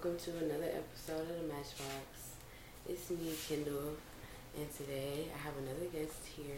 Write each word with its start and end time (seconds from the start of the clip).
welcome 0.00 0.16
to 0.16 0.30
another 0.44 0.70
episode 0.76 1.22
of 1.22 1.28
the 1.28 1.48
Matchbox. 1.52 2.36
It's 2.88 3.10
me, 3.10 3.32
Kendall, 3.48 3.94
and 4.56 4.72
today 4.76 5.26
I 5.34 5.38
have 5.38 5.54
another 5.58 5.86
guest 5.92 6.14
here. 6.36 6.54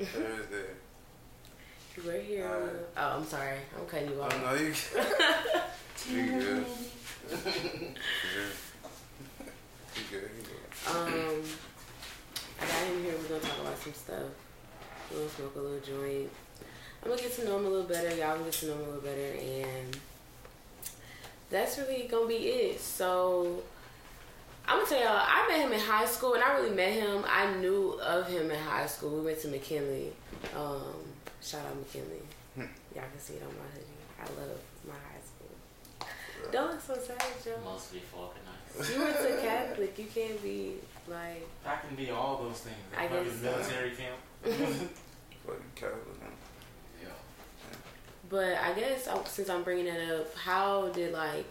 Thrsday. 0.00 0.66
We're 2.06 2.20
here. 2.20 2.46
Alright. 2.46 2.76
oh, 2.96 3.16
I'm 3.18 3.24
sorry. 3.24 3.58
I'm 3.76 3.86
cutting 3.86 4.10
you 4.10 4.18
Oh 4.20 4.22
off. 4.22 4.40
no, 4.40 4.54
you. 4.54 4.72
you 6.16 6.40
good? 6.40 6.66
Yeah. 7.30 7.36
You 9.94 10.02
good? 10.10 10.30
You 10.38 10.42
good? 10.46 10.96
Um, 10.96 11.42
I 12.60 12.66
got 12.66 12.86
him 12.86 13.02
here. 13.02 13.14
We're 13.20 13.28
gonna 13.28 13.40
talk 13.40 13.60
about 13.62 13.78
some 13.78 13.92
stuff. 13.94 14.22
We're 15.10 15.18
gonna 15.18 15.30
smoke 15.30 15.56
a 15.56 15.58
little 15.58 15.80
joint. 15.80 16.30
I'm 17.02 17.10
gonna 17.10 17.20
get 17.20 17.32
to 17.34 17.44
know 17.44 17.58
him 17.58 17.66
a 17.66 17.68
little 17.68 17.86
better. 17.86 18.08
Y'all 18.14 18.34
gonna 18.34 18.44
get 18.44 18.52
to 18.54 18.66
know 18.66 18.74
him 18.74 18.80
a 18.80 18.84
little 18.84 19.00
better, 19.00 19.32
and 19.38 19.96
that's 21.52 21.78
really 21.78 22.08
gonna 22.10 22.26
be 22.26 22.34
it. 22.48 22.80
So 22.80 23.62
I'm 24.66 24.78
gonna 24.78 24.88
tell 24.88 25.00
y'all, 25.00 25.22
I 25.24 25.46
met 25.48 25.60
him 25.60 25.72
in 25.72 25.80
high 25.80 26.06
school, 26.06 26.34
and 26.34 26.42
I 26.42 26.54
really 26.54 26.74
met 26.74 26.92
him. 26.92 27.24
I 27.28 27.54
knew 27.56 27.98
of 28.00 28.26
him 28.28 28.50
in 28.50 28.58
high 28.58 28.86
school. 28.86 29.10
We 29.18 29.26
went 29.26 29.40
to 29.42 29.48
McKinley. 29.48 30.12
Um, 30.56 30.82
shout 31.42 31.60
out 31.66 31.76
McKinley. 31.76 32.22
Hmm. 32.54 32.62
Y'all 32.94 33.04
can 33.10 33.18
see 33.20 33.34
it 33.34 33.42
on 33.42 33.54
my 33.54 33.68
hoodie. 33.74 33.86
I 34.20 34.24
love 34.40 34.58
my 34.86 34.94
high 34.94 35.20
school. 35.20 36.08
Don't 36.50 36.70
look 36.72 36.80
so 36.80 36.94
sad, 36.94 37.22
Joe. 37.44 37.58
Mostly 37.64 38.00
fucking 38.00 38.42
nice. 38.46 38.90
You 38.94 39.00
went 39.02 39.16
to 39.16 39.46
Catholic. 39.46 39.98
You 39.98 40.06
can't 40.12 40.42
be 40.42 40.74
like. 41.08 41.48
I 41.66 41.76
can 41.86 41.96
be 41.96 42.10
all 42.10 42.42
those 42.42 42.60
things. 42.60 42.76
I 42.96 43.08
Fucking 43.08 43.24
guess 43.24 43.36
so. 43.36 43.42
military 43.42 43.90
camp. 43.90 44.16
Fucking 44.44 45.72
Catholic. 45.74 46.00
Yeah. 48.32 48.38
But 48.38 48.58
I 48.58 48.72
guess 48.78 49.08
since 49.26 49.48
I'm 49.50 49.62
bringing 49.62 49.86
it 49.86 50.10
up, 50.10 50.34
how 50.36 50.88
did 50.88 51.12
like 51.12 51.44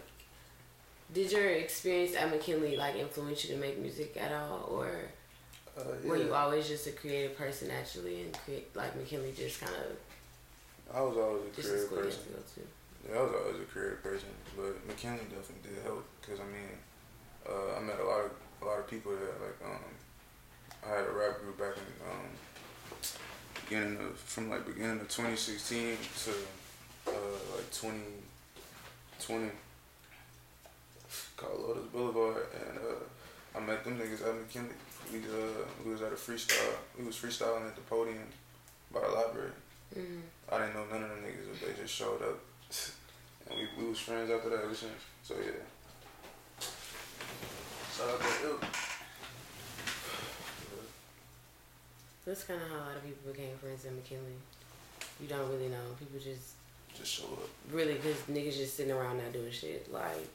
did 1.12 1.30
your 1.30 1.48
experience 1.50 2.16
at 2.16 2.30
McKinley 2.30 2.76
like 2.76 2.96
influence 2.96 3.44
you 3.44 3.54
to 3.54 3.60
make 3.60 3.78
music 3.78 4.16
at 4.16 4.32
all, 4.32 4.68
or 4.70 4.90
Uh, 5.76 5.84
were 6.04 6.16
you 6.16 6.34
always 6.34 6.68
just 6.68 6.86
a 6.86 6.92
creative 6.92 7.36
person 7.36 7.68
naturally, 7.68 8.22
and 8.22 8.38
create 8.44 8.74
like 8.74 8.94
McKinley 8.96 9.32
just 9.36 9.60
kind 9.60 9.74
of 9.74 9.96
I 10.94 11.00
was 11.00 11.16
always 11.16 11.42
a 11.44 11.48
a 11.48 11.52
creative 11.88 11.90
have 11.90 12.04
person. 12.04 12.68
Yeah, 13.08 13.18
I 13.18 13.22
was 13.22 13.32
always 13.32 13.60
a 13.62 13.64
creative 13.64 14.02
person, 14.02 14.28
but 14.56 14.86
McKinley 14.86 15.24
definitely 15.30 15.70
did 15.70 15.82
help 15.84 16.04
because 16.20 16.40
I 16.40 16.44
mean, 16.44 16.76
uh, 17.48 17.78
I 17.78 17.80
met 17.80 17.98
a 18.00 18.04
lot 18.04 18.24
of 18.26 18.30
a 18.60 18.64
lot 18.64 18.78
of 18.80 18.88
people 18.88 19.12
there. 19.12 19.34
Like, 19.40 19.58
um, 19.64 19.84
I 20.84 20.96
had 20.96 21.06
a 21.06 21.12
rap 21.12 21.40
group 21.40 21.58
back 21.58 21.76
in 21.76 22.10
um, 22.10 22.28
beginning 23.64 23.98
of 23.98 24.18
from 24.18 24.50
like 24.50 24.66
beginning 24.66 25.00
of 25.00 25.08
2016 25.08 25.96
to 26.24 26.32
uh, 27.06 27.10
like 27.54 27.70
2020 27.70 29.50
called 31.36 31.60
Lotus 31.60 31.86
Boulevard, 31.92 32.46
and 32.54 32.78
uh, 32.78 33.04
I 33.56 33.60
met 33.60 33.84
them 33.84 33.98
niggas 33.98 34.26
at 34.26 34.34
McKinley. 34.34 34.76
We 35.12 35.18
uh, 35.18 35.64
we 35.84 35.90
was 35.92 36.02
at 36.02 36.12
a 36.12 36.16
freestyle. 36.16 36.76
We 36.98 37.04
was 37.04 37.16
freestyling 37.16 37.66
at 37.66 37.74
the 37.74 37.82
podium 37.82 38.24
by 38.92 39.00
the 39.00 39.08
library. 39.08 39.50
Mm-hmm. 39.96 40.20
I 40.50 40.58
didn't 40.58 40.74
know 40.74 40.84
none 40.90 41.02
of 41.02 41.08
them 41.10 41.18
niggas, 41.18 41.48
but 41.50 41.60
they 41.60 41.74
just 41.82 41.94
showed 41.94 42.22
up. 42.22 42.38
And 43.50 43.58
we, 43.58 43.66
we 43.76 43.90
was 43.90 43.98
friends 43.98 44.30
after 44.30 44.50
that 44.50 44.62
ever 44.62 44.72
since. 44.72 44.92
So 45.24 45.34
yeah. 45.34 45.50
Shout 47.98 48.08
out 48.08 48.20
to. 48.20 48.66
That's 52.24 52.44
kind 52.44 52.62
of 52.62 52.68
how 52.68 52.76
a 52.76 52.86
lot 52.86 52.96
of 52.96 53.02
people 53.02 53.32
became 53.32 53.56
friends 53.58 53.84
at 53.84 53.92
McKinley. 53.92 54.38
You 55.20 55.26
don't 55.26 55.50
really 55.50 55.68
know. 55.68 55.82
People 55.98 56.20
just 56.20 56.54
Just 57.02 57.14
show 57.20 57.24
up. 57.32 57.48
really 57.72 57.94
because 57.94 58.16
niggas 58.30 58.56
just 58.56 58.76
sitting 58.76 58.92
around 58.92 59.18
not 59.18 59.32
doing 59.32 59.50
shit. 59.50 59.92
Like 59.92 60.28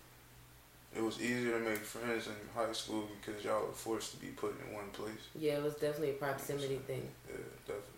It 0.96 1.02
was 1.02 1.22
easier 1.22 1.58
to 1.60 1.64
make 1.64 1.78
friends 1.80 2.28
in 2.28 2.34
high 2.54 2.74
school 2.74 3.08
because 3.22 3.44
y'all 3.44 3.66
were 3.68 3.72
forced 3.72 4.12
to 4.12 4.18
be 4.18 4.28
put 4.28 4.54
in 4.68 4.74
one 4.74 4.90
place. 4.92 5.24
yeah, 5.40 5.54
it 5.54 5.64
was 5.64 5.74
definitely 5.76 6.12
a 6.12 6.14
proximity 6.14 6.78
thing. 6.88 7.08
Yeah, 7.30 7.38
definitely. 7.66 7.94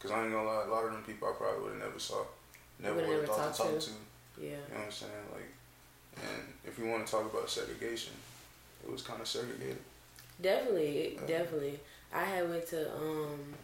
Cause 0.00 0.10
I 0.12 0.22
ain't 0.24 0.32
gonna 0.32 0.46
lie, 0.48 0.64
a 0.66 0.70
lot 0.70 0.84
of 0.84 0.92
them 0.92 1.02
people 1.02 1.28
I 1.28 1.32
probably 1.32 1.62
would 1.64 1.72
have 1.74 1.82
never 1.88 1.98
saw, 1.98 2.24
never 2.80 2.96
would 2.96 3.08
have 3.08 3.26
thought 3.26 3.54
to 3.54 3.62
talk 3.62 3.80
to. 3.80 3.90
Yeah. 4.40 4.50
You 4.50 4.50
know 4.50 4.58
what 4.78 4.86
I'm 4.86 4.92
saying? 4.92 5.12
Like, 5.32 5.50
and 6.24 6.42
if 6.64 6.78
we 6.78 6.88
want 6.88 7.06
to 7.06 7.10
talk 7.12 7.32
about 7.32 7.48
segregation, 7.50 8.12
it 8.84 8.90
was 8.90 9.02
kind 9.02 9.20
of 9.20 9.26
segregated. 9.28 9.78
Definitely, 10.40 11.18
Uh, 11.22 11.26
definitely. 11.26 11.78
I 12.12 12.24
had 12.24 12.48
went 12.50 12.66
to 12.68 12.92
um 12.96 13.54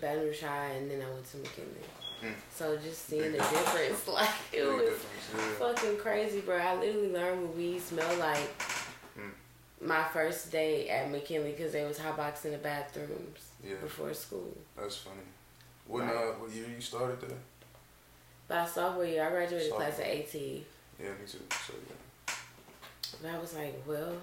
Baton 0.00 0.22
Rouge 0.24 0.40
High 0.42 0.70
and 0.78 0.90
then 0.90 1.02
I 1.02 1.10
went 1.12 1.28
to 1.32 1.36
McKinley. 1.38 1.84
Hmm. 2.20 2.32
So 2.54 2.76
just 2.76 3.06
seeing 3.06 3.32
the 3.32 3.38
difference, 3.38 4.06
like 4.08 4.28
it 4.52 4.62
Big 4.64 4.66
was 4.66 4.98
yeah. 5.34 5.40
fucking 5.58 5.96
crazy, 5.98 6.40
bro. 6.40 6.56
I 6.58 6.74
literally 6.78 7.12
learned 7.12 7.42
what 7.42 7.56
weed 7.56 7.80
smelled 7.80 8.18
like 8.18 8.48
Hmm. 9.16 9.30
my 9.80 10.04
first 10.12 10.52
day 10.52 10.88
at 10.90 11.10
McKinley 11.10 11.52
because 11.52 11.72
they 11.72 11.84
was 11.84 11.98
hotboxing 11.98 12.52
the 12.52 12.58
bathrooms 12.58 13.48
Yeah. 13.64 13.76
before 13.82 14.12
school. 14.14 14.56
That's 14.76 14.96
funny. 14.98 15.16
When 15.86 16.06
Right. 16.06 16.14
uh, 16.14 16.32
what 16.34 16.50
year 16.50 16.66
you 16.68 16.80
started 16.80 17.20
there? 17.20 17.38
By 18.48 18.66
sophomore 18.66 19.04
year, 19.04 19.26
I 19.26 19.30
graduated 19.30 19.72
class 19.72 19.96
Sophomore. 19.96 20.06
at 20.12 20.18
18. 20.18 20.66
Yeah, 21.00 21.08
me 21.10 21.26
too. 21.26 21.38
So 21.66 21.72
yeah. 21.88 22.34
But 23.22 23.30
I 23.34 23.38
was 23.38 23.54
like, 23.54 23.82
well, 23.86 24.14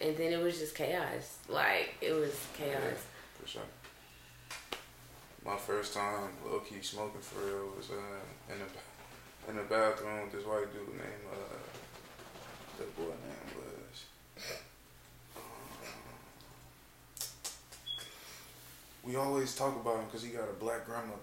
and 0.00 0.16
then 0.16 0.32
it 0.32 0.42
was 0.42 0.58
just 0.58 0.74
chaos. 0.74 1.38
Like 1.48 1.94
it 2.00 2.12
was 2.12 2.34
chaos. 2.56 2.80
Yeah, 2.82 3.40
for 3.40 3.46
sure. 3.48 3.62
My 5.44 5.56
first 5.56 5.94
time 5.94 6.30
low 6.44 6.60
key 6.60 6.82
smoking 6.82 7.20
for 7.20 7.40
real 7.40 7.72
was 7.76 7.90
uh, 7.90 8.52
in 8.52 8.58
the 8.58 9.50
in 9.50 9.56
the 9.56 9.62
bathroom 9.62 10.22
with 10.22 10.32
this 10.32 10.44
white 10.44 10.72
dude 10.72 10.88
named 10.88 11.24
uh, 11.32 11.56
that 12.78 12.96
boy 12.96 13.04
name 13.04 13.50
was. 13.56 14.04
we 19.04 19.16
always 19.16 19.56
talk 19.56 19.74
about 19.80 19.96
him 19.96 20.04
because 20.04 20.22
he 20.22 20.30
got 20.30 20.48
a 20.50 20.52
black 20.52 20.84
grandmother. 20.84 21.18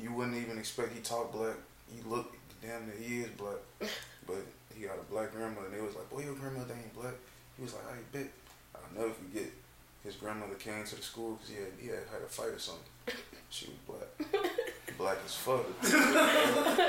You 0.00 0.12
wouldn't 0.12 0.36
even 0.36 0.58
expect 0.58 0.94
he 0.94 1.00
talk 1.00 1.32
black. 1.32 1.56
He 1.94 2.00
look 2.08 2.34
damn 2.62 2.86
near 2.86 2.96
he 2.96 3.20
is 3.20 3.30
black, 3.30 3.58
but 4.26 4.42
he 4.74 4.86
got 4.86 4.96
a 4.98 5.12
black 5.12 5.32
grandmother. 5.32 5.66
And 5.66 5.76
they 5.76 5.80
was 5.80 5.94
like, 5.94 6.08
"Boy, 6.08 6.24
your 6.24 6.34
grandmother 6.34 6.74
ain't 6.74 6.94
black." 6.94 7.14
He 7.56 7.62
was 7.62 7.74
like, 7.74 7.84
"I 7.84 7.96
bet." 8.16 8.30
I'll 8.74 9.02
never 9.02 9.12
forget. 9.12 9.50
His 10.04 10.16
grandmother 10.16 10.54
came 10.54 10.84
to 10.84 10.96
the 10.96 11.02
school 11.02 11.34
because 11.34 11.50
he 11.50 11.56
had 11.56 11.72
he 11.78 11.88
had 11.88 12.04
had 12.10 12.22
a 12.22 12.30
fight 12.30 12.48
or 12.48 12.58
something. 12.58 12.84
She 13.50 13.66
was 13.68 13.76
black, 13.86 14.08
black 14.98 15.18
as 15.24 15.34
fuck. 15.34 15.64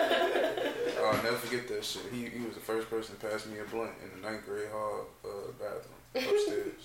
Oh, 1.00 1.12
I'll 1.14 1.24
never 1.24 1.38
forget 1.38 1.68
that 1.68 1.86
shit. 1.86 2.02
He 2.12 2.26
he 2.26 2.44
was 2.44 2.56
the 2.56 2.60
first 2.60 2.90
person 2.90 3.16
to 3.18 3.28
pass 3.28 3.46
me 3.46 3.60
a 3.60 3.64
blunt 3.66 3.92
in 4.04 4.10
the 4.20 4.28
ninth 4.28 4.46
grade 4.46 4.68
hall 4.72 5.06
uh, 5.24 5.52
bathroom 5.60 5.94
upstairs. 6.34 6.82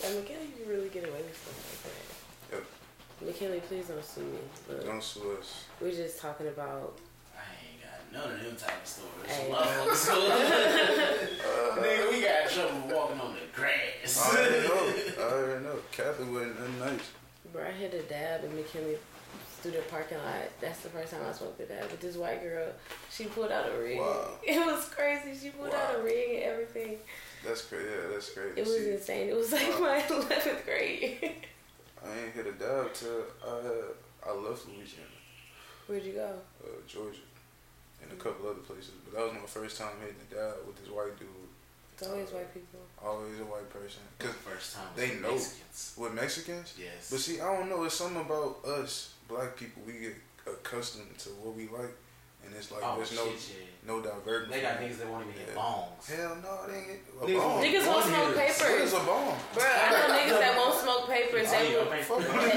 At 0.04 0.14
McKinley, 0.14 0.48
you 0.58 0.64
really 0.70 0.88
get 0.90 1.04
away 1.04 1.22
with 1.22 1.36
stuff 1.36 1.56
like 2.50 2.52
that. 2.52 2.56
Yep. 2.56 3.28
McKinley, 3.28 3.60
please 3.60 3.86
don't 3.88 4.04
sue 4.04 4.20
me. 4.22 4.38
But 4.68 4.84
Don't 4.86 5.02
sue 5.02 5.36
us. 5.40 5.64
we're 5.80 5.90
just 5.92 6.20
talking 6.20 6.48
about. 6.48 6.98
I 7.34 7.42
ain't 7.64 7.80
got 7.82 8.12
none 8.12 8.30
of 8.38 8.44
them 8.44 8.56
type 8.56 8.82
of 8.82 8.86
stories. 8.86 9.26
Hey. 9.26 9.50
Motherfucker 9.50 9.94
stories. 10.04 11.40
Nigga, 11.80 12.12
we 12.12 12.20
got 12.22 12.50
trouble 12.50 12.94
walking 12.96 13.20
on 13.20 13.34
the 13.34 13.40
grass. 13.54 14.20
I 14.22 14.36
already 14.36 14.68
know. 14.68 14.82
I 15.18 15.32
already 15.32 15.64
know. 15.64 15.76
Catholic 15.92 16.30
wasn't 16.30 16.60
nothing 16.60 16.78
nice. 16.78 17.08
Bro, 17.52 17.64
I 17.66 17.70
hit 17.72 17.94
a 17.94 18.02
dab 18.02 18.44
in 18.44 18.54
McKinley 18.54 18.96
student 19.60 19.88
parking 19.90 20.18
lot. 20.18 20.48
That's 20.60 20.80
the 20.80 20.88
first 20.88 21.12
time 21.12 21.20
I 21.28 21.32
smoked 21.32 21.60
a 21.60 21.66
dab 21.66 21.88
But 21.90 22.00
this 22.00 22.16
white 22.16 22.42
girl. 22.42 22.68
She 23.10 23.24
pulled 23.24 23.50
out 23.52 23.66
a 23.70 23.78
ring. 23.78 23.98
Wow. 23.98 24.28
It 24.46 24.58
was 24.64 24.88
crazy. 24.88 25.38
She 25.38 25.50
pulled 25.50 25.74
out 25.74 25.96
a 25.98 26.02
ring 26.02 26.36
and 26.36 26.44
everything. 26.44 26.96
That's 27.44 27.62
crazy. 27.62 27.84
Yeah, 27.86 28.12
that's 28.12 28.30
crazy. 28.30 28.52
It 28.60 28.66
was 28.66 28.76
See, 28.76 28.90
insane. 28.92 29.28
It 29.28 29.36
was 29.36 29.52
like 29.52 29.68
Wow. 29.80 29.80
my 29.80 30.00
11th 30.08 30.64
grade. 30.64 31.32
I 32.04 32.18
ain't 32.24 32.32
hit 32.34 32.46
a 32.46 32.52
dab 32.52 32.94
till 32.94 33.24
I 33.46 33.62
had, 33.62 33.84
I 34.26 34.32
left 34.32 34.66
Louisiana, 34.68 35.04
Where'd 35.86 36.02
you 36.04 36.12
go? 36.12 36.32
uh, 36.64 36.68
Georgia, 36.86 37.18
and 38.02 38.10
a 38.10 38.16
couple 38.16 38.48
other 38.48 38.60
places. 38.60 38.92
But 39.04 39.14
that 39.18 39.24
was 39.24 39.34
my 39.34 39.46
first 39.46 39.76
time 39.76 39.92
hitting 40.00 40.16
a 40.30 40.34
dab 40.34 40.54
with 40.66 40.76
this 40.80 40.88
white 40.88 41.18
dude. 41.18 41.28
It's 42.00 42.08
always 42.08 42.30
white 42.32 42.54
people. 42.54 42.80
Always 43.04 43.38
a 43.40 43.44
white 43.44 43.68
person. 43.68 44.00
Cause 44.18 44.30
First 44.32 44.74
time 44.76 44.86
They 44.96 45.10
with 45.10 45.20
know. 45.20 45.30
Mexicans. 45.32 45.94
with 45.98 46.14
Mexicans, 46.14 46.74
Yes. 46.78 47.10
but 47.10 47.20
see, 47.20 47.40
I 47.40 47.54
don't 47.56 47.68
know. 47.68 47.84
It's 47.84 47.94
something 47.94 48.22
about 48.22 48.64
us 48.64 49.14
black 49.28 49.54
people. 49.56 49.82
We 49.86 49.92
get 50.00 50.14
accustomed 50.46 51.18
to 51.18 51.28
what 51.44 51.54
we 51.54 51.68
like, 51.68 51.92
and 52.44 52.54
it's 52.56 52.72
like 52.72 52.80
oh, 52.82 52.96
there's 52.96 53.10
shit, 53.12 53.18
no 53.20 53.26
yeah. 53.28 53.68
no 53.86 54.00
diverting. 54.00 54.50
They 54.50 54.62
got 54.62 54.80
it. 54.80 54.88
niggas 54.88 54.98
that 54.98 55.08
won't 55.10 55.28
even 55.28 55.38
hit 55.40 55.52
Yeah. 55.52 55.60
bongs. 55.60 56.06
Hell 56.08 56.36
no, 56.40 56.52
it 56.64 56.72
ain't 56.72 56.88
a 56.88 57.26
Niggas 57.26 57.36
bomb. 57.36 57.52
want- 57.52 57.64
Niggas 57.68 57.86
won't 57.86 58.04
smoke 58.08 58.32
hitters. 58.32 58.58
What 58.60 58.68
papers. 58.68 58.80
is 58.80 58.92
a 58.96 59.00
bomb? 59.04 59.36
Bro, 59.52 59.64
I 59.68 59.90
know 59.92 60.14
niggas 60.16 60.40
that 60.40 60.56
won't 60.56 60.80
smoke 60.80 61.04
papers. 61.08 61.46
Oh, 61.48 61.52
They 61.52 61.68
will, 61.76 61.84
man. 61.90 62.02
Fuck 62.08 62.16
all 62.16 62.24
they, 62.24 62.50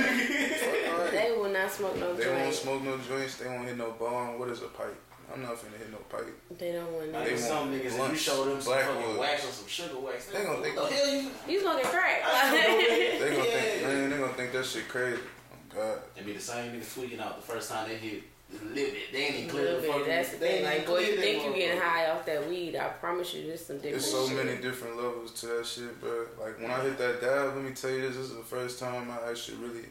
Fuck 0.55 0.87
all 0.87 0.99
right. 1.03 1.11
they 1.11 1.31
will 1.35 1.49
not 1.51 1.67
smoke 1.71 1.95
no 1.99 2.15
They 2.15 2.31
won't 2.31 2.55
smoke 2.55 2.81
no 2.83 2.97
joints. 2.97 3.35
They 3.43 3.47
won't 3.51 3.67
hit 3.67 3.75
no 3.77 3.91
bomb. 3.91 4.39
What 4.39 4.47
is 4.49 4.61
a 4.63 4.71
pipe? 4.71 4.95
I'm 5.33 5.41
not 5.41 5.55
finna 5.55 5.77
hit 5.79 5.91
no 5.91 5.97
pipe. 6.09 6.27
They 6.59 6.71
don't 6.73 6.91
want 6.93 7.11
Like 7.11 7.25
They 7.25 7.31
no. 7.31 7.37
some 7.37 7.71
want 7.71 7.81
niggas, 7.83 8.05
if 8.05 8.11
you 8.11 8.17
show 8.17 8.45
them 8.45 8.61
some 8.61 8.73
fucking 8.73 8.93
Blackwood. 8.95 9.17
wax 9.17 9.45
or 9.45 9.51
some 9.51 9.67
sugar 9.67 9.99
wax, 9.99 10.25
They 10.27 10.43
gonna 10.43 10.49
what 10.59 10.63
think- 10.63 10.75
the 10.75 10.85
hell 10.95 11.07
you? 11.09 11.31
You 11.47 11.61
smoking 11.61 11.85
crack. 11.85 12.21
They 12.53 13.35
gonna 13.35 13.49
Yeah. 13.49 13.61
think 13.61 13.83
man, 13.83 14.09
they 14.11 14.17
gonna 14.17 14.33
think 14.33 14.51
that 14.53 14.65
shit 14.65 14.87
crazy. 14.87 15.21
Oh 15.51 15.75
God. 15.75 15.99
They 16.15 16.21
be 16.21 16.33
the 16.33 16.39
same 16.39 16.71
niggas 16.73 16.93
tweaking 16.93 17.19
out 17.19 17.35
the 17.41 17.47
first 17.53 17.69
time 17.71 17.89
they 17.89 17.95
hit 17.95 18.23
a 18.51 18.55
little 18.63 18.75
bit. 18.75 18.93
They 19.11 19.17
ain't 19.25 19.35
even 19.37 19.49
clear 19.49 19.75
the 19.75 19.81
bit. 19.81 19.89
fucking. 19.91 20.05
That's 20.07 20.29
the 20.29 20.37
they 20.37 20.47
thing. 20.47 20.55
ain't 20.57 20.65
Like, 20.65 20.73
even 20.75 20.85
boy, 20.87 20.99
you 20.99 21.05
clear 21.05 21.15
that 21.15 21.21
think 21.23 21.43
you 21.45 21.53
getting 21.61 21.79
motherfucker. 21.79 21.81
high 21.81 22.09
off 22.11 22.25
that 22.27 22.47
weed? 22.49 22.75
I 22.75 22.87
promise 22.89 23.33
you, 23.33 23.47
there's 23.47 23.65
some 23.65 23.77
different. 23.77 23.93
There's 24.01 24.11
so 24.11 24.27
shit. 24.27 24.37
many 24.45 24.61
different 24.61 24.97
levels 24.97 25.31
to 25.41 25.45
that 25.47 25.65
shit, 25.65 25.99
bro. 25.99 26.27
Like 26.39 26.61
when 26.61 26.69
I 26.69 26.79
hit 26.81 26.97
that 26.99 27.21
dab, 27.21 27.55
let 27.55 27.63
me 27.63 27.71
tell 27.71 27.89
you 27.89 28.01
this, 28.01 28.15
this 28.17 28.25
is 28.29 28.35
the 28.35 28.43
first 28.43 28.77
time 28.79 29.09
I 29.09 29.31
actually 29.31 29.57
really 29.57 29.85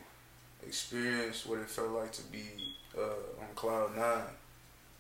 experienced 0.64 1.46
what 1.46 1.58
it 1.58 1.68
felt 1.68 1.90
like 1.90 2.12
to 2.12 2.22
be 2.24 2.44
uh, 2.96 3.00
on 3.40 3.48
cloud 3.56 3.96
nine. 3.96 4.22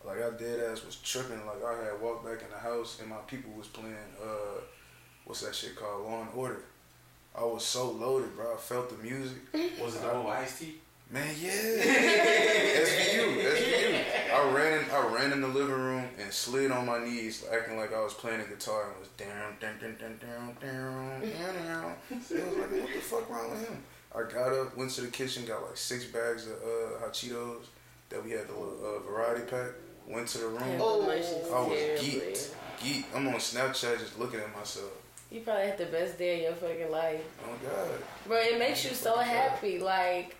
Like 0.04 0.18
I 0.18 0.30
dead 0.36 0.60
ass 0.70 0.84
was 0.84 0.96
tripping. 0.96 1.44
Like 1.46 1.64
I 1.64 1.84
had 1.84 2.00
walked 2.00 2.24
back 2.24 2.42
in 2.42 2.50
the 2.50 2.58
house 2.58 2.98
and 3.00 3.08
my 3.08 3.18
people 3.26 3.52
was 3.56 3.68
playing 3.68 3.94
uh, 4.22 4.60
what's 5.24 5.42
that 5.42 5.54
shit 5.54 5.76
called 5.76 6.04
Law 6.04 6.22
and 6.22 6.30
Order. 6.34 6.62
I 7.34 7.44
was 7.44 7.64
so 7.64 7.90
loaded, 7.90 8.36
bro. 8.36 8.52
I 8.52 8.56
felt 8.58 8.90
the 8.90 9.02
music. 9.02 9.38
Was 9.82 9.96
it 9.96 10.02
the 10.02 10.12
old 10.12 10.26
Ice-T? 10.26 10.74
Man, 11.10 11.34
yeah. 11.40 11.50
SVU, 12.82 13.42
SVU. 13.42 14.04
I 14.34 14.52
ran, 14.52 14.84
I 14.90 15.14
ran 15.14 15.32
in 15.32 15.40
the 15.40 15.48
living 15.48 15.74
room 15.74 16.04
and 16.18 16.32
slid 16.32 16.70
on 16.70 16.86
my 16.86 17.02
knees, 17.02 17.44
acting 17.52 17.78
like 17.78 17.94
I 17.94 18.02
was 18.02 18.14
playing 18.14 18.40
a 18.40 18.44
guitar 18.44 18.88
and 18.88 18.98
was 18.98 19.08
down, 19.16 19.56
down, 19.60 19.78
down, 19.78 19.96
down, 19.98 20.18
down, 20.18 20.56
down, 20.60 21.20
down, 21.20 21.66
down. 21.66 21.94
It 22.10 22.16
was 22.16 22.30
like, 22.30 22.70
what 22.70 22.92
the 22.92 23.00
fuck 23.00 23.30
wrong 23.30 23.50
with 23.50 23.68
him? 23.68 23.82
I 24.14 24.22
got 24.22 24.52
up, 24.52 24.76
went 24.76 24.90
to 24.92 25.02
the 25.02 25.08
kitchen, 25.08 25.46
got 25.46 25.62
like 25.62 25.76
six 25.76 26.04
bags 26.04 26.46
of 26.46 26.52
uh, 26.52 26.98
hot 27.00 27.12
Cheetos 27.14 27.64
that 28.10 28.22
we 28.22 28.30
had 28.30 28.46
the 28.46 28.52
little 28.52 28.78
uh, 28.84 28.98
variety 29.10 29.42
pack. 29.42 29.70
Went 30.06 30.28
to 30.28 30.38
the 30.38 30.46
room. 30.48 30.78
Oh, 30.80 31.02
I 31.10 31.16
was 31.16 31.26
terribly. 31.28 32.06
geeked, 32.06 32.54
geeked. 32.80 33.04
I'm 33.14 33.28
on 33.28 33.34
Snapchat 33.34 33.98
just 33.98 34.18
looking 34.18 34.40
at 34.40 34.54
myself. 34.56 34.90
You 35.30 35.40
probably 35.40 35.66
had 35.66 35.78
the 35.78 35.86
best 35.86 36.18
day 36.18 36.44
of 36.44 36.60
your 36.60 36.70
fucking 36.70 36.90
life. 36.90 37.22
Oh 37.44 37.56
God. 37.66 37.90
Bro, 38.26 38.36
it 38.38 38.58
makes 38.58 38.84
you 38.84 38.90
so 38.90 39.16
happy. 39.16 39.78
Like, 39.78 40.36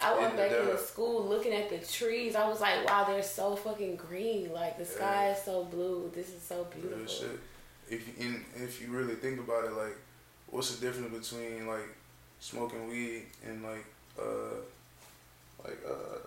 I 0.00 0.16
went 0.16 0.32
In 0.32 0.36
back 0.36 0.50
the 0.50 0.70
into 0.70 0.78
school 0.78 1.24
looking 1.24 1.52
at 1.52 1.68
the 1.70 1.78
trees. 1.78 2.36
I 2.36 2.46
was 2.48 2.60
like, 2.60 2.86
wow, 2.86 3.04
they're 3.04 3.22
so 3.22 3.56
fucking 3.56 3.96
green. 3.96 4.52
Like, 4.52 4.78
the 4.78 4.84
sky 4.84 5.30
is 5.30 5.42
so 5.42 5.64
blue. 5.64 6.10
This 6.14 6.28
is 6.28 6.42
so 6.42 6.66
Real 6.76 6.88
beautiful. 6.96 7.06
shit. 7.28 7.40
If 7.88 8.06
you 8.06 8.26
in, 8.26 8.44
if 8.54 8.80
you 8.80 8.88
really 8.88 9.14
think 9.14 9.40
about 9.40 9.64
it, 9.64 9.72
like, 9.72 9.96
what's 10.48 10.76
the 10.76 10.86
difference 10.86 11.28
between 11.30 11.66
like 11.66 11.88
smoking 12.38 12.88
weed 12.88 13.22
and 13.44 13.62
like 13.62 13.84
uh 14.18 14.54
like 15.64 15.78
uh 15.88 16.18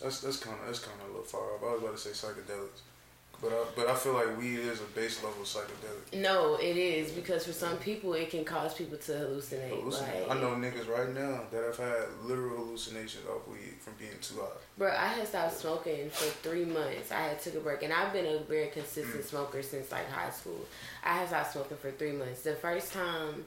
that's 0.00 0.20
that's 0.20 0.36
kind 0.38 0.56
of 0.60 0.66
that's 0.66 0.80
kind 0.80 0.96
of 1.00 1.06
a 1.06 1.10
little 1.10 1.24
far 1.24 1.54
off. 1.54 1.62
I 1.62 1.72
was 1.74 1.82
about 1.82 1.96
to 1.96 2.02
say 2.02 2.10
psychedelics, 2.10 2.80
but 3.40 3.52
I 3.52 3.64
but 3.76 3.86
I 3.88 3.94
feel 3.94 4.14
like 4.14 4.36
weed 4.38 4.58
is 4.58 4.80
a 4.80 4.84
base 4.94 5.22
level 5.22 5.42
psychedelic. 5.44 6.20
No, 6.20 6.56
it 6.56 6.76
is 6.76 7.10
because 7.12 7.46
for 7.46 7.52
some 7.52 7.76
people 7.78 8.14
it 8.14 8.30
can 8.30 8.44
cause 8.44 8.74
people 8.74 8.98
to 8.98 9.12
hallucinate. 9.12 9.70
Hallucinate. 9.70 10.28
Like, 10.28 10.36
I 10.36 10.40
know 10.40 10.50
niggas 10.56 10.88
right 10.88 11.12
now 11.14 11.42
that 11.50 11.62
have 11.64 11.76
had 11.76 12.04
literal 12.24 12.56
hallucinations 12.56 13.24
off 13.26 13.46
weed 13.48 13.74
from 13.80 13.94
being 13.98 14.12
too 14.20 14.36
high. 14.40 14.48
Bro, 14.78 14.88
I 14.90 15.06
had 15.06 15.26
stopped 15.28 15.56
smoking 15.58 16.10
for 16.10 16.24
three 16.48 16.64
months. 16.64 17.12
I 17.12 17.20
had 17.28 17.40
took 17.40 17.54
a 17.54 17.60
break, 17.60 17.82
and 17.82 17.92
I've 17.92 18.12
been 18.12 18.26
a 18.26 18.38
very 18.40 18.66
Mm. 18.66 18.72
consistent 18.72 19.24
smoker 19.24 19.62
since 19.62 19.90
like 19.92 20.08
high 20.10 20.30
school. 20.30 20.60
I 21.04 21.18
had 21.18 21.28
stopped 21.28 21.52
smoking 21.52 21.76
for 21.76 21.90
three 21.92 22.12
months. 22.12 22.42
The 22.42 22.54
first 22.54 22.92
time 22.92 23.44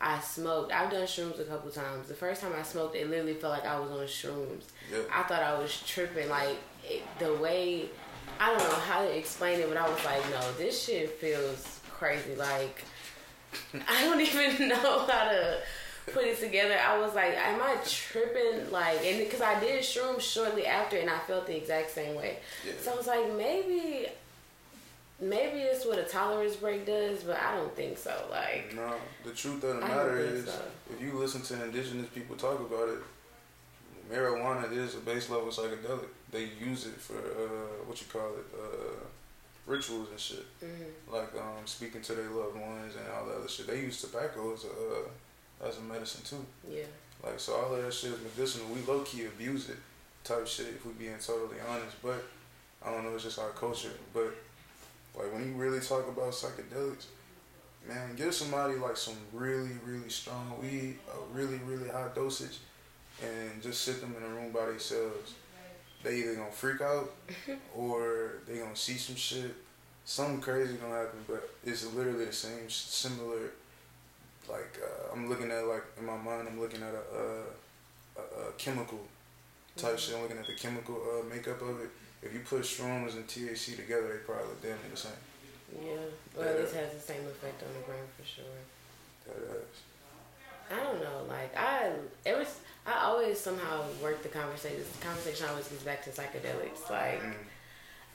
I 0.00 0.18
smoked, 0.20 0.72
I've 0.72 0.90
done 0.90 1.02
shrooms 1.02 1.38
a 1.40 1.44
couple 1.44 1.70
times. 1.70 2.08
The 2.08 2.14
first 2.14 2.40
time 2.40 2.52
I 2.58 2.62
smoked, 2.62 2.96
it 2.96 3.10
literally 3.10 3.34
felt 3.34 3.52
like 3.52 3.66
I 3.66 3.78
was 3.78 3.90
on 3.90 3.98
shrooms. 4.06 4.62
Yeah. 4.90 5.00
I 5.12 5.22
thought 5.24 5.42
I 5.42 5.58
was 5.58 5.82
tripping. 5.86 6.28
Like 6.30 6.56
it, 6.88 7.02
the 7.18 7.34
way, 7.34 7.90
I 8.38 8.46
don't 8.48 8.58
know 8.58 8.76
how 8.76 9.02
to 9.02 9.16
explain 9.16 9.60
it, 9.60 9.68
but 9.68 9.76
I 9.76 9.88
was 9.88 10.02
like, 10.04 10.22
no, 10.30 10.52
this 10.52 10.84
shit 10.84 11.10
feels 11.18 11.80
crazy. 11.90 12.34
Like 12.34 12.82
I 13.88 14.04
don't 14.04 14.20
even 14.20 14.68
know 14.68 15.06
how 15.06 15.30
to 15.30 15.58
put 16.12 16.24
it 16.24 16.40
together. 16.40 16.76
I 16.78 16.98
was 16.98 17.14
like, 17.14 17.34
am 17.36 17.60
I 17.62 17.76
tripping? 17.84 18.70
Like, 18.70 19.04
and 19.04 19.18
because 19.18 19.40
I 19.40 19.58
did 19.60 19.82
shrooms 19.82 20.20
shortly 20.20 20.66
after, 20.66 20.96
and 20.96 21.10
I 21.10 21.18
felt 21.20 21.46
the 21.46 21.56
exact 21.56 21.90
same 21.90 22.16
way. 22.16 22.38
Yeah. 22.66 22.72
So 22.80 22.92
I 22.92 22.96
was 22.96 23.06
like, 23.06 23.32
maybe, 23.36 24.06
maybe 25.20 25.60
it's 25.60 25.84
what 25.84 25.98
a 25.98 26.04
tolerance 26.04 26.56
break 26.56 26.86
does, 26.86 27.22
but 27.22 27.36
I 27.36 27.54
don't 27.56 27.74
think 27.76 27.98
so. 27.98 28.14
Like, 28.30 28.74
No, 28.74 28.94
the 29.24 29.32
truth 29.32 29.62
of 29.64 29.76
the 29.76 29.80
matter 29.80 30.18
is, 30.18 30.46
so. 30.46 30.62
if 30.92 31.00
you 31.00 31.12
listen 31.12 31.42
to 31.42 31.64
indigenous 31.64 32.08
people 32.08 32.36
talk 32.36 32.58
about 32.60 32.88
it, 32.88 32.98
marijuana 34.12 34.70
is 34.72 34.94
a 34.94 34.98
base 34.98 35.30
level 35.30 35.48
psychedelic. 35.48 36.08
They 36.30 36.48
use 36.60 36.86
it 36.86 36.94
for 37.00 37.18
uh, 37.18 37.84
what 37.86 38.00
you 38.00 38.06
call 38.12 38.30
it, 38.30 38.46
uh, 38.54 39.04
rituals 39.66 40.08
and 40.10 40.18
shit, 40.18 40.46
mhm. 40.62 41.12
like 41.12 41.32
um, 41.34 41.64
speaking 41.64 42.00
to 42.02 42.14
their 42.14 42.28
loved 42.30 42.56
ones 42.56 42.94
and 42.96 43.06
all 43.14 43.26
that 43.26 43.36
other 43.36 43.48
shit. 43.48 43.66
They 43.66 43.80
use 43.80 44.00
tobacco 44.00 44.54
as 44.54 44.64
a 44.64 44.68
uh, 44.68 45.68
as 45.68 45.78
a 45.78 45.82
medicine 45.82 46.22
too. 46.24 46.44
yeah, 46.68 46.84
Like 47.22 47.38
so, 47.38 47.54
all 47.54 47.74
of 47.74 47.82
that 47.82 47.92
shit 47.92 48.12
is 48.12 48.20
medicinal. 48.22 48.66
We 48.74 48.80
low 48.82 49.00
key 49.00 49.26
abuse 49.26 49.68
it, 49.68 49.76
type 50.24 50.46
shit. 50.46 50.68
If 50.68 50.86
we 50.86 50.92
being 50.94 51.18
totally 51.20 51.58
honest, 51.68 51.96
but 52.02 52.24
I 52.84 52.90
don't 52.90 53.04
know. 53.04 53.14
It's 53.14 53.24
just 53.24 53.38
our 53.38 53.50
culture. 53.50 53.92
But 54.14 54.34
like 55.16 55.32
when 55.32 55.46
you 55.46 55.54
really 55.54 55.80
talk 55.80 56.08
about 56.08 56.32
psychedelics, 56.32 57.06
man, 57.86 58.14
give 58.16 58.34
somebody 58.34 58.74
like 58.74 58.96
some 58.96 59.16
really 59.32 59.70
really 59.84 60.08
strong 60.08 60.54
weed, 60.60 60.98
a 61.08 61.36
really 61.36 61.58
really 61.58 61.88
high 61.88 62.08
dosage, 62.14 62.58
and 63.22 63.62
just 63.62 63.82
sit 63.82 64.00
them 64.00 64.14
in 64.16 64.22
a 64.22 64.28
room 64.28 64.52
by 64.52 64.66
themselves. 64.66 65.34
They 66.02 66.18
either 66.20 66.34
gonna 66.36 66.50
freak 66.50 66.80
out 66.80 67.10
or 67.74 68.38
they 68.46 68.58
gonna 68.58 68.76
see 68.76 68.94
some 68.94 69.16
shit. 69.16 69.54
Something 70.04 70.40
crazy 70.40 70.74
gonna 70.74 70.94
happen, 70.94 71.20
but 71.28 71.50
it's 71.64 71.92
literally 71.92 72.24
the 72.24 72.32
same 72.32 72.68
similar 72.68 73.50
like 74.48 74.78
uh, 74.82 75.12
I'm 75.12 75.28
looking 75.28 75.50
at 75.50 75.66
like 75.66 75.84
in 75.98 76.06
my 76.06 76.16
mind 76.16 76.48
I'm 76.48 76.60
looking 76.60 76.82
at 76.82 76.94
a, 76.94 76.98
uh, 76.98 78.20
a, 78.20 78.48
a 78.48 78.52
chemical 78.58 79.00
type 79.76 79.98
shit. 79.98 80.16
I'm 80.16 80.22
looking 80.22 80.38
at 80.38 80.46
the 80.46 80.54
chemical 80.54 80.96
uh, 80.96 81.28
makeup 81.32 81.60
of 81.62 81.80
it. 81.80 81.90
If 82.22 82.34
you 82.34 82.40
put 82.40 82.62
shrooms 82.62 83.14
and 83.14 83.26
THC 83.26 83.76
together, 83.76 84.08
they 84.08 84.18
probably 84.18 84.48
look 84.48 84.62
damn 84.62 84.70
near 84.72 84.90
the 84.90 84.96
same. 84.96 85.12
yeah. 85.82 86.38
Or 86.38 86.44
at 86.44 86.60
least 86.60 86.74
has 86.74 86.92
the 86.92 87.00
same 87.00 87.22
effect 87.26 87.62
on 87.62 87.68
the 87.80 87.86
brain 87.86 88.04
for 88.18 88.26
sure. 88.26 88.44
That 89.26 89.56
ass. 89.56 89.80
I 90.70 90.84
don't 90.84 91.00
know. 91.02 91.24
Like 91.28 91.56
I, 91.56 91.92
it 92.24 92.36
was. 92.36 92.60
I 92.86 93.04
always 93.04 93.38
somehow 93.38 93.84
work 94.02 94.22
the 94.22 94.28
conversation. 94.28 94.82
The 95.00 95.04
conversation 95.06 95.46
always 95.48 95.68
gets 95.68 95.82
back 95.82 96.04
to 96.04 96.10
psychedelics. 96.10 96.88
Like 96.90 97.22
Mm. 97.22 97.34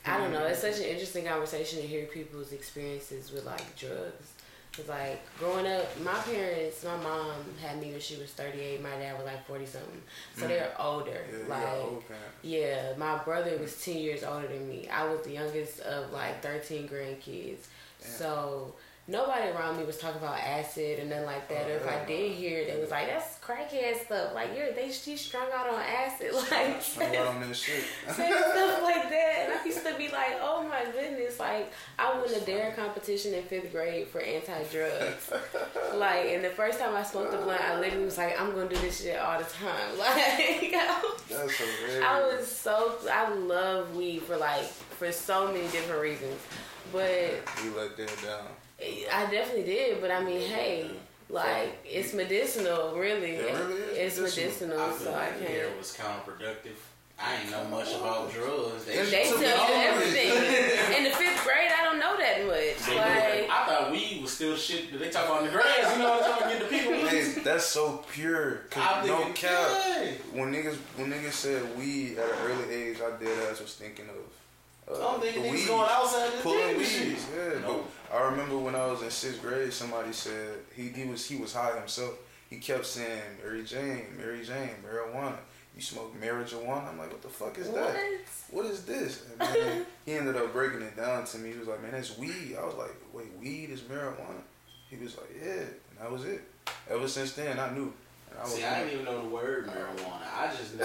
I 0.07 0.17
don't 0.17 0.31
know. 0.31 0.45
It's 0.45 0.61
such 0.61 0.77
an 0.77 0.83
interesting 0.85 1.25
conversation 1.25 1.81
to 1.81 1.87
hear 1.87 2.05
people's 2.05 2.51
experiences 2.51 3.31
with 3.31 3.43
like 3.45 3.75
drugs. 3.75 4.33
Cause 4.75 4.89
like 4.89 5.21
growing 5.39 5.67
up, 5.67 5.85
my 6.01 6.13
parents, 6.13 6.83
my 6.83 6.97
mom 6.97 7.31
had 7.61 7.79
me 7.79 7.91
when 7.91 7.99
she 8.01 8.17
was 8.17 8.31
thirty 8.31 8.59
eight. 8.59 8.83
My 8.83 8.89
dad 8.89 9.17
was 9.17 9.25
like 9.25 9.45
forty 9.47 9.65
something. 9.65 10.01
So 10.35 10.45
mm. 10.45 10.47
they're 10.49 10.73
older. 10.77 11.21
Yeah, 11.31 11.47
like 11.47 11.67
old 11.77 12.03
yeah, 12.41 12.93
my 12.97 13.17
brother 13.23 13.57
was 13.57 13.83
10 13.83 13.97
years 13.97 14.23
older 14.23 14.47
than 14.47 14.67
me. 14.69 14.87
I 14.87 15.07
was 15.07 15.21
the 15.21 15.31
youngest 15.31 15.79
of 15.79 16.11
like 16.11 16.43
13 16.43 16.87
grandkids. 16.87 17.67
Damn. 18.01 18.11
So 18.11 18.75
nobody 19.07 19.49
around 19.49 19.77
me 19.77 19.83
was 19.83 19.97
talking 19.97 20.17
about 20.17 20.39
acid 20.39 20.99
and 20.99 21.09
nothing 21.09 21.25
like 21.25 21.47
that. 21.49 21.65
Oh, 21.67 21.73
or 21.73 21.75
if 21.77 21.87
I 21.87 22.05
did 22.05 22.31
hear 22.31 22.59
it, 22.59 22.69
it 22.69 22.81
was 22.81 22.89
like, 22.91 23.07
that's 23.07 23.37
crackhead 23.39 24.03
stuff. 24.03 24.33
Like, 24.33 24.49
you're, 24.57 24.71
they, 24.73 24.91
she's 24.91 25.21
strung 25.21 25.47
out 25.53 25.69
on 25.69 25.79
acid. 25.79 26.31
Like, 26.33 26.51
I 26.51 26.79
saying 26.79 27.13
got 27.13 27.27
on 27.27 27.41
this 27.47 27.59
shit. 27.59 27.83
stuff 28.09 28.81
like 28.83 29.09
that. 29.09 29.35
And 29.45 29.53
I 29.59 29.65
used 29.65 29.85
to 29.85 29.93
be 29.95 30.09
like, 30.09 30.37
oh 30.41 30.65
my 30.67 30.85
goodness. 30.91 31.39
Like, 31.39 31.71
I 31.99 32.17
won 32.19 32.33
a 32.33 32.39
dare 32.41 32.71
competition 32.71 33.33
in 33.33 33.43
fifth 33.43 33.71
grade 33.71 34.07
for 34.07 34.21
anti 34.21 34.63
drugs. 34.71 35.31
like, 35.95 36.25
and 36.27 36.43
the 36.43 36.49
first 36.49 36.79
time 36.79 36.95
I 36.95 37.03
smoked 37.03 37.33
a 37.33 37.37
blunt, 37.37 37.61
I 37.61 37.79
literally 37.79 38.05
was 38.05 38.17
like, 38.17 38.39
I'm 38.39 38.53
going 38.53 38.69
to 38.69 38.75
do 38.75 38.81
this 38.81 39.01
shit 39.03 39.19
all 39.19 39.37
the 39.37 39.45
time. 39.45 39.97
Like, 39.97 40.73
I 40.73 41.01
was. 41.01 42.01
I 42.03 42.19
was 42.21 42.47
so 42.47 42.95
I 43.11 43.33
love 43.33 43.95
weed 43.95 44.21
for 44.23 44.37
like 44.37 44.63
for 44.65 45.11
so 45.11 45.47
many 45.47 45.67
different 45.69 46.01
reasons, 46.01 46.39
but 46.91 47.31
We 47.63 47.69
let 47.71 47.95
that 47.97 48.07
down. 48.23 48.47
I 48.79 49.27
definitely 49.31 49.63
did. 49.63 50.01
But 50.01 50.11
I 50.11 50.23
mean, 50.23 50.41
hey, 50.41 50.89
like 51.29 51.77
it's 51.85 52.13
medicinal, 52.13 52.95
really. 52.95 53.31
It 53.35 53.53
really 53.55 53.81
is 53.81 54.17
It's 54.17 54.37
medicinal. 54.37 54.77
medicinal, 54.77 54.79
I 54.79 54.89
feel 54.89 54.97
so 54.99 55.11
I 55.13 55.17
like 55.19 55.39
can't. 55.39 55.51
it 55.51 55.77
was 55.77 55.93
counterproductive. 55.97 56.77
I 57.17 57.35
ain't 57.39 57.49
know 57.49 57.63
much 57.69 57.95
about 57.95 58.29
drugs. 58.33 58.83
They, 58.83 58.91
It's- 58.95 59.09
They 59.09 59.23
To 59.23 59.39
tell 59.39 59.69
you 59.69 59.75
everything. 59.87 60.27
In 60.97 61.03
the 61.05 61.11
fifth 61.11 61.45
grade, 61.45 61.71
I 61.71 61.85
don't 61.85 61.97
know 61.97 62.17
that 62.17 62.45
much. 62.45 62.85
They 62.85 62.97
Like, 62.97 63.49
I 63.49 63.65
thought 63.65 63.89
weed 63.93 64.19
was 64.21 64.33
still 64.33 64.57
shit 64.57 64.91
that 64.91 64.97
they 64.97 65.09
talk 65.09 65.25
about 65.27 65.39
in 65.39 65.45
the 65.45 65.51
grass. 65.53 65.93
You 65.95 66.03
know 66.03 66.09
what 66.11 66.23
I'm 66.25 66.31
talking? 66.41 66.47
Get 66.49 66.59
the 66.59 66.77
people. 66.77 66.91
Man, 66.91 67.43
that's 67.45 67.65
so 67.67 68.03
pure. 68.11 68.63
I 68.75 68.75
Cause 68.75 69.07
no 69.07 69.17
think- 69.23 69.35
cap. 69.35 69.69
yeah. 69.87 70.11
When 70.33 70.51
niggas 70.53 70.75
when 70.97 71.09
niggas 71.09 71.31
said 71.31 71.77
weed 71.77 72.17
at 72.17 72.25
an 72.29 72.35
early 72.51 72.73
age, 72.73 72.97
I 72.99 73.17
did 73.17 73.29
ass 73.49 73.61
was 73.61 73.73
thinking 73.75 74.09
of. 74.09 74.15
Uh, 74.89 74.93
I 74.93 74.97
don't 74.99 75.21
think 75.21 75.35
the 75.35 75.41
niggas 75.41 75.51
weed. 75.51 75.67
going 75.67 75.87
outside 75.89 76.31
the 76.33 76.41
pulling 76.43 76.59
gym 76.69 76.77
weeds. 76.77 76.91
shit. 76.91 77.17
Yeah, 77.35 77.59
No. 77.61 77.83
but 78.09 78.15
I 78.17 78.23
remember 78.29 78.57
when 78.57 78.75
I 78.75 78.85
was 78.85 79.01
in 79.01 79.09
sixth 79.09 79.41
grade, 79.41 79.73
somebody 79.73 80.11
said 80.13 80.57
he, 80.75 80.89
he 80.89 81.05
was 81.05 81.25
he 81.25 81.37
was 81.37 81.53
high 81.53 81.77
himself. 81.79 82.13
He 82.49 82.57
kept 82.57 82.85
saying 82.85 83.21
Mary 83.43 83.63
Jane, 83.63 84.05
Mary 84.17 84.43
Jane, 84.45 84.69
marijuana. 84.85 85.37
You 85.75 85.81
smoke 85.81 86.15
marijuana? 86.21 86.87
I'm 86.89 86.97
like, 86.97 87.11
what 87.11 87.21
the 87.21 87.27
fuck 87.27 87.57
is 87.57 87.67
what? 87.67 87.81
that? 87.93 87.97
What 88.51 88.65
is 88.67 88.85
this? 88.85 89.25
And 89.39 89.41
then 89.55 89.85
he 90.05 90.13
ended 90.13 90.37
up 90.37 90.53
breaking 90.53 90.81
it 90.81 90.95
down 90.95 91.25
to 91.25 91.37
me. 91.39 91.51
He 91.51 91.57
was 91.59 91.67
like, 91.67 91.81
man, 91.81 91.91
that's 91.91 92.17
weed. 92.17 92.55
I 92.57 92.63
was 92.65 92.75
like, 92.75 92.95
wait, 93.11 93.27
weed 93.41 93.71
is 93.71 93.81
marijuana? 93.81 94.41
He 94.89 94.95
was 94.97 95.17
like, 95.17 95.31
yeah. 95.43 95.51
And 95.51 95.99
that 95.99 96.11
was 96.11 96.23
it. 96.25 96.41
Ever 96.89 97.07
since 97.07 97.33
then, 97.33 97.59
I 97.59 97.71
knew. 97.73 97.91
I 98.41 98.45
See, 98.47 98.61
was 98.63 98.71
I 98.71 98.79
didn't 98.79 98.93
even 98.93 99.05
know 99.05 99.21
the 99.23 99.29
word 99.29 99.69
oh. 99.69 99.71
marijuana. 99.71 100.21
I 100.37 100.47
just 100.51 100.75
knew, 100.75 100.83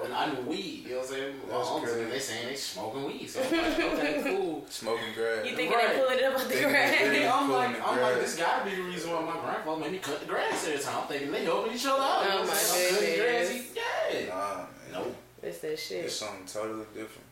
well, 0.00 0.14
I 0.14 0.30
knew 0.32 0.40
weed. 0.42 0.84
You 0.86 0.90
know 0.90 0.96
what 0.98 1.08
I'm 1.08 1.14
saying? 1.14 1.34
My 1.50 1.56
That's 1.58 1.68
uncles, 1.68 1.92
crazy. 1.92 2.10
they 2.10 2.18
saying 2.18 2.46
they 2.48 2.54
smoking 2.54 3.04
weed. 3.04 3.26
So 3.28 3.42
I'm 3.42 3.50
like, 3.52 3.78
okay, 3.80 4.22
cool. 4.36 4.64
smoking 4.68 5.12
grass. 5.14 5.44
You 5.46 5.56
thinking 5.56 5.76
Right. 5.76 5.88
they 5.92 5.98
pulling 6.00 6.18
it 6.18 6.24
up 6.24 6.34
out 6.40 6.48
the 6.48 6.60
grass? 6.60 6.90
they 6.98 7.28
I'm 7.28 7.50
like, 7.50 7.88
I'm 7.88 8.00
like, 8.00 8.14
this 8.20 8.36
gotta 8.36 8.64
be 8.70 8.76
the 8.76 8.82
reason 8.82 9.10
why 9.10 9.20
my 9.24 9.40
grandfather 9.40 9.80
made 9.80 9.92
me 9.92 9.98
cut 9.98 10.20
the 10.20 10.26
grass 10.26 10.66
every 10.68 10.78
time. 10.82 11.02
I'm 11.02 11.08
thinking 11.08 11.32
they 11.32 11.44
helping 11.44 11.72
each 11.74 11.86
other 11.86 12.00
out. 12.02 12.20
Oh, 12.20 12.22
You 12.22 12.28
know 12.30 12.36
what 12.38 12.46
my 12.46 12.52
I'm 12.52 12.58
saying? 12.58 12.88
I'm 12.88 12.94
cutting 13.00 13.10
the 13.10 13.22
grass, 13.22 13.48
goodness. 13.48 13.66
he- 14.12 14.18
Yeah. 14.20 14.28
Nah, 14.28 14.56
man. 14.56 14.66
Nope. 14.92 15.16
It's 15.42 15.58
that 15.58 15.78
shit. 15.78 16.04
It's 16.04 16.14
something 16.16 16.46
totally 16.46 16.84
different. 16.94 17.26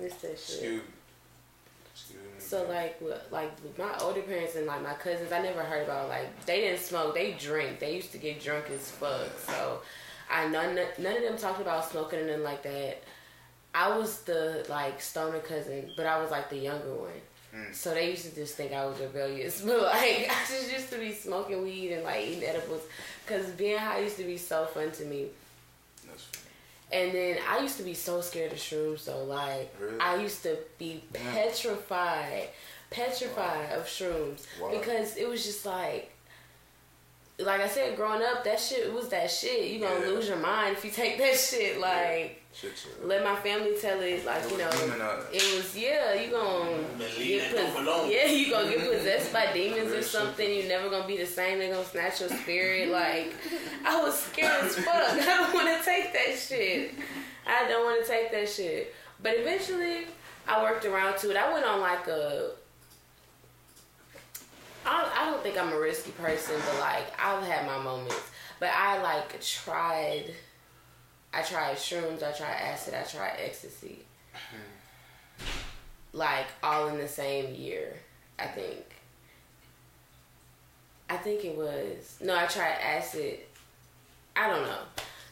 It's 0.00 0.14
that 0.16 0.38
shit. 0.38 0.56
Excuse 0.56 0.80
me. 0.80 0.88
So 2.50 2.66
like 2.68 3.00
like 3.30 3.52
my 3.78 3.96
older 4.00 4.22
parents 4.22 4.56
and 4.56 4.66
like 4.66 4.82
my 4.82 4.94
cousins, 4.94 5.30
I 5.30 5.40
never 5.40 5.62
heard 5.62 5.84
about 5.84 6.08
like 6.08 6.46
they 6.46 6.62
didn't 6.62 6.80
smoke, 6.80 7.14
they 7.14 7.34
drink. 7.34 7.78
They 7.78 7.94
used 7.94 8.10
to 8.10 8.18
get 8.18 8.42
drunk 8.42 8.64
as 8.74 8.90
fuck. 8.90 9.28
So 9.46 9.82
I 10.28 10.48
none 10.48 10.74
none 10.98 11.16
of 11.16 11.22
them 11.22 11.36
talked 11.36 11.60
about 11.60 11.88
smoking 11.88 12.18
and 12.18 12.26
nothing 12.26 12.42
like 12.42 12.64
that. 12.64 13.04
I 13.72 13.96
was 13.96 14.22
the 14.22 14.66
like 14.68 15.00
stoner 15.00 15.38
cousin, 15.38 15.92
but 15.96 16.06
I 16.06 16.20
was 16.20 16.32
like 16.32 16.50
the 16.50 16.56
younger 16.56 16.92
one. 16.92 17.20
Mm. 17.54 17.72
So 17.72 17.94
they 17.94 18.10
used 18.10 18.28
to 18.28 18.34
just 18.34 18.56
think 18.56 18.72
I 18.72 18.84
was 18.84 18.98
rebellious, 18.98 19.60
but 19.64 19.82
like 19.82 20.28
I 20.28 20.44
just 20.48 20.72
used 20.72 20.90
to 20.90 20.98
be 20.98 21.12
smoking 21.12 21.62
weed 21.62 21.92
and 21.92 22.02
like 22.02 22.26
eating 22.26 22.42
edibles, 22.42 22.82
cause 23.26 23.46
being 23.50 23.78
high 23.78 24.00
used 24.00 24.16
to 24.16 24.24
be 24.24 24.36
so 24.36 24.66
fun 24.66 24.90
to 24.90 25.04
me. 25.04 25.28
And 26.92 27.12
then 27.14 27.38
I 27.48 27.60
used 27.60 27.76
to 27.76 27.82
be 27.84 27.94
so 27.94 28.20
scared 28.20 28.52
of 28.52 28.58
shrooms 28.58 29.04
though. 29.04 29.24
Like 29.24 29.72
Really? 29.80 29.98
I 30.00 30.16
used 30.16 30.42
to 30.42 30.56
be 30.78 31.02
petrified, 31.12 32.48
petrified 32.90 33.72
of 33.72 33.84
shrooms 33.86 34.44
Why? 34.58 34.76
because 34.76 35.16
it 35.16 35.28
was 35.28 35.44
just 35.44 35.64
like, 35.64 36.10
like 37.38 37.60
I 37.60 37.68
said, 37.68 37.96
growing 37.96 38.22
up, 38.22 38.44
that 38.44 38.58
shit 38.60 38.92
was 38.92 39.08
that 39.10 39.30
shit. 39.30 39.70
You 39.70 39.80
gonna 39.80 40.00
Yeah. 40.00 40.06
lose 40.06 40.28
your 40.28 40.36
mind 40.38 40.76
if 40.76 40.84
you 40.84 40.90
take 40.90 41.16
that 41.18 41.36
shit. 41.36 41.78
Like 41.80 42.39
Shit, 42.52 42.76
shit. 42.76 43.06
let 43.06 43.22
my 43.24 43.36
family 43.36 43.74
tell 43.80 44.00
it. 44.00 44.26
Like 44.26 44.42
It 44.44 44.50
you 44.50 44.58
know, 44.58 44.70
demon 44.72 45.00
out 45.00 45.30
there. 45.32 45.40
it 45.40 45.56
was 45.56 45.76
yeah. 45.78 46.14
You 46.14 46.30
gonna 46.32 46.80
get 47.16 47.54
that 47.54 47.74
pos- 47.74 48.10
yeah. 48.10 48.26
You 48.26 48.50
gonna 48.50 48.68
get 48.70 48.90
possessed 48.92 49.32
by 49.32 49.52
demons 49.54 49.92
or 49.92 50.02
something. 50.02 50.52
You 50.52 50.64
never 50.68 50.90
gonna 50.90 51.06
be 51.06 51.16
the 51.16 51.26
same. 51.26 51.58
They 51.60 51.68
gonna 51.70 51.84
snatch 51.84 52.20
your 52.20 52.28
spirit. 52.28 52.88
Like 52.90 53.32
I 53.86 54.02
was 54.02 54.18
scared 54.18 54.64
as 54.64 54.76
fuck. 54.76 54.86
I 54.94 55.24
don't 55.24 55.54
want 55.54 55.78
to 55.78 55.84
take 55.84 56.12
that 56.12 56.36
shit. 56.36 56.94
I 57.46 57.68
don't 57.68 57.84
want 57.84 58.04
to 58.04 58.10
take 58.10 58.30
that 58.32 58.48
shit. 58.48 58.94
But 59.22 59.34
eventually, 59.36 60.06
I 60.48 60.62
worked 60.62 60.84
around 60.84 61.18
to 61.18 61.30
it. 61.30 61.36
I 61.36 61.52
went 61.52 61.64
on 61.64 61.80
like 61.80 62.06
a. 62.08 62.50
I, 64.84 65.10
I 65.22 65.30
don't 65.30 65.42
think 65.42 65.56
I'm 65.58 65.72
a 65.72 65.78
risky 65.78 66.10
person, 66.12 66.56
but 66.66 66.80
like 66.80 67.04
I've 67.22 67.44
had 67.44 67.64
my 67.66 67.78
moments. 67.82 68.20
But 68.58 68.70
I 68.74 69.00
like 69.02 69.40
tried. 69.40 70.24
I 71.32 71.42
tried 71.42 71.76
shrooms. 71.76 72.22
I 72.22 72.32
tried 72.32 72.52
acid. 72.52 72.94
I 72.94 73.02
tried 73.02 73.36
ecstasy. 73.44 74.00
Hmm. 74.32 75.44
Like 76.12 76.46
all 76.62 76.88
in 76.88 76.98
the 76.98 77.08
same 77.08 77.54
year, 77.54 77.96
I 78.38 78.46
think. 78.46 78.84
I 81.08 81.16
think 81.16 81.44
it 81.44 81.56
was 81.56 82.18
no. 82.20 82.36
I 82.36 82.46
tried 82.46 82.78
acid. 82.82 83.38
I 84.36 84.48
don't 84.48 84.62
know. 84.62 84.82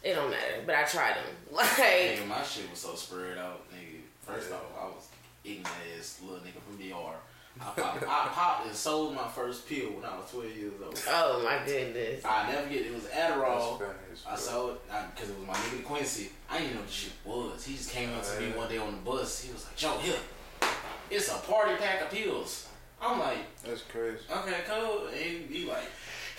It 0.02 0.14
don't 0.14 0.30
matter, 0.30 0.62
but 0.64 0.74
I 0.74 0.84
tried 0.84 1.14
them. 1.16 1.24
Like 1.52 1.66
Nigga, 1.66 2.26
my 2.28 2.42
shit 2.42 2.70
was 2.70 2.78
so 2.78 2.94
spread 2.94 3.38
out, 3.38 3.62
nigga. 3.72 4.00
First 4.20 4.52
off, 4.52 4.64
I 4.80 4.84
was 4.84 5.08
ignorant 5.44 5.68
ass 5.98 6.20
little 6.22 6.38
nigga 6.38 6.60
from 6.60 6.76
BR. 6.76 7.16
I 7.60 7.80
popped, 7.80 8.02
I 8.02 8.28
popped 8.32 8.66
and 8.66 8.74
sold 8.74 9.14
my 9.14 9.26
first 9.28 9.68
pill 9.68 9.88
when 9.92 10.04
I 10.04 10.16
was 10.16 10.30
12 10.30 10.56
years 10.56 10.72
old. 10.84 11.02
oh 11.08 11.42
my 11.44 11.64
goodness. 11.66 12.24
I 12.24 12.50
never 12.52 12.68
get 12.68 12.86
it. 12.86 12.94
was 12.94 13.04
Adderall. 13.04 13.78
funny 13.78 13.90
I 14.28 14.36
sold 14.36 14.72
it 14.76 14.80
because 15.14 15.30
it 15.30 15.38
was 15.38 15.46
my 15.46 15.54
nigga 15.54 15.84
Quincy. 15.84 16.30
I 16.50 16.58
didn't 16.58 16.64
even 16.66 16.74
know 16.76 16.80
what 16.82 16.88
the 16.88 16.94
shit 16.94 17.12
was. 17.24 17.64
He 17.64 17.74
just 17.74 17.90
came 17.90 18.10
up 18.14 18.22
to 18.24 18.40
me 18.40 18.46
one 18.56 18.68
day 18.68 18.78
on 18.78 18.92
the 18.92 18.98
bus. 19.10 19.42
He 19.42 19.52
was 19.52 19.64
like, 19.66 19.76
Joe, 19.76 19.96
here, 19.98 20.16
it's 21.10 21.28
a 21.30 21.34
party 21.38 21.74
pack 21.76 22.02
of 22.02 22.10
pills. 22.10 22.68
I'm 23.00 23.18
like, 23.20 23.38
That's 23.64 23.82
crazy. 23.82 24.18
okay, 24.30 24.60
cool. 24.68 25.06
And 25.08 25.16
he, 25.16 25.60
he 25.60 25.68
like, 25.68 25.84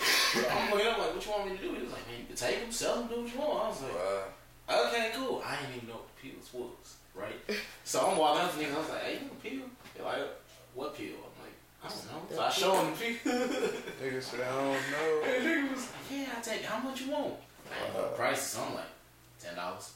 I'm 0.50 0.70
looking 0.70 0.86
up 0.88 0.98
like, 0.98 1.14
what 1.14 1.24
you 1.24 1.30
want 1.32 1.50
me 1.50 1.56
to 1.56 1.62
do? 1.62 1.74
He 1.74 1.82
was 1.82 1.92
like, 1.92 2.06
man, 2.08 2.20
you 2.20 2.26
can 2.26 2.36
take 2.36 2.60
them, 2.60 2.70
sell 2.72 2.96
them, 2.96 3.08
do 3.08 3.22
what 3.22 3.32
you 3.32 3.40
want. 3.40 3.64
I 3.64 3.68
was 3.68 3.82
like, 3.82 3.94
Wow. 3.94 4.86
okay, 4.88 5.10
cool. 5.14 5.42
I 5.44 5.56
didn't 5.56 5.76
even 5.76 5.88
know 5.88 5.94
what 5.96 6.08
the 6.16 6.28
pills 6.30 6.50
was, 6.52 6.96
right? 7.14 7.34
so 7.84 8.06
I'm 8.10 8.16
walking 8.18 8.42
up 8.42 8.52
to 8.52 8.58
niggas. 8.58 8.74
I 8.74 8.78
was 8.78 8.88
like, 8.90 9.02
hey, 9.02 9.12
you 9.14 9.20
want 9.20 9.32
a 9.32 9.48
pill? 9.48 9.68
They're 9.96 10.04
like, 10.06 10.28
what 10.74 10.94
pill? 10.94 11.06
I'm 11.16 11.42
like, 11.42 11.56
I 11.82 11.88
don't 11.88 12.28
know. 12.60 12.72
So 12.72 12.72
I 12.72 12.76
show 12.76 12.84
him 12.84 13.18
the. 13.24 14.04
Nigga 14.04 14.22
said, 14.22 14.40
I 14.40 14.56
don't 14.56 14.66
know. 14.66 15.22
And 15.26 15.46
nigga 15.46 15.70
was 15.70 15.80
like, 15.80 16.10
yeah, 16.10 16.26
I 16.36 16.40
take. 16.40 16.62
How 16.62 16.82
much 16.82 17.00
you 17.02 17.12
want? 17.12 17.34
I 17.70 17.96
know 17.96 18.02
the 18.02 18.16
prices. 18.16 18.58
I'm 18.58 18.74
like, 18.74 18.84
ten 19.40 19.54
dollars. 19.56 19.92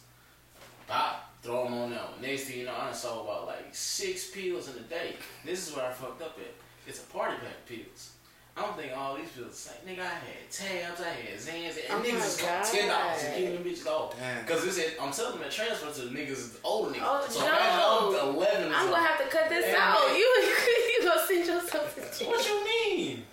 Pop, 0.86 1.32
throw 1.42 1.64
them 1.64 1.74
on 1.74 1.90
there. 1.90 2.00
Next 2.20 2.44
thing 2.44 2.60
you 2.60 2.66
know, 2.66 2.74
I 2.78 2.92
sold 2.92 3.26
about 3.26 3.46
like 3.46 3.68
six 3.72 4.30
pills 4.30 4.68
in 4.68 4.76
a 4.76 4.86
day. 4.86 5.16
This 5.44 5.68
is 5.68 5.76
where 5.76 5.86
I 5.86 5.92
fucked 5.92 6.22
up 6.22 6.38
at. 6.38 6.54
It's 6.86 7.00
a 7.02 7.06
party 7.06 7.36
pack 7.36 7.56
of 7.56 7.66
pills. 7.66 8.12
I 8.56 8.62
don't 8.62 8.76
think 8.76 8.92
all 8.96 9.16
these 9.16 9.28
pills 9.30 9.50
the 9.50 9.56
same. 9.56 9.82
Nigga, 9.96 10.02
I 10.02 10.14
had 10.14 10.46
tabs, 10.48 11.00
I 11.00 11.08
had 11.08 11.34
Xans, 11.38 11.74
and 11.90 11.90
Oh 11.90 12.02
niggas 12.06 12.26
is 12.26 12.36
got 12.40 12.64
ten 12.64 12.86
dollars 12.88 13.24
and 13.24 13.34
keep 13.34 13.50
them 13.52 13.64
bitches 13.64 13.86
off. 13.88 14.14
Cause 14.46 14.64
it's 14.64 14.78
it, 14.78 14.96
I'm 15.00 15.10
telling 15.10 15.40
them 15.40 15.50
to 15.50 15.54
transfer 15.54 15.90
to 15.90 16.00
the 16.06 16.14
niggas, 16.16 16.52
the 16.52 16.58
older 16.62 16.92
niggas. 16.94 17.02
Oh, 17.02 17.26
so 17.28 17.40
no. 17.40 17.46
imagine 17.46 18.28
I'm 18.30 18.34
11 18.36 18.72
or 18.72 18.74
I'm 18.76 18.90
gonna 18.90 19.02
have 19.02 19.18
to 19.18 19.26
cut 19.26 19.48
this 19.48 19.64
And 19.66 19.76
out. 19.76 19.98
then- 20.06 20.14
You 20.16 20.22
you 21.00 21.08
gonna 21.08 21.26
send 21.26 21.46
yourself 21.46 21.94
to 21.96 22.18
jail. 22.18 22.28
What 22.30 22.46
you 22.46 22.64
mean? 22.64 23.24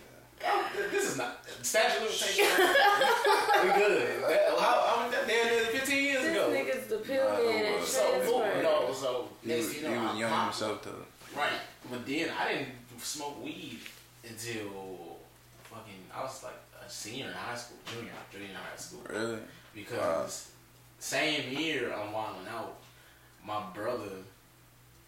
Oh, 0.43 0.65
This 0.91 1.11
is 1.11 1.17
not 1.17 1.45
statute 1.61 1.97
of 1.97 2.09
limitations. 2.09 2.57
we 2.57 3.69
good. 3.77 4.23
That, 4.25 4.49
how, 4.57 5.03
how, 5.05 5.09
that 5.11 5.27
damn 5.27 5.45
near 5.53 5.65
15 5.65 6.03
years 6.03 6.23
This 6.23 6.31
ago. 6.31 6.49
nigga's 6.49 6.87
the 6.87 6.97
pill 6.97 7.29
man 7.29 7.41
it 7.41 7.65
and 7.67 7.79
was. 7.79 7.87
So, 7.87 8.01
boom, 8.25 8.41
transfer. 8.41 8.65
Oh, 8.65 8.85
no, 8.87 8.93
so 8.93 9.29
He 9.43 9.49
next 9.49 9.65
was, 9.65 9.73
he 9.73 9.81
you 9.83 9.89
know, 9.89 10.01
was 10.01 10.15
I 10.15 10.17
young 10.17 10.43
himself 10.45 10.81
though. 10.83 11.05
Right, 11.39 11.51
but 11.91 12.07
then 12.07 12.29
I 12.39 12.47
didn't 12.51 12.69
smoke 12.97 13.43
weed 13.43 13.79
until 14.27 15.10
fucking 15.71 16.01
I 16.13 16.21
was 16.23 16.43
like 16.43 16.59
a 16.85 16.89
senior 16.89 17.27
in 17.27 17.33
high 17.33 17.55
school, 17.55 17.77
junior, 17.93 18.11
junior 18.31 18.49
in 18.49 18.55
high 18.55 18.75
school. 18.77 19.01
Really? 19.09 19.39
Because 19.73 20.51
same 20.99 21.57
year 21.57 21.93
I'm 21.93 22.11
wilding 22.11 22.47
out, 22.49 22.77
my 23.45 23.61
brother, 23.73 24.09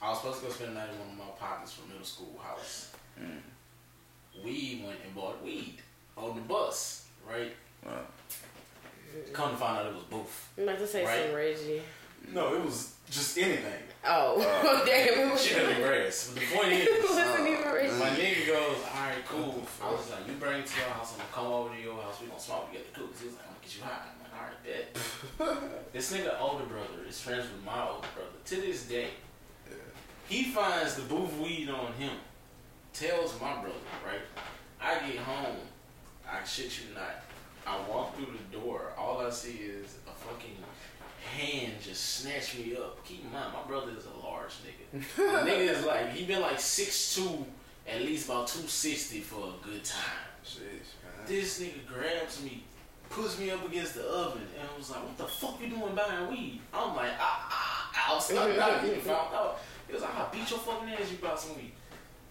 I 0.01 0.09
was 0.09 0.19
supposed 0.19 0.39
to 0.41 0.45
go 0.47 0.51
spend 0.51 0.71
the 0.71 0.75
night 0.79 0.89
at 0.89 0.99
one 0.99 1.09
of 1.09 1.17
my 1.17 1.31
partners 1.39 1.73
from 1.73 1.89
middle 1.89 2.05
school 2.05 2.39
house. 2.41 2.91
Mm. 3.21 3.39
We 4.43 4.83
went 4.85 4.97
and 5.05 5.13
bought 5.13 5.43
weed 5.43 5.77
on 6.17 6.35
the 6.35 6.41
bus, 6.41 7.05
right? 7.29 7.53
Wow. 7.85 7.99
Come 9.31 9.51
to 9.51 9.57
find 9.57 9.77
out 9.79 9.85
it 9.87 9.93
was 9.93 10.03
boof. 10.05 10.49
I'm 10.57 10.63
about 10.63 10.79
to 10.79 10.87
say 10.87 11.05
Right. 11.05 11.25
some 11.27 11.35
Reggie. 11.35 11.81
No, 12.33 12.55
it 12.55 12.65
was 12.65 12.93
just 13.09 13.37
anything. 13.37 13.83
Oh, 14.05 14.41
uh, 14.41 14.85
damn. 14.85 15.31
It 15.31 15.39
Shit 15.39 15.57
in 15.57 15.63
the 15.63 15.69
wasn't 15.69 15.83
grass. 15.85 16.31
But 16.33 16.41
the 16.41 16.47
point 16.55 16.71
is, 16.73 16.87
even 16.87 17.67
uh, 17.67 17.73
Reggie. 17.73 17.93
My 17.99 18.09
nigga 18.09 18.47
goes, 18.47 18.77
all 18.83 19.01
right, 19.01 19.25
cool. 19.27 19.63
I 19.81 19.91
was 19.91 20.11
like, 20.11 20.27
you 20.27 20.33
bring 20.33 20.59
it 20.59 20.65
to 20.65 20.79
your 20.79 20.89
house, 20.89 21.13
I'm 21.13 21.19
gonna 21.19 21.29
come 21.33 21.47
over 21.47 21.75
to 21.75 21.81
your 21.81 22.01
house, 22.01 22.19
we 22.21 22.27
gonna 22.27 22.39
smoke 22.39 22.67
together, 22.71 22.85
cool. 22.93 23.07
'Cause 23.07 23.19
he 23.21 23.25
was 23.27 23.35
like, 23.35 23.45
I'm 23.47 23.53
gonna 23.53 23.63
get 23.63 23.77
you 23.77 23.83
high. 23.83 24.03
I'm 24.11 24.19
like, 24.19 24.33
all 24.35 25.47
right, 25.47 25.61
bet. 25.63 25.83
this 25.93 26.11
nigga 26.13 26.41
older 26.41 26.65
brother 26.65 27.05
is 27.07 27.19
friends 27.21 27.45
with 27.51 27.63
my 27.65 27.87
older 27.87 28.07
brother. 28.15 28.37
To 28.45 28.55
this 28.55 28.85
day, 28.87 29.07
he 30.27 30.43
finds 30.45 30.95
the 30.95 31.03
boof 31.03 31.37
weed 31.39 31.69
on 31.69 31.93
him. 31.93 32.11
Tells 32.93 33.39
my 33.41 33.53
brother, 33.53 33.75
right? 34.05 34.21
I 34.81 34.99
get 35.07 35.17
home, 35.17 35.57
I 36.29 36.43
shit 36.43 36.77
you 36.79 36.93
not. 36.93 37.23
I 37.65 37.79
walk 37.89 38.15
through 38.17 38.27
the 38.51 38.57
door, 38.57 38.91
all 38.97 39.21
I 39.25 39.29
see 39.29 39.51
is 39.63 39.95
a 40.05 40.11
fucking 40.11 40.57
hand 41.23 41.73
just 41.81 42.19
snatch 42.19 42.57
me 42.57 42.75
up. 42.75 43.03
Keep 43.05 43.25
in 43.25 43.31
mind, 43.31 43.53
my 43.53 43.67
brother 43.67 43.91
is 43.97 44.05
a 44.05 44.25
large 44.25 44.53
nigga. 44.63 45.03
the 45.15 45.49
nigga 45.51 45.77
is 45.77 45.85
like, 45.85 46.11
he 46.11 46.25
been 46.25 46.41
like 46.41 46.57
6'2", 46.57 47.45
at 47.87 48.01
least 48.01 48.25
about 48.25 48.47
260 48.47 49.19
for 49.21 49.49
a 49.49 49.65
good 49.65 49.83
time. 49.83 49.99
Jeez. 50.45 51.27
This 51.27 51.61
nigga 51.61 51.85
grabs 51.87 52.43
me, 52.43 52.63
puts 53.09 53.39
me 53.39 53.49
up 53.51 53.65
against 53.67 53.95
the 53.95 54.03
oven, 54.03 54.41
and 54.59 54.69
was 54.77 54.89
like, 54.89 55.03
what 55.03 55.17
the 55.17 55.25
fuck 55.25 55.59
you 55.61 55.69
doing 55.69 55.95
buying 55.95 56.29
weed? 56.29 56.61
I'm 56.73 56.95
like, 56.95 57.11
ah, 57.19 57.47
ah. 57.49 58.09
I 58.09 58.15
was 58.15 58.25
stuck 58.25 58.57
out 58.57 58.81
getting 58.81 59.01
found 59.01 59.33
out. 59.33 59.59
He 59.87 59.93
was 59.93 60.01
like, 60.01 60.15
I'll 60.15 60.31
beat 60.31 60.49
your 60.49 60.59
fucking 60.59 60.89
ass 60.89 61.11
you 61.11 61.17
buy 61.17 61.35
some 61.35 61.55
weed. 61.55 61.71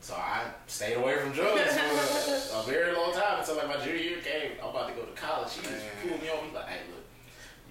So 0.01 0.15
I 0.15 0.51
stayed 0.67 0.95
away 0.95 1.17
from 1.17 1.31
drugs 1.31 1.63
for 1.79 2.59
a 2.59 2.63
very 2.65 2.93
long 2.93 3.13
time 3.13 3.39
until 3.39 3.55
like 3.57 3.69
my 3.69 3.77
junior 3.77 4.03
year 4.03 4.19
came. 4.19 4.53
I'm 4.61 4.71
about 4.71 4.89
to 4.89 4.95
go 4.95 5.03
to 5.03 5.13
college. 5.13 5.53
He 5.55 5.63
just 5.63 5.85
pulled 6.03 6.21
me 6.21 6.29
over. 6.29 6.45
He's 6.45 6.55
like, 6.55 6.67
hey, 6.67 6.81
look, 6.91 7.05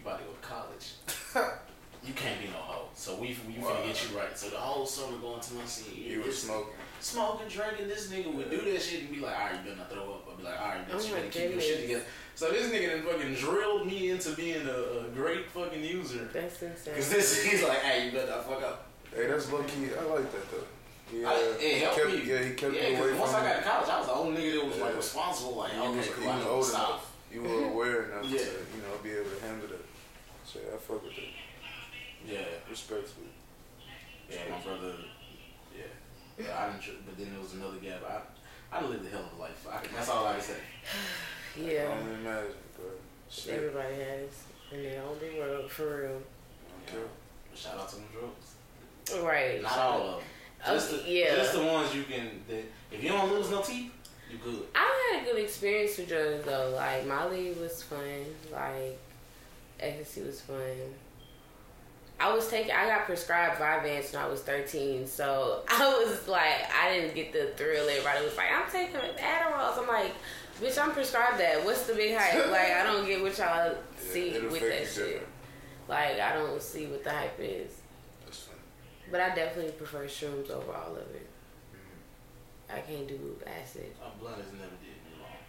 you 0.03 0.09
about 0.09 0.19
to 0.19 0.25
go 0.25 0.31
to 0.31 0.47
college. 0.47 0.93
you 2.03 2.13
can't 2.13 2.39
be 2.41 2.47
no 2.47 2.53
hoe. 2.53 2.87
So 2.95 3.15
we 3.15 3.37
we 3.47 3.53
finna 3.55 3.85
get 3.85 4.09
you 4.09 4.17
right. 4.17 4.37
So 4.37 4.49
the 4.49 4.57
whole 4.57 4.85
summer 4.85 5.17
going 5.17 5.39
to 5.41 5.53
my 5.53 5.65
senior 5.65 5.99
year, 6.01 6.11
You 6.13 6.17
was 6.19 6.27
this- 6.27 6.43
smoking. 6.43 6.73
smoking, 6.99 7.47
drinking. 7.47 7.87
This 7.87 8.09
nigga 8.11 8.33
would 8.33 8.49
do 8.49 8.61
that 8.71 8.81
shit 8.81 9.01
and 9.01 9.11
be 9.11 9.19
like, 9.19 9.35
all 9.37 9.45
right, 9.45 9.55
you 9.55 9.61
better 9.63 9.77
not 9.77 9.91
throw 9.91 10.03
up. 10.03 10.27
I'd 10.31 10.37
be 10.37 10.43
like, 10.43 10.59
all 10.61 10.67
right, 10.69 10.87
bitch, 10.89 10.93
Oh 10.95 11.03
you 11.05 11.13
my 11.13 11.19
better 11.21 11.29
keep 11.31 11.51
your 11.51 11.61
shit 11.61 11.81
together. 11.81 12.03
So 12.35 12.49
this 12.51 12.71
nigga 12.71 13.03
done 13.03 13.13
fucking 13.13 13.33
drilled 13.35 13.85
me 13.87 14.09
into 14.09 14.31
being 14.35 14.65
a, 14.67 15.05
a 15.05 15.09
great 15.13 15.49
fucking 15.51 15.83
user. 15.83 16.29
That's 16.33 16.61
insane. 16.61 16.95
Cause 16.95 17.09
this, 17.09 17.43
he's 17.43 17.61
like, 17.63 17.79
hey, 17.79 18.05
you 18.07 18.11
better 18.11 18.31
not 18.31 18.45
fuck 18.47 18.63
up. 18.63 18.87
Hey, 19.13 19.27
that's 19.27 19.51
low 19.51 19.61
key. 19.63 19.89
I 19.99 20.03
like 20.05 20.31
that 20.31 20.51
though. 20.51 20.63
Yeah, 21.13 21.27
I, 21.29 21.33
it 21.33 21.55
uh, 21.55 21.59
he 21.59 21.79
helped 21.81 21.97
kept, 21.97 22.09
me. 22.09 22.21
Yeah, 22.23 22.41
he 22.43 22.51
kept 22.53 22.73
yeah, 22.73 22.87
you 22.87 22.95
'cause 22.95 23.09
away 23.09 23.19
once 23.19 23.31
from 23.33 23.41
I 23.43 23.47
got 23.49 23.55
to 23.57 23.69
college, 23.69 23.89
I 23.89 23.97
was 23.99 24.07
the 24.07 24.13
only 24.13 24.41
nigga 24.41 24.53
that 24.61 24.65
was 24.67 24.77
like 24.79 24.95
responsible. 24.95 25.55
Like, 25.57 25.71
He 25.73 25.79
okay, 25.79 25.97
was- 25.97 26.07
cool, 26.07 26.23
he 26.23 26.29
I 26.29 26.35
was 26.37 26.45
need 26.45 26.49
old 26.51 26.65
stop. 26.65 26.87
enough. 26.89 27.11
you 27.33 27.41
were 27.43 27.65
aware 27.73 28.03
enough 28.11 28.25
Yeah. 28.31 28.37
to 28.37 28.45
you 28.45 28.81
know 28.87 28.95
be 29.03 29.11
able 29.11 29.29
to 29.29 29.41
handle 29.45 29.67
that. 29.67 29.80
So 30.51 30.59
yeah, 30.59 30.75
I 30.75 30.77
fuck 30.77 31.03
with 31.03 31.13
it. 31.17 31.23
Yeah, 32.27 32.39
Respectfully. 32.69 33.27
yeah, 34.29 34.37
my 34.49 34.59
brother. 34.59 34.93
Yeah, 35.75 35.83
but 36.37 36.49
I 36.49 36.69
didn't. 36.71 37.05
But 37.05 37.17
then 37.17 37.31
there 37.31 37.41
was 37.41 37.53
another 37.53 37.77
gap. 37.77 38.01
I 38.71 38.77
I 38.77 38.85
lived 38.85 39.05
a 39.05 39.09
hell 39.09 39.25
of 39.31 39.37
a 39.37 39.41
life. 39.41 39.65
I, 39.71 39.79
that's 39.95 40.09
all 40.09 40.27
I 40.27 40.33
can 40.33 40.41
say. 40.41 40.53
I 41.57 41.59
Yeah, 41.59 41.87
only 41.99 42.13
imagine, 42.15 42.51
but 42.75 42.99
shit. 43.29 43.55
everybody 43.55 43.95
has 43.95 44.43
in 44.71 44.83
their 44.83 45.01
own 45.03 45.17
big 45.19 45.37
world 45.39 45.69
for 45.71 46.01
real. 46.01 46.21
I 46.87 46.93
Yeah. 46.95 47.55
shout 47.55 47.77
out 47.79 47.89
to 47.89 47.95
them 47.95 48.05
drugs. 48.13 49.23
Right. 49.25 49.61
Not 49.61 49.77
all 49.77 50.01
of 50.01 50.15
them. 50.19 50.27
Oh, 50.67 50.73
just 50.75 50.93
Okay, 50.93 51.03
the, 51.03 51.09
yeah. 51.11 51.35
just 51.35 51.53
the 51.53 51.63
ones 51.63 51.95
you 51.95 52.03
can. 52.03 52.41
That, 52.47 52.63
if 52.91 53.01
you 53.03 53.09
don't 53.09 53.31
lose 53.31 53.49
no 53.49 53.61
teeth, 53.61 53.91
you 54.31 54.37
good. 54.37 54.63
I 54.75 55.13
had 55.15 55.23
a 55.23 55.25
good 55.31 55.41
experience 55.43 55.97
with 55.97 56.07
drugs 56.09 56.45
though. 56.45 56.73
Like 56.75 57.05
Molly 57.07 57.53
was 57.59 57.81
fun. 57.83 58.25
Like 58.51 58.99
ecstasy 59.81 60.21
was 60.21 60.41
fun. 60.41 60.57
I 62.19 62.31
was 62.31 62.47
taking. 62.49 62.71
I 62.71 62.85
got 62.85 63.05
prescribed 63.05 63.59
Vyvanse 63.59 64.13
when 64.13 64.21
I 64.21 64.27
was 64.27 64.41
thirteen, 64.41 65.07
so 65.07 65.63
I 65.67 66.03
was 66.05 66.27
like, 66.27 66.71
I 66.71 66.93
didn't 66.93 67.15
get 67.15 67.33
the 67.33 67.51
thrill. 67.55 67.89
Everybody 67.89 68.23
was 68.23 68.37
like, 68.37 68.49
I'm 68.53 68.69
taking 68.71 68.95
Adderall. 68.95 69.77
I'm 69.77 69.87
like, 69.87 70.13
bitch, 70.61 70.81
I'm 70.81 70.91
prescribed 70.91 71.39
that. 71.39 71.65
What's 71.65 71.87
the 71.87 71.95
big 71.95 72.15
hype? 72.15 72.35
like, 72.51 72.71
I 72.71 72.83
don't 72.83 73.07
get 73.07 73.23
what 73.23 73.35
y'all 73.37 73.75
see 73.97 74.29
it'll 74.29 74.51
with 74.51 74.61
that 74.61 74.87
shit. 74.87 74.95
different. 74.95 75.27
Like, 75.87 76.19
I 76.19 76.33
don't 76.33 76.61
see 76.61 76.85
what 76.85 77.03
the 77.03 77.09
hype 77.09 77.39
is. 77.39 77.81
That's 78.23 78.43
fine. 78.43 78.55
But 79.09 79.21
I 79.21 79.33
definitely 79.33 79.71
prefer 79.71 80.05
shrooms 80.05 80.51
over 80.51 80.73
all 80.73 80.91
of 80.91 81.15
it. 81.15 81.27
Mm-hmm. 81.73 82.77
I 82.77 82.79
can't 82.81 83.07
do 83.07 83.35
acid. 83.47 83.91
My 83.99 84.09
blood 84.21 84.37
has 84.37 84.51
never 84.53 84.77
did 84.79 84.93
me 85.03 85.17
wrong. 85.19 85.41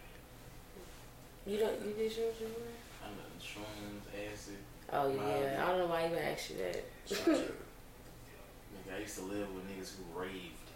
You 1.45 1.59
don't. 1.59 1.87
You 1.87 1.93
did 1.93 2.11
shrooms 2.11 2.39
before? 2.39 2.73
I 3.03 3.09
know 3.11 3.27
shrooms, 3.39 4.05
acid. 4.31 4.57
Oh 4.91 5.09
Wow. 5.09 5.23
yeah, 5.41 5.63
I 5.63 5.67
don't 5.69 5.79
know 5.79 5.87
why 5.87 6.07
you 6.07 6.15
asked 6.17 6.49
you 6.51 6.57
that. 6.57 6.83
Nigga, 7.09 8.95
I 8.95 8.99
used 8.99 9.17
to 9.17 9.23
live 9.25 9.47
with 9.53 9.65
niggas 9.67 9.93
who 9.97 10.19
raved. 10.19 10.69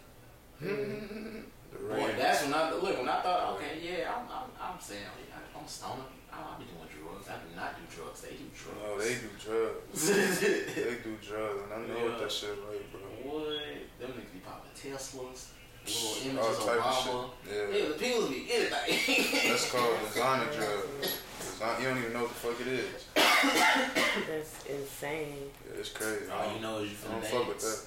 The 0.60 1.78
Boy, 1.94 2.14
that's 2.18 2.42
when 2.44 2.54
I 2.54 2.72
look. 2.72 2.98
When 2.98 3.08
I 3.08 3.20
thought, 3.20 3.54
okay, 3.56 3.78
yeah, 3.82 4.10
I'm, 4.12 4.24
I'm, 4.32 4.48
I'm 4.74 4.80
saying, 4.80 5.02
I, 5.04 5.58
I'm 5.58 5.64
a 5.64 5.68
stoner. 5.68 6.02
I, 6.32 6.36
I 6.40 6.58
be 6.58 6.64
doing 6.64 6.88
drugs. 6.88 7.28
I 7.28 7.36
do 7.44 7.54
not 7.54 7.76
do 7.76 7.84
drugs. 7.94 8.20
They 8.22 8.34
do 8.36 8.48
drugs. 8.56 8.80
No, 8.82 8.98
they 8.98 9.14
do 9.14 9.30
drugs. 9.38 10.08
they 10.74 10.96
do 11.04 11.16
drugs, 11.20 11.60
and 11.62 11.72
I 11.72 11.86
know 11.86 12.04
what 12.10 12.18
that 12.20 12.32
shit 12.32 12.56
like, 12.66 12.90
bro. 12.90 13.00
What? 13.30 13.60
Them 14.00 14.10
niggas 14.16 14.32
be 14.32 14.40
popping 14.40 14.72
Teslas, 14.74 15.52
little 15.86 16.38
All 16.42 16.48
images 16.48 16.58
of 16.58 16.64
type 16.66 16.78
of 16.78 16.82
Obama. 16.82 17.30
shit. 17.44 17.52
Yeah. 17.52 17.78
Yeah, 17.78 17.88
the 17.88 17.94
pills 17.94 18.28
be 18.30 18.48
anything. 18.50 19.50
That's 19.50 19.70
called 19.70 19.96
designer 20.08 20.50
drugs. 20.52 21.18
Design, 21.58 21.82
you 21.82 21.88
don't 21.88 21.98
even 21.98 22.12
know 22.12 22.20
what 22.20 22.28
the 22.28 22.34
fuck 22.36 22.60
it 22.60 22.68
is. 22.68 23.04
That's 23.14 24.64
insane. 24.66 25.50
Yeah, 25.66 25.80
it's 25.80 25.88
crazy. 25.90 26.30
I 26.30 26.36
All 26.36 26.44
don't, 26.44 26.54
you 26.54 26.62
know 26.62 26.78
is 26.78 26.90
you 26.92 26.96
I 27.08 27.12
don't 27.12 27.24
fuck 27.24 27.48
with 27.48 27.60
that. 27.60 27.80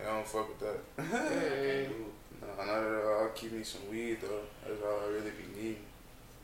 Yeah, 0.00 0.10
I 0.10 0.14
don't 0.14 0.26
fuck 0.26 0.48
with 0.48 0.60
that. 0.60 1.90
Mm. 2.40 2.56
Nah, 2.56 2.64
not 2.64 2.82
at 2.82 3.04
all. 3.04 3.20
I'll 3.24 3.28
keep 3.34 3.52
me 3.52 3.62
some 3.62 3.82
weed 3.90 4.18
though. 4.22 4.40
That's 4.66 4.82
all 4.82 5.00
I 5.04 5.12
really 5.12 5.30
be 5.30 5.60
needing. 5.60 5.84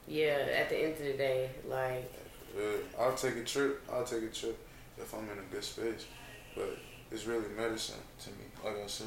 Yeah, 0.07 0.47
at 0.59 0.69
the 0.69 0.77
end 0.85 0.93
of 0.93 0.99
the 0.99 1.13
day, 1.15 1.51
like 1.69 2.13
Yeah, 2.55 2.77
I'll 2.99 3.15
take 3.15 3.37
a 3.37 3.45
trip. 3.45 3.83
I'll 3.91 4.05
take 4.05 4.23
a 4.25 4.29
trip 4.29 4.59
if 4.99 5.15
I'm 5.15 5.25
in 5.31 5.39
a 5.39 5.55
good 5.55 5.65
space. 5.65 6.07
But 6.55 6.77
it's 7.11 7.27
really 7.27 7.49
medicine 7.57 8.01
to 8.25 8.31
me. 8.31 8.45
Like 8.63 8.85
I 8.85 8.87
said, 8.87 9.07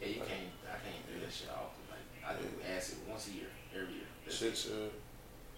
Yeah, 0.00 0.08
you 0.08 0.14
can't. 0.14 0.52
I 0.64 0.76
can't 0.80 1.06
do 1.08 1.20
that 1.24 1.32
shit 1.32 1.48
often. 1.50 1.84
Like 1.90 2.06
I 2.26 2.40
do 2.40 2.48
acid 2.74 2.98
once 3.08 3.28
a 3.28 3.32
year, 3.32 3.48
every 3.74 3.94
year. 3.94 4.04
That's 4.24 4.36
shit's 4.38 4.66
uh, 4.70 4.88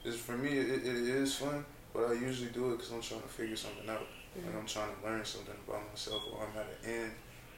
it's 0.04 0.16
for 0.16 0.32
me. 0.36 0.50
It, 0.58 0.68
it 0.84 0.86
is 0.86 1.34
fun, 1.36 1.64
but 1.94 2.04
I 2.10 2.12
usually 2.14 2.50
do 2.50 2.72
it 2.72 2.76
because 2.78 2.92
I'm 2.92 3.00
trying 3.00 3.22
to 3.22 3.28
figure 3.28 3.56
something 3.56 3.88
out. 3.88 4.06
and 4.36 4.48
I'm 4.58 4.66
trying 4.66 4.88
to 4.94 5.00
learn 5.06 5.24
something 5.24 5.54
about 5.68 5.82
myself, 5.90 6.22
or 6.32 6.46
I'm 6.46 6.58
at 6.58 6.82
the 6.82 6.88
end 6.88 7.12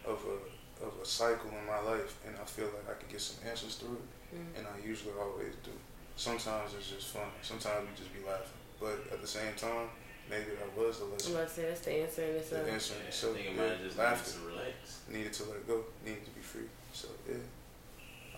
of 0.04 0.18
a 0.24 0.84
of 0.84 0.92
a 1.00 1.06
cycle 1.06 1.50
in 1.50 1.64
my 1.66 1.78
life, 1.80 2.18
and 2.26 2.34
I 2.36 2.44
feel 2.44 2.66
like 2.66 2.96
I 2.96 2.98
can 3.00 3.08
get 3.10 3.20
some 3.20 3.38
answers 3.48 3.76
through 3.76 3.96
it. 4.02 4.36
mm, 4.36 4.58
and 4.58 4.66
I 4.66 4.84
usually 4.86 5.14
always 5.18 5.54
do. 5.62 5.70
Sometimes 6.16 6.74
it's 6.76 6.90
just 6.90 7.08
fun. 7.08 7.30
Sometimes 7.42 7.88
we 7.88 7.96
just 7.96 8.12
be 8.12 8.20
laughing. 8.26 8.58
But 8.80 8.98
at 9.12 9.20
the 9.22 9.26
same 9.26 9.54
time, 9.56 9.86
maybe 10.28 10.50
that 10.58 10.70
was 10.76 10.98
the 10.98 11.04
I'm 11.06 11.12
lesson. 11.12 11.34
about 11.36 11.48
to 11.48 11.54
say 11.54 11.62
that's 11.68 11.80
the 11.86 11.92
answer 12.02 12.22
in 12.22 12.32
The 12.34 12.38
itself. 12.38 12.68
answer. 12.68 12.94
Yeah, 13.04 13.10
So 13.10 13.30
I 13.30 13.34
think 13.34 13.46
it 13.46 13.56
might 13.56 13.82
just 13.84 13.98
laughter 13.98 14.30
needs 14.30 14.34
to 14.34 14.46
relax. 14.50 14.74
needed 15.08 15.32
to 15.32 15.42
let 15.50 15.66
go. 15.66 15.76
Needed 16.04 16.24
to 16.26 16.30
be 16.32 16.40
free. 16.42 16.68
So 16.92 17.08
yeah, 17.28 17.46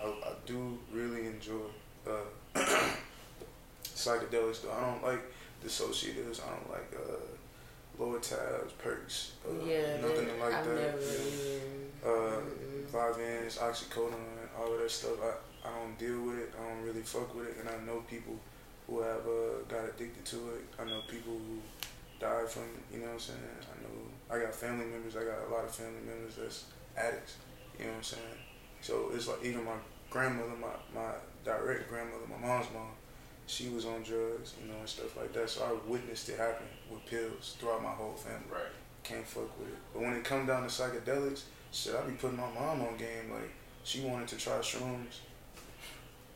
I, 0.03 0.07
I 0.09 0.33
do 0.45 0.79
really 0.93 1.27
enjoy 1.27 1.67
uh, 2.07 2.29
psychedelics. 3.97 4.63
Though 4.63 4.73
I 4.73 4.81
don't 4.91 5.03
like 5.03 5.23
dissociatives. 5.65 6.41
I 6.47 6.51
don't 6.55 6.71
like 6.71 6.95
uh, 6.95 8.03
Lortabs, 8.03 8.77
perks. 8.79 9.33
Uh, 9.45 9.65
yeah, 9.65 10.01
nothing 10.01 10.29
like 10.39 10.55
I've 10.55 10.67
that. 10.67 10.75
never 10.75 11.01
yeah. 11.01 11.13
even. 11.13 12.07
Uh. 12.07 12.41
Vyvanse, 12.93 13.59
oxycodone, 13.59 14.15
all 14.59 14.73
of 14.73 14.81
that 14.81 14.91
stuff. 14.91 15.19
I, 15.23 15.69
I 15.69 15.73
don't 15.79 15.99
deal 15.99 16.23
with 16.23 16.39
it. 16.39 16.53
I 16.59 16.69
don't 16.69 16.83
really 16.83 17.03
fuck 17.03 17.35
with 17.35 17.49
it. 17.49 17.57
And 17.61 17.69
I 17.69 17.85
know 17.85 18.03
people 18.09 18.39
who 18.87 19.01
have 19.01 19.27
uh, 19.27 19.63
got 19.69 19.85
addicted 19.85 20.25
to 20.25 20.37
it. 20.55 20.65
I 20.79 20.85
know 20.85 21.01
people 21.09 21.33
who 21.33 21.59
died 22.21 22.49
from 22.49 22.63
it. 22.63 22.95
You 22.95 23.01
know 23.01 23.07
what 23.07 23.15
I'm 23.15 23.21
saying? 23.21 23.39
I 23.61 23.83
know 23.83 23.95
I 24.31 24.45
got 24.45 24.55
family 24.55 24.87
members. 24.87 25.17
I 25.17 25.25
got 25.25 25.49
a 25.49 25.53
lot 25.53 25.65
of 25.65 25.75
family 25.75 26.03
members 26.07 26.37
that's 26.37 26.65
addicts. 26.97 27.37
You 27.79 27.87
know 27.87 27.91
what 27.91 27.97
I'm 27.99 28.03
saying? 28.05 28.39
So 28.81 29.11
it's 29.13 29.29
like 29.29 29.45
even 29.45 29.65
my 29.65 29.79
grandmother, 30.09 30.55
my, 30.61 30.75
my 30.95 31.11
direct 31.45 31.89
grandmother, 31.89 32.25
my 32.31 32.47
mom's 32.47 32.67
mom, 32.73 32.95
she 33.47 33.69
was 33.69 33.85
on 33.87 34.03
drugs, 34.03 34.55
you 34.61 34.69
know, 34.69 34.79
and 34.81 34.89
stuff 34.89 35.17
like 35.17 35.33
that. 35.33 35.49
So 35.49 35.65
I 35.65 35.91
witnessed 35.91 36.29
it 36.29 36.39
happen 36.39 36.67
with 36.91 37.05
pills 37.07 37.57
throughout 37.59 37.83
my 37.83 37.91
whole 37.91 38.15
family 38.15 38.47
Right. 38.51 38.73
can't 39.03 39.27
fuck 39.27 39.59
with 39.59 39.69
it. 39.69 39.75
But 39.93 40.03
when 40.03 40.13
it 40.15 40.25
come 40.25 40.47
down 40.47 40.63
to 40.63 40.69
psychedelics, 40.69 41.43
shit, 41.73 41.95
I 41.95 42.03
be 42.07 42.13
putting 42.15 42.37
my 42.37 42.51
mom 42.53 42.83
on 42.83 42.97
game. 42.97 43.31
Like 43.33 43.51
she 43.85 44.01
wanted 44.01 44.29
to 44.29 44.37
try 44.37 44.55
shrooms. 44.59 45.21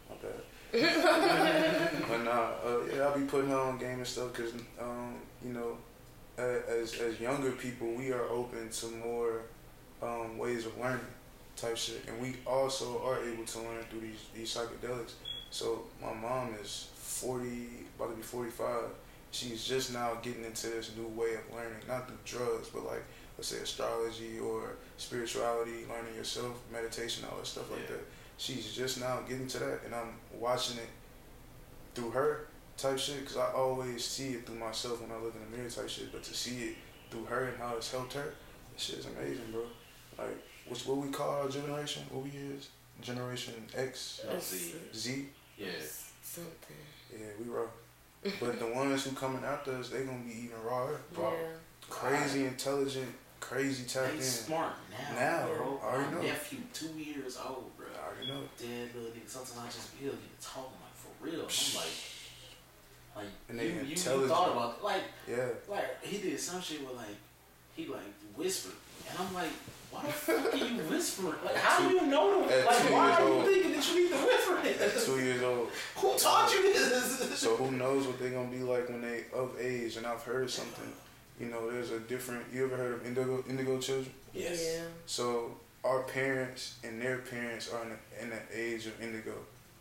My 0.09 0.17
bad. 0.23 0.41
but 2.09 2.23
nah, 2.23 2.51
uh, 2.65 2.79
yeah, 2.95 3.09
I 3.09 3.19
be 3.19 3.25
putting 3.25 3.51
her 3.51 3.57
on 3.59 3.77
game 3.79 3.99
and 3.99 4.07
stuff 4.07 4.33
because, 4.33 4.53
um, 4.81 5.17
you 5.45 5.53
know, 5.53 5.77
as 6.39 6.95
as 6.95 7.19
younger 7.21 7.51
people, 7.53 7.89
we 7.93 8.13
are 8.13 8.29
open 8.29 8.69
to 8.71 8.87
more 8.87 9.43
um, 10.01 10.39
ways 10.39 10.67
of 10.67 10.79
learning, 10.79 11.01
type 11.57 11.77
shit, 11.77 12.05
and 12.07 12.21
we 12.21 12.37
also 12.47 13.03
are 13.05 13.19
able 13.25 13.45
to 13.45 13.59
learn 13.59 13.83
through 13.91 14.01
these 14.01 14.27
these 14.33 14.55
psychedelics. 14.55 15.15
So 15.51 15.83
my 16.01 16.13
mom 16.15 16.55
is 16.63 16.90
forty, 17.21 17.69
about 17.97 18.11
to 18.11 18.17
be 18.17 18.23
forty 18.23 18.51
five. 18.51 18.85
She's 19.33 19.65
just 19.65 19.93
now 19.93 20.15
getting 20.23 20.45
into 20.45 20.69
this 20.69 20.91
new 20.97 21.07
way 21.09 21.35
of 21.35 21.55
learning, 21.55 21.83
not 21.87 22.09
through 22.09 22.19
drugs, 22.25 22.69
but 22.69 22.85
like 22.85 23.03
let's 23.37 23.49
say 23.49 23.59
astrology 23.59 24.39
or 24.39 24.77
spirituality, 24.97 25.87
learning 25.89 26.15
yourself, 26.17 26.61
meditation, 26.73 27.25
all 27.31 27.39
that 27.39 27.47
stuff 27.47 27.71
like 27.71 27.81
Yeah. 27.83 27.97
that. 27.97 28.05
She's 28.39 28.73
just 28.73 29.01
now 29.01 29.21
getting 29.29 29.47
to 29.49 29.59
that, 29.59 29.81
and 29.85 29.95
I'm 29.95 30.15
watching 30.33 30.79
it 30.79 30.89
through 31.95 32.11
her 32.11 32.47
type 32.77 32.99
shit 32.99 33.21
because 33.21 33.37
I 33.37 33.53
always 33.53 34.05
see 34.05 34.31
it 34.31 34.47
through 34.47 34.57
myself 34.57 35.01
when 35.03 35.13
I 35.13 35.17
look 35.23 35.35
in 35.35 35.51
the 35.51 35.57
mirror 35.57 35.69
type 35.71 35.89
shit. 35.89 36.11
But 36.13 36.23
to 36.25 36.35
see 36.35 36.57
it 36.71 36.77
through 37.11 37.27
her 37.27 37.45
and 37.49 37.59
how 37.59 37.77
it's 37.77 37.91
helped 37.93 38.15
her, 38.15 38.35
that 38.73 38.81
shit 38.81 38.99
is 39.01 39.07
amazing, 39.07 39.51
bro. 39.53 39.63
Like, 40.19 40.37
what's 40.67 40.87
what 40.87 40.97
we 40.99 41.11
call 41.11 41.43
our 41.43 41.49
generation? 41.49 42.03
What 42.11 42.25
we 42.25 42.31
is? 42.31 42.71
Generation 43.03 43.55
X, 43.77 44.21
Let's 44.29 44.47
see. 44.47 44.75
Z. 44.95 45.27
Yeah. 45.57 45.67
Something. 46.23 46.77
Yeah, 47.13 47.27
we 47.39 47.51
raw. 47.53 47.67
but 48.41 48.59
the 48.59 48.67
ones 48.67 49.05
who 49.05 49.13
coming 49.17 49.43
after 49.45 49.73
us, 49.77 49.89
they 49.91 50.05
gonna 50.05 50.19
be 50.19 50.45
even 50.45 50.63
rawer. 50.65 51.01
Raw. 51.17 51.31
Yeah. 51.33 51.39
Crazy 51.89 52.45
intelligent, 52.45 53.11
crazy 53.41 53.85
tapped 53.85 54.11
They 54.13 54.17
in. 54.19 54.23
smart 54.23 54.73
now. 54.91 55.15
Now, 55.19 55.47
bro. 55.49 55.81
I 55.83 55.87
already 55.87 56.05
My 56.17 56.21
know. 56.23 56.27
nephew, 56.29 56.59
two 56.73 56.87
years 56.99 57.37
old, 57.37 57.71
bro. 57.77 57.87
I 58.01 58.07
already 58.15 58.29
know. 58.29 58.43
Dead 58.59 58.91
little 58.95 59.11
nigga. 59.11 59.29
Sometimes 59.29 59.59
I 59.59 59.67
just 59.67 59.89
feel 59.89 60.13
you 60.13 60.31
talking 60.41 60.79
like 60.81 60.95
for 60.95 61.25
real. 61.25 61.41
I'm 61.41 61.77
like, 61.77 61.97
like 63.17 63.27
And 63.49 63.59
you, 63.61 63.69
they 63.69 63.75
you, 63.75 63.81
you 63.87 63.93
intelligent. 63.97 64.29
thought 64.31 64.53
about 64.53 64.77
it. 64.79 64.85
like 64.85 65.03
Yeah. 65.29 65.49
like 65.69 66.05
he 66.05 66.19
did 66.19 66.39
some 66.39 66.61
shit 66.61 66.85
where 66.85 66.95
like 66.95 67.17
he 67.75 67.87
like 67.87 68.03
whispered, 68.37 68.75
and 69.09 69.19
I'm 69.19 69.35
like, 69.35 69.51
why 69.91 70.03
the 70.07 70.13
fuck 70.13 70.55
are 70.55 70.57
you 70.57 70.83
whispering? 70.91 71.35
Like 71.45 71.57
how 71.57 71.89
do 71.89 71.95
you 71.95 72.07
know? 72.07 72.45
At 72.49 72.67
Like 72.67 72.91
why 72.93 73.11
are 73.13 73.27
you 73.27 73.35
old. 73.35 73.47
thinking 73.47 73.73
that 73.73 73.89
you 73.95 74.03
need 74.05 74.11
to 74.13 74.19
whisper 74.19 74.57
At 74.59 74.79
this? 74.79 75.07
two 75.07 75.19
years 75.19 75.43
old. 75.43 75.69
Who 75.97 76.17
taught 76.17 76.53
you 76.53 76.73
this? 76.73 77.19
So 77.41 77.57
who 77.57 77.71
knows 77.71 78.07
what 78.07 78.19
they're 78.19 78.31
gonna 78.31 78.51
be 78.51 78.59
like 78.59 78.91
when 78.91 79.01
they 79.01 79.25
of 79.33 79.59
age? 79.59 79.97
And 79.97 80.07
I've 80.07 80.23
heard 80.23 80.51
something. 80.51 80.93
You 81.41 81.47
know, 81.47 81.71
there's 81.71 81.91
a 81.91 81.99
different. 82.01 82.45
You 82.53 82.67
ever 82.67 82.77
heard 82.77 82.93
of 82.93 83.07
indigo 83.07 83.43
indigo 83.49 83.79
children? 83.79 84.13
yes. 84.35 84.63
Yeah. 84.63 84.85
So 85.07 85.53
our 85.83 86.03
parents 86.03 86.75
and 86.85 87.01
their 87.01 87.17
parents 87.17 87.73
are 87.73 87.83
in 87.83 87.89
the, 87.89 88.23
in 88.23 88.31
the 88.31 88.43
age 88.55 88.85
of 88.87 89.01
indigo. 89.03 89.33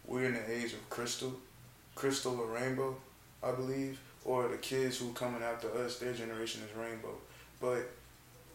We're 0.08 0.28
in 0.28 0.36
the 0.36 0.50
age 0.50 0.72
of 0.72 0.90
crystal, 0.90 1.34
crystal 1.96 2.40
or 2.40 2.48
rainbow, 2.48 2.96
I 3.44 3.52
believe. 3.52 4.00
Or 4.24 4.48
the 4.48 4.58
kids 4.58 4.98
who 4.98 5.12
coming 5.12 5.44
after 5.44 5.70
us, 5.84 6.00
their 6.00 6.14
generation 6.14 6.62
is 6.64 6.78
rainbow. 6.78 7.16
But 7.60 7.90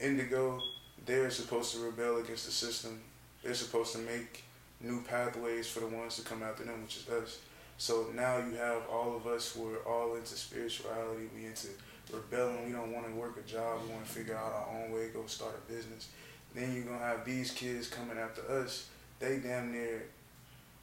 indigo, 0.00 0.62
they're 1.04 1.30
supposed 1.30 1.74
to 1.74 1.80
rebel 1.80 2.18
against 2.18 2.46
the 2.46 2.52
system. 2.52 3.00
They're 3.42 3.52
supposed 3.52 3.92
to 3.92 3.98
make 3.98 4.44
new 4.80 5.02
pathways 5.02 5.68
for 5.68 5.80
the 5.80 5.88
ones 5.88 6.16
to 6.16 6.22
come 6.22 6.42
after 6.42 6.64
them, 6.64 6.82
which 6.82 6.96
is 6.96 7.08
us. 7.10 7.38
So 7.76 8.06
now 8.14 8.38
you 8.38 8.56
have 8.56 8.82
all 8.90 9.16
of 9.16 9.26
us 9.26 9.52
who 9.52 9.74
are 9.74 9.82
all 9.86 10.14
into 10.14 10.34
spirituality. 10.34 11.28
We 11.34 11.46
into 11.46 11.68
rebelling. 12.12 12.66
We 12.66 12.72
don't 12.72 12.92
want 12.92 13.06
to 13.06 13.12
work 13.12 13.36
a 13.36 13.48
job. 13.48 13.80
We 13.82 13.92
want 13.92 14.06
to 14.06 14.12
figure 14.12 14.36
out 14.36 14.52
our 14.52 14.68
own 14.76 14.92
way. 14.92 15.08
Go 15.12 15.26
start 15.26 15.52
a 15.56 15.72
business. 15.72 16.08
Then 16.54 16.72
you're 16.72 16.84
gonna 16.84 16.98
have 16.98 17.24
these 17.24 17.50
kids 17.50 17.88
coming 17.88 18.16
after 18.16 18.42
us. 18.60 18.88
They 19.18 19.38
damn 19.38 19.72
near. 19.72 20.04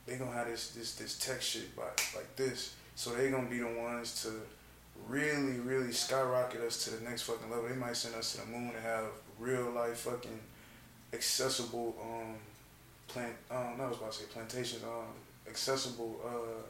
They 0.06 0.17
gonna 0.17 0.32
have 0.32 0.47
this 0.47 0.71
this 0.71 0.95
this 0.95 1.17
tech 1.17 1.41
shit 1.41 1.77
like 1.77 2.01
like 2.15 2.36
this. 2.36 2.75
So 2.95 3.12
they 3.12 3.30
gonna 3.30 3.49
be 3.49 3.60
the 3.60 3.67
ones 3.67 4.21
to 4.23 4.32
really 5.08 5.60
really 5.60 5.93
skyrocket 5.93 6.62
us 6.62 6.84
to 6.86 6.91
the 6.91 7.10
next 7.10 7.21
fucking 7.23 7.49
level. 7.49 7.69
They 7.69 7.75
might 7.75 7.95
send 7.95 8.15
us 8.15 8.34
to 8.34 8.41
the 8.41 8.47
moon 8.47 8.71
and 8.75 8.84
have 8.84 9.06
real 9.39 9.71
life 9.71 9.99
fucking 9.99 10.39
accessible 11.13 11.95
um 12.01 12.36
plant 13.08 13.34
um 13.49 13.75
I 13.80 13.88
was 13.88 13.97
about 13.97 14.12
to 14.13 14.19
say 14.19 14.25
plantations 14.32 14.84
um 14.84 15.13
accessible 15.47 16.19
uh 16.25 16.62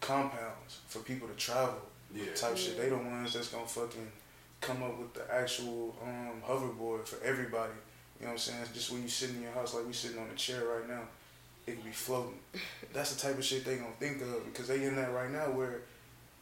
compounds 0.00 0.80
for 0.88 1.00
people 1.00 1.28
to 1.28 1.34
travel 1.34 1.80
Yeah. 2.14 2.32
type 2.34 2.56
shit. 2.56 2.76
They 2.78 2.88
the 2.88 2.96
ones 2.96 3.34
that's 3.34 3.48
gonna 3.48 3.66
fucking 3.66 4.10
come 4.60 4.82
up 4.82 4.98
with 4.98 5.12
the 5.14 5.32
actual 5.34 5.94
um 6.02 6.42
hoverboard 6.46 7.06
for 7.06 7.22
everybody. 7.24 7.72
You 8.20 8.26
know 8.26 8.32
what 8.32 8.32
I'm 8.32 8.38
saying? 8.38 8.58
It's 8.62 8.72
Just 8.72 8.92
when 8.92 9.02
you 9.02 9.08
sit 9.08 9.30
in 9.30 9.42
your 9.42 9.52
house 9.52 9.74
like 9.74 9.86
we 9.86 9.92
sitting 9.92 10.18
on 10.18 10.28
a 10.32 10.36
chair 10.36 10.62
right 10.64 10.88
now, 10.88 11.02
it 11.66 11.74
could 11.76 11.84
be 11.84 11.90
floating. 11.90 12.38
That's 12.92 13.14
the 13.14 13.20
type 13.28 13.38
of 13.38 13.44
shit 13.44 13.64
they 13.64 13.76
gonna 13.76 13.90
think 13.98 14.22
of 14.22 14.44
because 14.46 14.68
they 14.68 14.84
in 14.84 14.96
that 14.96 15.12
right 15.12 15.30
now 15.30 15.50
where 15.50 15.80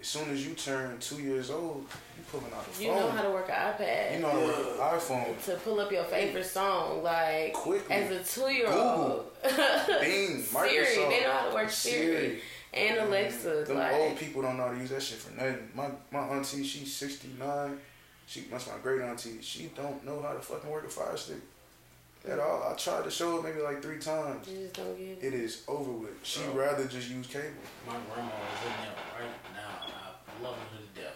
as 0.01 0.09
soon 0.09 0.29
as 0.31 0.47
you 0.47 0.55
turn 0.55 0.99
two 0.99 1.17
years 1.23 1.51
old, 1.51 1.87
you 2.19 2.25
pulling 2.31 2.53
out 2.53 2.65
the 2.75 2.83
You 2.83 2.89
phone. 2.91 2.97
You 2.99 3.03
know 3.05 3.11
how 3.11 3.23
to 3.23 3.31
work 3.31 3.49
an 3.49 3.55
iPad. 3.55 4.15
You 4.17 4.19
know 4.21 4.31
how 4.31 4.41
to 4.41 4.47
work 4.47 4.59
an 4.59 4.99
iPhone. 4.99 5.45
to 5.47 5.57
pull 5.57 5.81
up 5.81 5.91
your 5.91 6.05
favorite 6.05 6.45
song, 6.45 7.03
like 7.03 7.55
Quickly. 7.55 7.95
as 7.95 8.11
a 8.11 8.23
two 8.41 8.51
year 8.53 8.69
old. 8.69 9.33
Bing, 9.43 10.43
Microsoft. 10.43 10.87
Siri, 10.87 11.09
they 11.09 11.21
know 11.23 11.33
how 11.33 11.49
to 11.49 11.55
work 11.55 11.71
Siri, 11.71 12.07
Siri. 12.07 12.41
And 12.75 12.99
Alexa. 13.09 13.65
Them 13.67 13.79
like, 13.79 13.93
old 13.93 14.17
people 14.19 14.43
don't 14.43 14.57
know 14.57 14.67
how 14.67 14.73
to 14.73 14.79
use 14.79 14.91
that 14.91 15.03
shit 15.03 15.19
for 15.19 15.33
nothing. 15.35 15.69
My 15.75 15.89
my 16.11 16.21
auntie, 16.29 16.65
she's 16.65 16.93
sixty 16.95 17.31
nine. 17.39 17.79
She 18.27 18.41
that's 18.51 18.67
my 18.67 18.75
great 18.83 19.03
auntie. 19.03 19.41
She 19.41 19.71
don't 19.77 20.05
know 20.05 20.21
how 20.23 20.33
to 20.33 20.41
fucking 20.41 20.71
work 20.71 20.85
a 20.87 20.89
fire 20.89 21.17
stick 21.17 21.37
at 22.29 22.39
all. 22.39 22.69
I 22.71 22.75
tried 22.75 23.05
to 23.05 23.11
show 23.11 23.37
her 23.37 23.43
maybe 23.43 23.61
like 23.61 23.83
three 23.83 23.99
times. 23.99 24.49
you 24.49 24.63
just 24.63 24.75
don't 24.75 24.97
get 24.97 25.19
it. 25.23 25.25
It 25.25 25.35
is 25.35 25.63
over 25.69 25.93
with. 25.93 26.15
She 26.23 26.41
Bro. 26.45 26.55
rather 26.65 26.85
just 26.87 27.11
use 27.11 27.27
cable. 27.27 27.49
My 27.87 27.95
grandma 28.13 28.31
is 28.31 28.65
in 28.65 28.73
there 28.83 28.95
right 29.21 29.39
now. 29.55 29.87
I 30.27 30.43
love 30.43 30.57
her 30.57 30.79
to 30.79 31.01
death. 31.01 31.14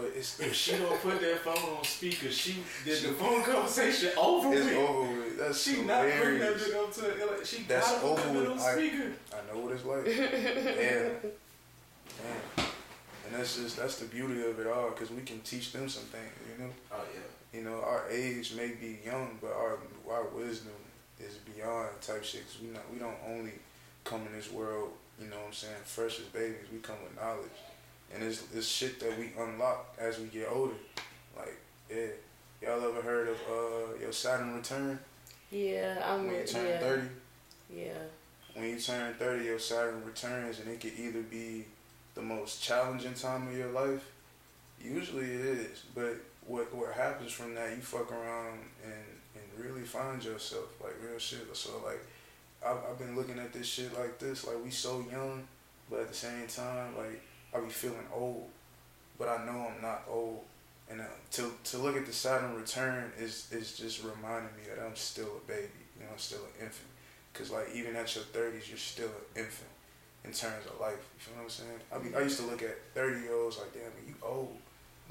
But 0.00 0.12
it's 0.16 0.40
If 0.48 0.54
she 0.54 0.72
don't 0.78 1.00
put 1.02 1.20
that 1.20 1.38
phone 1.40 1.76
on 1.78 1.84
speaker, 1.84 2.30
she 2.30 2.56
did 2.84 3.02
the 3.02 3.08
phone 3.12 3.42
conversation 3.42 4.10
over 4.18 4.52
it's 4.54 4.64
with. 4.66 4.76
over 4.76 5.12
with. 5.12 5.38
That's 5.38 5.62
She 5.62 5.82
not 5.82 6.02
bringing 6.02 6.38
that 6.40 6.56
hilarious. 6.58 6.64
shit 6.66 6.74
up 6.76 6.92
to 6.94 7.26
like, 7.26 7.44
she 7.46 7.62
That's 7.64 7.90
gotta 7.92 8.06
over 8.06 8.20
it 8.42 8.46
on 8.48 8.52
with. 8.56 8.62
I- 8.62 8.72
speaker. 8.74 9.12
I 9.32 9.52
know 9.54 9.60
what 9.60 9.72
it's 9.72 9.84
like. 9.84 10.04
Damn. 10.04 11.32
And 13.26 13.38
that's 13.38 13.56
just 13.56 13.76
that's 13.76 13.96
the 13.96 14.06
beauty 14.06 14.42
of 14.44 14.58
it 14.58 14.66
all 14.66 14.90
because 14.90 15.10
we 15.10 15.22
can 15.22 15.40
teach 15.40 15.72
them 15.72 15.88
some 15.88 16.04
things. 16.04 16.32
You 16.58 16.64
know. 16.64 16.70
Oh 16.92 17.04
yeah. 17.14 17.58
you 17.58 17.64
know, 17.64 17.80
our 17.80 18.04
age 18.10 18.54
may 18.56 18.68
be 18.68 18.98
young, 19.04 19.38
but 19.40 19.52
our 19.52 19.78
our 20.10 20.24
wisdom 20.28 20.72
is 21.20 21.34
beyond 21.54 21.88
type 22.00 22.24
shit. 22.24 22.44
Cause 22.46 22.58
we 22.62 22.68
not 22.68 22.82
we 22.92 22.98
don't 22.98 23.16
only 23.28 23.52
come 24.04 24.22
in 24.26 24.32
this 24.32 24.50
world, 24.50 24.90
you 25.20 25.28
know 25.28 25.36
what 25.36 25.46
I'm 25.48 25.52
saying, 25.52 25.74
fresh 25.84 26.18
as 26.18 26.24
babies. 26.26 26.66
We 26.72 26.78
come 26.78 26.96
with 27.04 27.14
knowledge, 27.14 27.50
and 28.14 28.22
it's 28.22 28.42
it's 28.54 28.66
shit 28.66 29.00
that 29.00 29.18
we 29.18 29.30
unlock 29.38 29.94
as 29.98 30.18
we 30.18 30.26
get 30.26 30.48
older. 30.50 30.74
Like, 31.36 31.56
yeah, 31.90 32.06
y'all 32.62 32.82
ever 32.84 33.02
heard 33.02 33.28
of 33.28 33.36
uh 33.48 33.98
your 34.00 34.12
Saturn 34.12 34.54
return 34.54 34.98
Yeah, 35.50 36.02
I'm 36.04 36.26
when 36.26 36.36
you 36.36 36.44
turn 36.46 36.66
yeah, 36.66 36.78
thirty? 36.80 37.08
yeah. 37.74 38.02
When 38.54 38.68
you 38.70 38.78
turn 38.80 39.14
thirty, 39.14 39.44
your 39.44 39.58
Saturn 39.58 40.04
returns, 40.04 40.58
and 40.60 40.68
it 40.68 40.80
could 40.80 40.98
either 40.98 41.22
be 41.22 41.64
the 42.14 42.22
most 42.22 42.62
challenging 42.62 43.14
time 43.14 43.48
of 43.48 43.56
your 43.56 43.70
life. 43.70 44.10
Usually 44.82 45.24
it 45.26 45.44
is, 45.44 45.84
but 45.94 46.16
what 46.46 46.74
what 46.74 46.92
happens 46.94 47.32
from 47.32 47.54
that, 47.54 47.70
you 47.70 47.82
fuck 47.82 48.10
around 48.10 48.58
and 48.84 48.94
and 49.36 49.64
really 49.64 49.82
find 49.82 50.22
yourself 50.24 50.66
like 50.82 50.94
real 51.06 51.18
shit. 51.18 51.46
So 51.54 51.70
like, 51.84 52.00
I've, 52.66 52.78
I've 52.90 52.98
been 52.98 53.14
looking 53.14 53.38
at 53.38 53.52
this 53.52 53.66
shit 53.66 53.96
like 53.96 54.18
this, 54.18 54.46
like 54.46 54.62
we 54.64 54.70
so 54.70 55.04
young, 55.10 55.44
but 55.88 56.00
at 56.00 56.08
the 56.08 56.14
same 56.14 56.46
time, 56.48 56.96
like 56.96 57.20
I 57.54 57.60
be 57.60 57.68
feeling 57.68 58.06
old, 58.14 58.48
but 59.18 59.28
I 59.28 59.44
know 59.44 59.70
I'm 59.74 59.82
not 59.82 60.02
old. 60.08 60.44
And 60.90 61.00
uh, 61.00 61.04
to 61.32 61.52
to 61.64 61.78
look 61.78 61.96
at 61.96 62.06
the 62.06 62.12
Saturn 62.12 62.54
return 62.54 63.12
is 63.18 63.48
is 63.52 63.76
just 63.76 64.02
reminding 64.02 64.50
me 64.56 64.62
that 64.74 64.84
I'm 64.84 64.96
still 64.96 65.28
a 65.44 65.48
baby. 65.48 65.68
You 65.98 66.04
know, 66.04 66.12
I'm 66.12 66.18
still 66.18 66.40
an 66.40 66.64
infant. 66.66 66.88
Cause 67.32 67.50
like 67.50 67.68
even 67.74 67.94
at 67.96 68.12
your 68.14 68.24
thirties, 68.24 68.68
you're 68.68 68.78
still 68.78 69.06
an 69.34 69.42
infant 69.44 69.70
in 70.24 70.32
terms 70.32 70.66
of 70.66 70.80
life. 70.80 70.98
You 71.14 71.18
feel 71.20 71.34
what 71.36 71.44
I'm 71.44 71.50
saying? 71.50 71.80
I 71.94 71.98
mean, 71.98 72.14
I 72.16 72.22
used 72.22 72.40
to 72.40 72.46
look 72.46 72.62
at 72.62 72.76
thirty 72.94 73.20
year 73.20 73.34
olds 73.36 73.58
like, 73.58 73.72
damn, 73.72 73.82
you 74.06 74.14
old. 74.22 74.56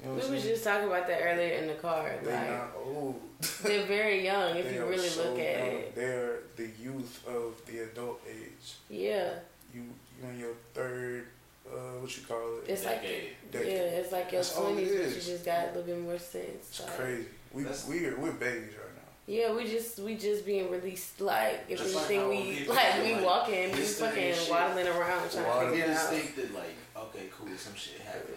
You 0.00 0.06
know 0.08 0.14
We 0.14 0.20
what 0.20 0.30
was 0.30 0.42
just 0.44 0.64
talking 0.64 0.86
about 0.88 1.06
that 1.08 1.20
earlier 1.22 1.54
in 1.54 1.66
the 1.66 1.74
car. 1.74 2.10
They 2.22 2.30
Like 2.32 2.50
not 2.50 2.70
old. 2.84 3.20
they're 3.62 3.86
very 3.86 4.22
young 4.24 4.56
if 4.56 4.66
They 4.66 4.74
you 4.74 4.84
really 4.84 5.08
so 5.08 5.30
look 5.30 5.38
at 5.38 5.58
young. 5.58 5.66
it. 5.76 5.94
They're 5.94 6.38
the 6.56 6.68
youth 6.82 7.26
of 7.26 7.54
the 7.66 7.80
adult 7.80 8.20
age. 8.28 8.74
Yeah, 8.90 9.30
You 9.74 9.82
you 10.20 10.28
in 10.28 10.38
your 10.38 10.54
third, 10.74 11.26
uh, 11.66 11.98
what 12.00 12.16
you 12.16 12.22
call 12.24 12.58
it? 12.58 12.68
it's 12.70 12.84
like 12.84 13.02
Decade. 13.02 13.66
yeah, 13.66 13.98
it's 14.00 14.12
like 14.12 14.32
your 14.32 14.40
That's 14.42 14.56
all 14.56 14.68
it 14.68 14.72
twenties, 14.72 14.90
but 14.92 15.08
you 15.26 15.32
just 15.32 15.44
got 15.44 15.64
a 15.64 15.66
little 15.68 15.82
bit 15.82 15.98
more 16.00 16.18
sense. 16.18 16.68
It's 16.68 16.80
like- 16.80 16.96
crazy. 16.96 17.26
We 17.52 17.62
That's- 17.64 17.86
we 17.88 18.06
are 18.06 18.16
we're 18.16 18.32
babies 18.32 18.74
right 18.78 18.94
now. 18.94 19.00
Yeah, 19.26 19.52
we 19.54 19.64
just 19.64 19.98
we 20.00 20.14
just 20.16 20.44
being 20.46 20.70
released. 20.70 21.20
Like 21.20 21.64
if 21.68 21.78
Just 21.78 21.94
like 21.94 22.10
anything, 22.10 22.20
how 22.20 22.28
we 22.30 22.54
people 22.54 22.74
like 22.74 23.02
we 23.04 23.14
like, 23.14 23.24
walking, 23.24 23.72
we 23.72 23.76
history 23.78 24.06
and 24.06 24.36
fucking 24.36 24.50
waddling 24.50 24.86
around 24.88 25.30
trying 25.30 25.46
Waddling. 25.46 25.66
to 25.66 25.70
figure 25.76 25.84
it 25.86 25.88
Niggas 25.90 25.96
out. 26.04 26.10
think 26.10 26.36
that 26.36 26.54
like, 26.54 26.74
okay, 26.96 27.24
cool, 27.36 27.48
some 27.56 27.74
shit 27.74 28.00
happened 28.00 28.36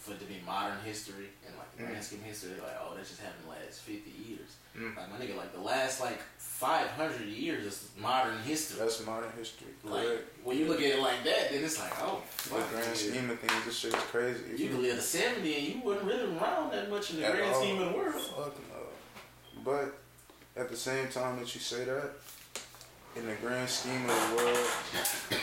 for 0.00 0.12
it 0.12 0.18
to 0.20 0.24
be 0.26 0.40
modern 0.44 0.78
history 0.84 1.28
and 1.46 1.54
like 1.56 1.68
Mm. 1.78 1.86
grand 1.86 2.02
scheme 2.04 2.22
history. 2.22 2.50
Like, 2.60 2.76
oh, 2.82 2.94
that 2.96 3.06
just 3.06 3.20
happened 3.20 3.44
the 3.44 3.50
last 3.50 3.80
fifty 3.80 4.10
years. 4.10 4.56
Mm. 4.76 4.96
Like 4.96 5.08
my 5.12 5.16
nigga, 5.24 5.36
like 5.36 5.52
the 5.54 5.60
last 5.60 6.00
like 6.00 6.18
five 6.38 6.88
hundred 6.90 7.26
years 7.28 7.64
is 7.66 7.90
modern 7.98 8.38
history. 8.42 8.78
That's 8.80 9.04
modern 9.06 9.30
history. 9.38 9.68
like 9.84 10.04
Correct. 10.06 10.22
when 10.44 10.58
you 10.58 10.66
look 10.66 10.78
at 10.80 10.86
it 10.96 11.00
like 11.00 11.22
that, 11.24 11.50
then 11.50 11.62
it's 11.64 11.78
like, 11.78 11.92
oh, 12.02 12.22
The 12.36 12.42
fuck, 12.50 12.70
grand 12.70 12.86
yeah. 12.88 12.94
scheme 12.94 13.30
of 13.30 13.38
things, 13.40 13.64
this 13.66 13.76
shit 13.78 13.94
is 13.94 14.02
crazy. 14.04 14.40
If 14.54 14.60
You 14.60 14.68
could 14.70 14.80
live 14.80 14.96
to 14.96 15.02
seventy 15.02 15.54
and 15.56 15.66
you 15.68 15.80
wasn't 15.84 16.06
really 16.06 16.36
around 16.36 16.72
that 16.72 16.90
much 16.90 17.10
in 17.12 17.20
the 17.20 17.26
At 17.26 17.32
grand 17.36 17.54
all. 17.54 17.60
scheme 17.62 17.80
of 17.82 17.92
the 17.92 17.96
world. 17.98 18.14
Fuck 18.14 18.54
no. 18.70 19.62
But 19.64 19.98
at 20.56 20.68
the 20.70 20.76
same 20.76 21.08
time 21.08 21.38
that 21.38 21.54
you 21.54 21.60
say 21.60 21.84
that, 21.84 22.10
in 23.16 23.26
the 23.26 23.34
grand 23.36 23.68
scheme 23.68 24.08
of 24.08 24.30
the 24.30 24.36
world, 24.36 24.58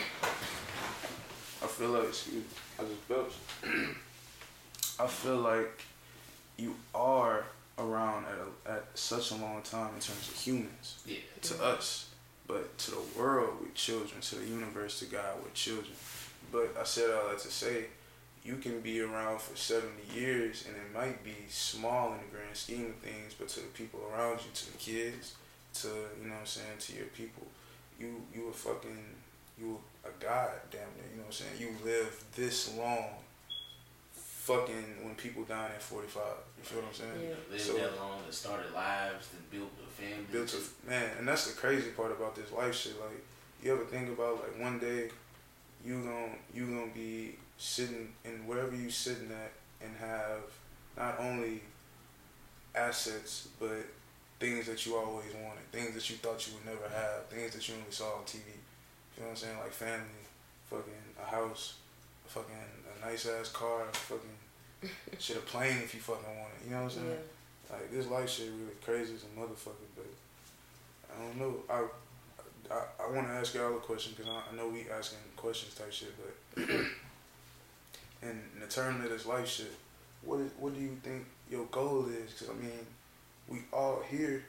I 1.62 1.66
feel 1.66 1.88
like, 1.90 2.04
excuse 2.08 2.36
me, 2.36 2.42
I 2.78 2.82
just 2.82 3.08
belched. 3.08 3.36
I 5.00 5.06
feel 5.06 5.36
like 5.36 5.82
you 6.56 6.74
are 6.94 7.44
around 7.78 8.24
at, 8.26 8.70
a, 8.72 8.76
at 8.76 8.84
such 8.94 9.30
a 9.30 9.34
long 9.36 9.62
time 9.62 9.94
in 9.94 10.00
terms 10.00 10.28
of 10.28 10.34
humans 10.34 10.98
Yeah. 11.06 11.18
to 11.42 11.62
us, 11.64 12.10
but 12.48 12.76
to 12.78 12.90
the 12.92 13.02
world 13.18 13.54
we're 13.60 13.68
children, 13.74 14.20
to 14.20 14.34
the 14.36 14.46
universe, 14.46 14.98
to 15.00 15.04
God 15.06 15.36
we're 15.42 15.50
children. 15.54 15.94
But 16.50 16.76
I 16.80 16.84
said 16.84 17.10
all 17.10 17.28
that 17.28 17.38
to 17.40 17.50
say, 17.50 17.84
you 18.44 18.56
can 18.56 18.80
be 18.80 19.00
around 19.00 19.40
for 19.40 19.54
70 19.56 19.88
years 20.18 20.64
and 20.66 20.74
it 20.76 20.92
might 20.98 21.22
be 21.22 21.36
small 21.48 22.12
in 22.12 22.18
the 22.18 22.34
grand 22.36 22.56
scheme 22.56 22.86
of 22.86 22.94
things, 22.96 23.34
but 23.38 23.48
to 23.50 23.60
the 23.60 23.66
people 23.66 24.00
around 24.12 24.40
you, 24.40 24.50
to 24.54 24.72
the 24.72 24.78
kids, 24.78 25.34
to, 25.74 25.88
you 25.88 26.26
know 26.28 26.34
what 26.34 26.40
I'm 26.40 26.46
saying, 26.46 26.78
to 26.80 26.92
your 26.94 27.06
people, 27.06 27.46
you, 28.00 28.16
you 28.34 28.48
a 28.48 28.52
fucking, 28.52 29.04
you 29.60 29.78
a 30.04 30.10
god, 30.24 30.50
damn 30.70 30.80
near, 30.96 31.04
you 31.12 31.16
know 31.18 31.22
what 31.24 31.26
I'm 31.26 31.32
saying? 31.32 31.60
You 31.60 31.74
live 31.84 32.24
this 32.34 32.74
long, 32.76 33.04
fucking 34.48 35.04
when 35.04 35.14
people 35.14 35.44
dying 35.44 35.72
at 35.72 35.82
45, 35.82 36.22
you 36.56 36.64
feel 36.64 36.80
what 36.80 36.88
I'm 36.88 36.94
saying? 36.94 37.20
Yeah. 37.28 37.36
Lived 37.52 37.62
So- 37.62 37.76
that 37.76 37.96
long, 38.00 38.24
that 38.24 38.32
started 38.32 38.72
lives, 38.72 39.28
and 39.34 39.50
built 39.50 39.70
a 39.84 39.90
family. 40.00 40.24
built 40.32 40.54
a 40.54 40.88
man, 40.88 41.16
and 41.18 41.28
that's 41.28 41.46
the 41.52 41.60
crazy 41.60 41.90
part 41.90 42.12
about 42.12 42.34
this 42.34 42.50
life 42.50 42.74
shit. 42.74 42.98
Like, 42.98 43.20
you 43.62 43.72
ever 43.74 43.84
think 43.84 44.08
about 44.08 44.40
like 44.42 44.58
one 44.58 44.78
day, 44.78 45.10
you 45.84 46.02
gon' 46.02 46.38
you 46.54 46.64
gonna 46.66 46.94
be 46.94 47.36
sitting 47.58 48.14
in 48.24 48.46
wherever 48.46 48.74
you 48.74 48.90
sitting 48.90 49.30
at 49.30 49.52
and 49.84 49.94
have 49.98 50.42
not 50.96 51.20
only 51.20 51.60
assets 52.74 53.48
but 53.60 53.84
things 54.40 54.66
that 54.66 54.86
you 54.86 54.96
always 54.96 55.34
wanted, 55.34 55.64
things 55.72 55.94
that 55.94 56.08
you 56.08 56.16
thought 56.16 56.46
you 56.46 56.54
would 56.54 56.64
never 56.64 56.88
have, 56.88 57.26
things 57.26 57.52
that 57.54 57.68
you 57.68 57.74
only 57.74 57.90
saw 57.90 58.16
on 58.18 58.24
TV. 58.24 58.42
You 59.16 59.22
know 59.22 59.28
what 59.28 59.30
I'm 59.30 59.36
saying? 59.36 59.58
Like 59.58 59.72
family, 59.72 60.24
fucking 60.70 61.04
a 61.20 61.26
house, 61.26 61.74
fucking 62.26 62.54
a 62.54 63.06
nice 63.06 63.26
ass 63.26 63.48
car, 63.50 63.84
fucking 63.92 64.37
shit 65.18 65.36
a 65.36 65.40
plane 65.40 65.78
if 65.82 65.94
you 65.94 66.00
fucking 66.00 66.24
want 66.24 66.52
it. 66.60 66.66
You 66.66 66.70
know 66.72 66.84
what 66.84 66.92
I'm 66.92 66.98
saying? 66.98 67.06
Yeah. 67.08 67.76
Like 67.76 67.90
this 67.90 68.06
life 68.06 68.30
shit 68.30 68.46
really 68.46 68.76
crazy 68.82 69.14
as 69.14 69.24
a 69.24 69.38
motherfucker, 69.38 69.88
but 69.94 70.06
I 71.12 71.22
don't 71.22 71.38
know. 71.38 71.56
I 71.68 71.84
I, 72.70 72.84
I 73.00 73.10
want 73.10 73.26
to 73.28 73.32
ask 73.32 73.54
y'all 73.54 73.76
a 73.76 73.80
question 73.80 74.12
because 74.16 74.30
I, 74.30 74.52
I 74.52 74.56
know 74.56 74.68
we 74.68 74.86
asking 74.90 75.18
questions 75.36 75.74
type 75.74 75.92
shit, 75.92 76.14
but 76.16 76.62
in, 78.22 78.30
in 78.30 78.60
the 78.60 78.66
term 78.66 79.02
of 79.02 79.10
this 79.10 79.26
life 79.26 79.48
shit, 79.48 79.72
what 80.22 80.40
is 80.40 80.50
what 80.58 80.74
do 80.74 80.80
you 80.80 80.96
think 81.02 81.24
your 81.50 81.64
goal 81.66 82.06
is? 82.06 82.32
Because 82.32 82.50
I 82.50 82.54
mean, 82.54 82.86
we 83.48 83.58
all 83.72 84.02
here 84.08 84.44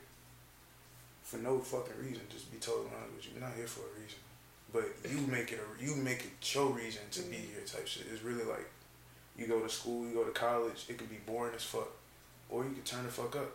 for 1.23 1.37
no 1.37 1.59
fucking 1.59 1.97
reason. 2.01 2.21
Just 2.29 2.51
be 2.51 2.57
totally 2.57 2.89
honest 2.95 3.15
with 3.15 3.25
you, 3.25 3.31
we're 3.35 3.47
not 3.47 3.55
here 3.55 3.67
for 3.67 3.81
a 3.81 4.01
reason. 4.01 4.19
but 4.73 5.11
you 5.11 5.25
make 5.31 5.51
it 5.51 5.59
a 5.59 5.83
you 5.83 5.95
make 5.95 6.19
it 6.19 6.55
your 6.55 6.67
reason 6.71 7.03
to 7.11 7.21
be 7.23 7.37
here 7.37 7.63
type 7.65 7.87
shit. 7.87 8.05
It's 8.11 8.23
really 8.23 8.45
like 8.45 8.67
you 9.37 9.47
go 9.47 9.59
to 9.59 9.69
school, 9.69 10.05
you 10.07 10.13
go 10.13 10.23
to 10.23 10.31
college, 10.31 10.85
it 10.89 10.97
could 10.97 11.09
be 11.09 11.19
boring 11.25 11.55
as 11.55 11.63
fuck, 11.63 11.89
or 12.49 12.63
you 12.63 12.71
can 12.71 12.83
turn 12.83 13.03
the 13.03 13.09
fuck 13.09 13.35
up. 13.35 13.51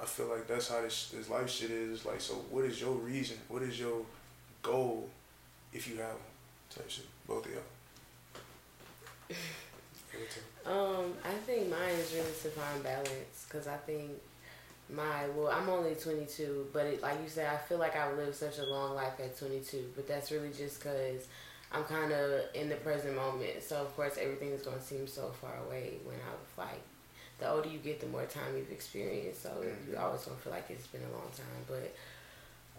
I 0.00 0.04
feel 0.04 0.26
like 0.26 0.46
that's 0.46 0.68
how 0.68 0.80
this 0.82 1.10
this 1.10 1.28
life 1.28 1.50
shit 1.50 1.70
is. 1.70 1.98
It's 1.98 2.06
like, 2.06 2.20
so 2.20 2.34
what 2.50 2.64
is 2.64 2.80
your 2.80 2.92
reason? 2.92 3.36
What 3.48 3.62
is 3.62 3.78
your 3.78 4.02
goal, 4.62 5.08
if 5.72 5.88
you 5.88 5.96
have 5.96 6.12
one? 6.12 6.34
Type 6.70 6.88
shit. 6.88 7.06
Both 7.26 7.46
of 7.46 7.52
y'all. 7.52 9.36
Um, 10.66 11.14
I 11.24 11.32
think 11.46 11.70
mine 11.70 11.94
is 11.98 12.12
really 12.12 12.26
to 12.26 12.48
find 12.50 12.82
balance 12.82 13.46
because 13.48 13.66
I 13.66 13.76
think 13.76 14.10
my 14.90 15.26
well, 15.34 15.48
I'm 15.48 15.68
only 15.68 15.94
22, 15.94 16.68
but 16.72 16.86
it, 16.86 17.02
like 17.02 17.22
you 17.22 17.28
said, 17.28 17.46
I 17.52 17.56
feel 17.56 17.78
like 17.78 17.96
I've 17.96 18.16
lived 18.18 18.34
such 18.34 18.58
a 18.58 18.64
long 18.64 18.94
life 18.94 19.18
at 19.18 19.38
22, 19.38 19.92
but 19.96 20.06
that's 20.06 20.30
really 20.30 20.50
just 20.50 20.80
because 20.80 21.26
I'm 21.72 21.84
kind 21.84 22.12
of 22.12 22.42
in 22.54 22.68
the 22.68 22.76
present 22.76 23.14
moment. 23.14 23.62
So 23.62 23.76
of 23.76 23.94
course, 23.94 24.18
everything 24.20 24.50
is 24.50 24.62
gonna 24.62 24.80
seem 24.80 25.06
so 25.06 25.30
far 25.40 25.54
away 25.66 25.98
when 26.04 26.16
I 26.16 26.30
was 26.30 26.58
like. 26.68 26.82
The 27.38 27.48
older 27.48 27.68
you 27.68 27.78
get, 27.78 28.00
the 28.00 28.06
more 28.08 28.24
time 28.24 28.56
you've 28.56 28.72
experienced. 28.72 29.42
So 29.42 29.50
mm-hmm. 29.50 29.92
you 29.92 29.96
always 29.98 30.24
gonna 30.24 30.36
feel 30.38 30.52
like 30.52 30.70
it's 30.70 30.88
been 30.88 31.02
a 31.02 31.16
long 31.16 31.30
time, 31.36 31.62
but 31.68 31.94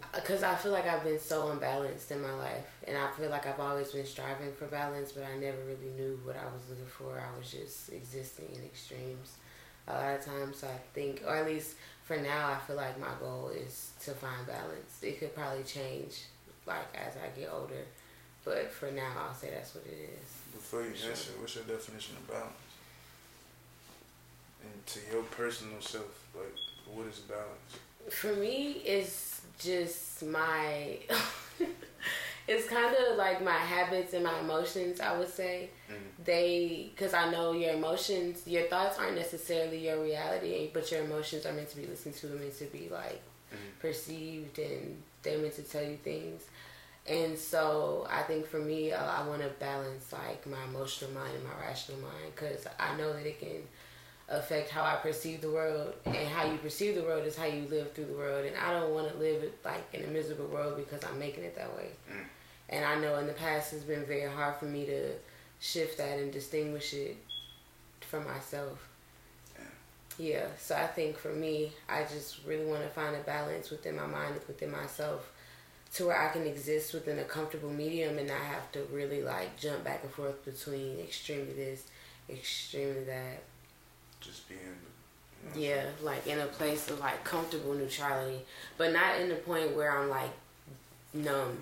uh, 0.02 0.20
because 0.20 0.42
I 0.42 0.54
feel 0.54 0.72
like 0.72 0.86
I've 0.86 1.04
been 1.04 1.18
so 1.18 1.50
unbalanced 1.50 2.10
in 2.10 2.20
my 2.22 2.32
life, 2.34 2.66
and 2.86 2.96
I 2.96 3.10
feel 3.12 3.30
like 3.30 3.46
I've 3.46 3.60
always 3.60 3.92
been 3.92 4.06
striving 4.06 4.52
for 4.52 4.66
balance, 4.66 5.12
but 5.12 5.24
I 5.24 5.36
never 5.38 5.58
really 5.66 5.92
knew 5.96 6.20
what 6.24 6.36
I 6.36 6.44
was 6.52 6.68
looking 6.68 6.86
for. 6.86 7.18
I 7.18 7.38
was 7.38 7.50
just 7.50 7.92
existing 7.92 8.48
in 8.54 8.62
extremes 8.64 9.34
a 9.88 9.94
lot 9.94 10.18
of 10.18 10.24
times. 10.24 10.58
So 10.58 10.66
I 10.66 10.78
think, 10.94 11.22
or 11.26 11.36
at 11.36 11.46
least 11.46 11.76
for 12.04 12.16
now, 12.16 12.52
I 12.52 12.58
feel 12.66 12.76
like 12.76 12.98
my 12.98 13.14
goal 13.20 13.50
is 13.54 13.92
to 14.04 14.12
find 14.12 14.46
balance. 14.46 15.00
It 15.02 15.18
could 15.20 15.34
probably 15.34 15.64
change, 15.64 16.24
like 16.66 16.94
as 16.94 17.14
I 17.16 17.38
get 17.38 17.50
older, 17.52 17.84
but 18.44 18.70
for 18.70 18.90
now, 18.90 19.12
I'll 19.26 19.34
say 19.34 19.50
that's 19.50 19.74
what 19.74 19.84
it 19.86 20.10
is. 20.14 20.52
Before 20.52 20.82
you 20.82 20.92
answer, 21.08 21.32
what's 21.38 21.54
your 21.54 21.64
definition 21.64 22.16
of 22.16 22.28
balance? 22.28 22.52
And 24.62 24.86
to 24.86 25.00
your 25.12 25.22
personal 25.24 25.80
self, 25.80 26.26
like, 26.34 26.54
what 26.94 27.06
is 27.06 27.20
balance? 27.20 27.78
For 28.10 28.34
me, 28.34 28.82
it's 28.84 29.40
just 29.58 30.24
my 30.24 30.98
it's 32.48 32.68
kind 32.68 32.94
of 32.96 33.16
like 33.16 33.42
my 33.44 33.52
habits 33.52 34.12
and 34.12 34.24
my 34.24 34.38
emotions 34.40 35.00
i 35.00 35.16
would 35.16 35.28
say 35.28 35.68
mm-hmm. 35.90 36.02
they 36.24 36.90
because 36.94 37.14
i 37.14 37.30
know 37.30 37.52
your 37.52 37.74
emotions 37.74 38.42
your 38.46 38.64
thoughts 38.64 38.98
aren't 38.98 39.16
necessarily 39.16 39.86
your 39.86 40.02
reality 40.02 40.70
but 40.72 40.90
your 40.90 41.04
emotions 41.04 41.46
are 41.46 41.52
meant 41.52 41.68
to 41.68 41.76
be 41.76 41.86
listened 41.86 42.14
to 42.14 42.26
and 42.26 42.40
meant 42.40 42.58
to 42.58 42.64
be 42.66 42.88
like 42.90 43.22
mm-hmm. 43.52 43.80
perceived 43.80 44.58
and 44.58 45.00
they're 45.22 45.38
meant 45.38 45.54
to 45.54 45.62
tell 45.62 45.82
you 45.82 45.96
things 45.96 46.42
and 47.10 47.36
so 47.36 48.06
i 48.10 48.22
think 48.22 48.46
for 48.46 48.58
me 48.58 48.92
i, 48.92 49.22
I 49.22 49.26
want 49.26 49.42
to 49.42 49.48
balance 49.58 50.12
like 50.12 50.46
my 50.46 50.62
emotional 50.64 51.10
mind 51.10 51.34
and 51.34 51.44
my 51.44 51.66
rational 51.66 52.00
mind 52.00 52.32
because 52.34 52.66
i 52.78 52.96
know 52.96 53.12
that 53.12 53.26
it 53.26 53.38
can 53.38 53.62
affect 54.30 54.70
how 54.70 54.84
I 54.84 54.94
perceive 54.94 55.40
the 55.40 55.50
world, 55.50 55.94
and 56.06 56.28
how 56.28 56.50
you 56.50 56.56
perceive 56.58 56.94
the 56.94 57.02
world 57.02 57.26
is 57.26 57.36
how 57.36 57.46
you 57.46 57.66
live 57.68 57.92
through 57.92 58.06
the 58.06 58.14
world. 58.14 58.46
And 58.46 58.56
I 58.56 58.72
don't 58.72 58.94
want 58.94 59.10
to 59.12 59.18
live 59.18 59.42
like 59.64 59.84
in 59.92 60.04
a 60.04 60.06
miserable 60.06 60.46
world 60.46 60.76
because 60.76 61.04
I'm 61.04 61.18
making 61.18 61.44
it 61.44 61.56
that 61.56 61.76
way. 61.76 61.88
Mm. 62.10 62.24
And 62.70 62.84
I 62.84 62.94
know 63.00 63.16
in 63.18 63.26
the 63.26 63.32
past 63.32 63.72
it's 63.72 63.82
been 63.82 64.04
very 64.04 64.30
hard 64.30 64.56
for 64.56 64.66
me 64.66 64.86
to 64.86 65.10
shift 65.58 65.98
that 65.98 66.18
and 66.18 66.32
distinguish 66.32 66.94
it 66.94 67.16
from 68.00 68.24
myself. 68.24 68.88
Yeah. 70.18 70.26
yeah. 70.26 70.46
So 70.58 70.76
I 70.76 70.86
think 70.86 71.18
for 71.18 71.32
me, 71.32 71.72
I 71.88 72.04
just 72.04 72.44
really 72.46 72.66
want 72.66 72.82
to 72.82 72.88
find 72.88 73.16
a 73.16 73.20
balance 73.20 73.70
within 73.70 73.96
my 73.96 74.06
mind, 74.06 74.36
within 74.46 74.70
myself, 74.70 75.32
to 75.94 76.06
where 76.06 76.20
I 76.20 76.32
can 76.32 76.46
exist 76.46 76.94
within 76.94 77.18
a 77.18 77.24
comfortable 77.24 77.70
medium 77.70 78.18
and 78.18 78.28
not 78.28 78.40
have 78.40 78.70
to 78.72 78.86
really 78.92 79.22
like 79.22 79.58
jump 79.58 79.84
back 79.84 80.00
and 80.04 80.12
forth 80.12 80.44
between 80.44 81.00
extremely 81.00 81.52
this, 81.52 81.84
extremely 82.28 83.04
that 83.04 83.42
just 84.20 84.48
being. 84.48 84.60
You 85.56 85.60
know, 85.60 85.66
yeah, 85.68 85.84
like 86.02 86.26
in 86.26 86.38
a 86.38 86.46
place 86.46 86.90
of 86.90 87.00
like 87.00 87.24
comfortable 87.24 87.72
neutrality, 87.74 88.40
but 88.76 88.92
not 88.92 89.18
in 89.20 89.30
the 89.30 89.36
point 89.36 89.74
where 89.74 89.98
I'm 89.98 90.10
like 90.10 90.30
numb, 91.14 91.58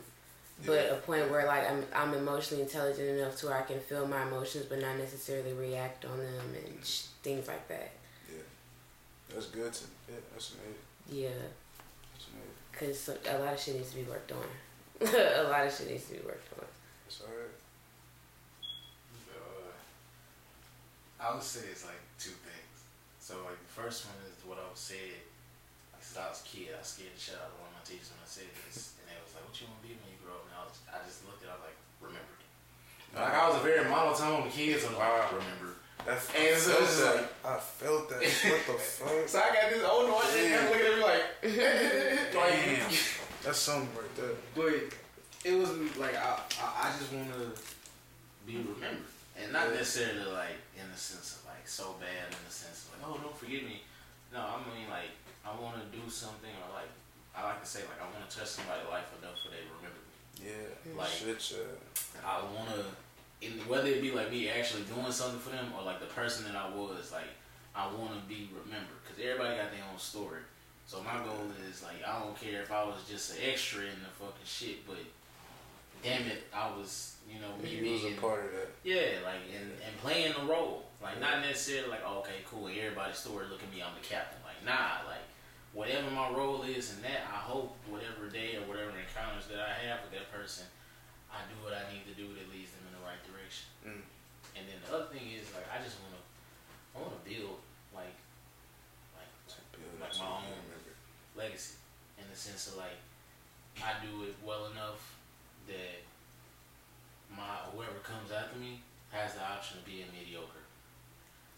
but 0.67 0.73
yeah. 0.73 0.93
a 0.93 0.97
point 0.97 1.31
where 1.31 1.47
like 1.47 1.71
I'm 1.71 1.85
I'm 1.95 2.13
emotionally 2.13 2.65
intelligent 2.65 3.09
enough 3.09 3.37
to 3.37 3.47
where 3.47 3.57
I 3.57 3.63
can 3.63 3.79
feel 3.79 4.07
my 4.07 4.23
emotions, 4.23 4.67
but 4.69 4.81
not 4.81 4.99
necessarily 4.99 5.53
react 5.53 6.05
on 6.05 6.19
them 6.19 6.45
and 6.55 6.75
mm-hmm. 6.75 6.83
sh- 6.83 7.07
things 7.23 7.47
like 7.47 7.67
that. 7.69 7.93
Yeah, 8.29 8.43
that's 9.33 9.47
good. 9.47 9.73
To, 9.73 9.85
yeah, 10.11 10.17
that's 10.33 10.55
amazing. 10.55 11.23
Yeah. 11.25 11.47
Because 12.79 13.11
a 13.11 13.39
lot 13.43 13.55
of 13.55 13.59
shit 13.59 13.75
needs 13.75 13.91
to 13.91 13.97
be 13.99 14.07
worked 14.07 14.31
on. 14.31 14.47
a 15.03 15.51
lot 15.51 15.67
of 15.67 15.75
shit 15.75 15.91
needs 15.91 16.07
to 16.07 16.15
be 16.15 16.23
worked 16.23 16.47
on. 16.55 16.63
Alright. 17.27 17.59
Uh, 19.35 19.75
I 21.19 21.35
would 21.35 21.43
say 21.43 21.67
it's 21.75 21.83
like 21.83 21.99
two 22.23 22.39
things. 22.47 22.79
so 23.19 23.43
like 23.43 23.59
the 23.59 23.75
first 23.75 24.07
one 24.07 24.15
is 24.31 24.39
what 24.47 24.63
I 24.63 24.71
said. 24.79 25.19
Like 25.91 26.07
since 26.07 26.23
I 26.23 26.31
was 26.31 26.39
a 26.39 26.47
kid, 26.47 26.71
I 26.71 26.83
scared 26.87 27.19
the 27.19 27.19
shit 27.19 27.35
out 27.35 27.51
of 27.51 27.59
one 27.59 27.75
of 27.75 27.83
my 27.83 27.83
teachers 27.83 28.15
when 28.15 28.23
I 28.23 28.31
said 28.31 28.47
this, 28.55 28.95
and 29.03 29.11
they 29.11 29.19
was 29.19 29.35
like, 29.35 29.43
"What 29.43 29.59
you 29.59 29.67
want 29.67 29.83
to 29.83 29.87
be 29.91 29.99
when 29.99 30.15
you 30.15 30.21
grow 30.23 30.39
up?" 30.39 30.47
And 30.47 30.55
I 30.55 30.63
was, 30.63 30.79
I 30.87 31.03
just 31.03 31.27
looked 31.27 31.43
at, 31.43 31.51
I 31.51 31.59
was 31.59 31.67
like, 31.67 31.81
"Remembered." 31.99 32.43
Like 33.11 33.35
I 33.35 33.43
was 33.51 33.59
a 33.59 33.65
very 33.67 33.83
monotone 33.91 34.47
kid, 34.55 34.79
so 34.79 34.95
I 34.95 35.27
"Remember." 35.35 35.78
That's, 36.09 36.25
and 36.33 36.57
so 36.57 36.73
it 36.73 36.81
was 36.81 37.05
like, 37.05 37.29
I 37.45 37.61
felt 37.61 38.09
that. 38.09 38.25
what 38.25 38.65
the 38.65 38.81
fuck? 38.97 39.29
So 39.29 39.45
I 39.45 39.53
got 39.53 39.69
this 39.69 39.85
old 39.85 40.09
one 40.09 40.25
and 40.25 40.73
looking 40.73 40.89
at 40.89 40.97
me 40.97 41.05
like. 41.05 41.29
That's 43.45 43.61
something 43.61 43.93
right 43.93 44.09
there. 44.17 44.33
But 44.57 44.89
it 45.45 45.53
was 45.53 45.69
like 46.01 46.17
I, 46.17 46.41
I, 46.65 46.89
I 46.89 46.97
just 46.97 47.13
want 47.13 47.29
to 47.37 47.53
be 48.49 48.57
remembered, 48.57 49.05
and 49.37 49.53
not 49.53 49.69
necessarily 49.69 50.33
like 50.33 50.57
in 50.81 50.89
the 50.89 50.97
sense 50.97 51.37
of 51.37 51.45
like 51.53 51.69
so 51.69 52.01
bad 52.01 52.33
in 52.33 52.41
the 52.41 52.55
sense 52.57 52.89
of 52.89 52.97
like 52.97 53.05
oh, 53.05 53.21
don't 53.21 53.37
forgive 53.37 53.69
me. 53.69 53.85
No, 54.33 54.41
I 54.41 54.65
mean 54.65 54.89
like 54.89 55.13
I 55.45 55.53
want 55.61 55.77
to 55.77 55.85
do 55.93 56.09
something 56.09 56.57
or 56.65 56.73
like 56.73 56.89
I 57.37 57.53
like 57.53 57.61
to 57.61 57.69
say 57.69 57.85
like 57.85 58.01
I 58.01 58.09
want 58.09 58.25
to 58.25 58.33
touch 58.33 58.49
somebody's 58.49 58.89
life 58.89 59.13
enough 59.21 59.37
for 59.45 59.53
they 59.53 59.61
remember 59.77 60.01
me. 60.09 60.17
Yeah, 60.41 60.73
like 60.97 61.13
shit, 61.13 61.37
yeah. 61.37 62.25
I 62.25 62.41
want 62.49 62.73
to, 62.73 62.97
whether 63.67 63.89
it 63.89 64.03
be 64.03 64.11
like 64.11 64.31
me 64.31 64.49
actually 64.49 64.83
doing 64.83 65.13
something 65.13 65.41
for 65.41 65.51
them 65.51 65.73
or 65.77 65.85
like 65.85 66.01
the 66.01 66.07
person 66.07 66.45
that 66.47 66.57
I 66.57 66.69
was, 66.75 67.13
like 67.13 67.31
I 67.75 67.87
want 67.87 68.11
to 68.13 68.29
be 68.29 68.51
remembered 68.51 68.99
because 69.03 69.23
everybody 69.23 69.57
got 69.57 69.71
their 69.71 69.87
own 69.91 69.99
story. 69.99 70.41
So 70.87 71.03
my 71.03 71.23
goal 71.23 71.47
is 71.71 71.83
like 71.83 72.03
I 72.07 72.19
don't 72.19 72.39
care 72.41 72.63
if 72.63 72.73
I 72.73 72.83
was 72.85 72.97
just 73.09 73.37
an 73.37 73.45
extra 73.51 73.83
in 73.83 74.01
the 74.03 74.11
fucking 74.19 74.45
shit, 74.45 74.87
but 74.87 74.97
damn 76.03 76.27
it, 76.27 76.49
I 76.53 76.71
was 76.71 77.17
you 77.29 77.39
know 77.41 77.53
me 77.63 77.81
being 77.81 78.03
was 78.03 78.13
a 78.13 78.17
part 78.21 78.47
of 78.47 78.53
that. 78.53 78.71
Yeah, 78.83 79.23
like 79.25 79.47
and, 79.55 79.71
and 79.71 79.95
playing 80.03 80.35
a 80.35 80.45
role. 80.47 80.85
Like 81.03 81.21
not 81.21 81.43
necessarily 81.43 81.91
like 81.91 82.03
oh, 82.07 82.21
okay, 82.21 82.43
cool. 82.51 82.67
Everybody's 82.67 83.19
story. 83.19 83.47
Look 83.51 83.63
at 83.63 83.71
me, 83.71 83.83
I'm 83.83 83.95
the 83.95 84.03
captain. 84.03 84.41
Like 84.43 84.65
nah, 84.67 85.07
like 85.07 85.23
whatever 85.73 86.11
my 86.11 86.31
role 86.31 86.63
is 86.65 86.97
in 86.97 87.03
that, 87.03 87.29
I 87.31 87.39
hope 87.39 87.77
whatever 87.87 88.27
day 88.27 88.57
or 88.57 88.67
whatever 88.67 88.91
encounters 88.97 89.47
that 89.53 89.61
I 89.61 89.87
have 89.87 90.03
with 90.03 90.19
that 90.19 90.33
person, 90.33 90.67
I 91.31 91.45
do 91.47 91.55
what 91.63 91.77
I 91.77 91.87
need 91.93 92.03
to 92.09 92.17
do 92.17 92.27
that 92.35 92.51
leads 92.51 92.73
them 92.73 92.78
in 93.49 93.65
the 93.65 93.89
right 93.89 94.05
direction. 94.05 94.05
Mm. 94.05 94.05
And 94.59 94.63
then 94.69 94.79
the 94.85 94.91
other 94.93 95.09
thing 95.15 95.33
is 95.33 95.49
like 95.55 95.67
I 95.73 95.81
just 95.83 95.97
want 96.05 96.13
to, 96.17 96.23
I 96.93 97.03
want 97.03 97.15
to 97.17 97.23
build 97.25 97.59
like, 97.95 98.17
like, 99.17 99.31
build 99.73 99.97
like 100.01 100.15
my 100.19 100.27
own 100.27 100.69
legacy 101.37 101.79
in 102.19 102.25
the 102.31 102.37
sense 102.37 102.69
of 102.69 102.77
like 102.77 102.99
I 103.79 103.95
do 104.03 104.27
it 104.27 104.35
well 104.43 104.67
enough 104.75 105.15
that 105.71 106.03
my 107.31 107.63
whoever 107.71 108.03
comes 108.03 108.35
after 108.35 108.59
me 108.59 108.83
has 109.15 109.35
the 109.35 109.45
option 109.45 109.79
of 109.79 109.87
being 109.87 110.11
mediocre. 110.11 110.67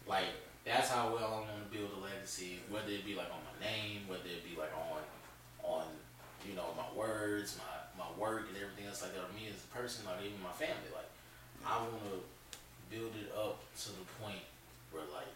Like 0.05 0.29
that's 0.61 0.89
how 0.93 1.09
well 1.09 1.41
I 1.41 1.49
want 1.49 1.65
to 1.65 1.69
build 1.73 1.89
a 1.97 2.01
legacy. 2.05 2.61
Whether 2.69 2.93
it 2.93 3.05
be 3.05 3.17
like 3.17 3.33
on 3.33 3.41
my 3.41 3.57
name, 3.57 4.05
whether 4.05 4.29
it 4.29 4.45
be 4.45 4.53
like 4.53 4.71
on 4.77 5.01
on 5.65 5.85
you 6.45 6.53
know 6.53 6.77
my 6.77 6.85
words, 6.93 7.57
my 7.57 7.81
my 7.97 8.09
work, 8.13 8.45
and 8.49 8.57
everything 8.57 8.85
else 8.85 9.01
like 9.01 9.17
that. 9.17 9.25
Or 9.25 9.33
me 9.33 9.49
as 9.49 9.57
a 9.57 9.71
person, 9.73 10.05
like 10.05 10.21
even 10.21 10.37
my 10.45 10.53
family. 10.53 10.93
Like 10.93 11.09
I 11.65 11.81
want 11.81 12.03
to 12.11 12.19
build 12.89 13.13
it 13.15 13.31
up 13.31 13.63
to 13.77 13.89
the 13.95 14.05
point 14.19 14.43
where 14.91 15.07
like 15.13 15.31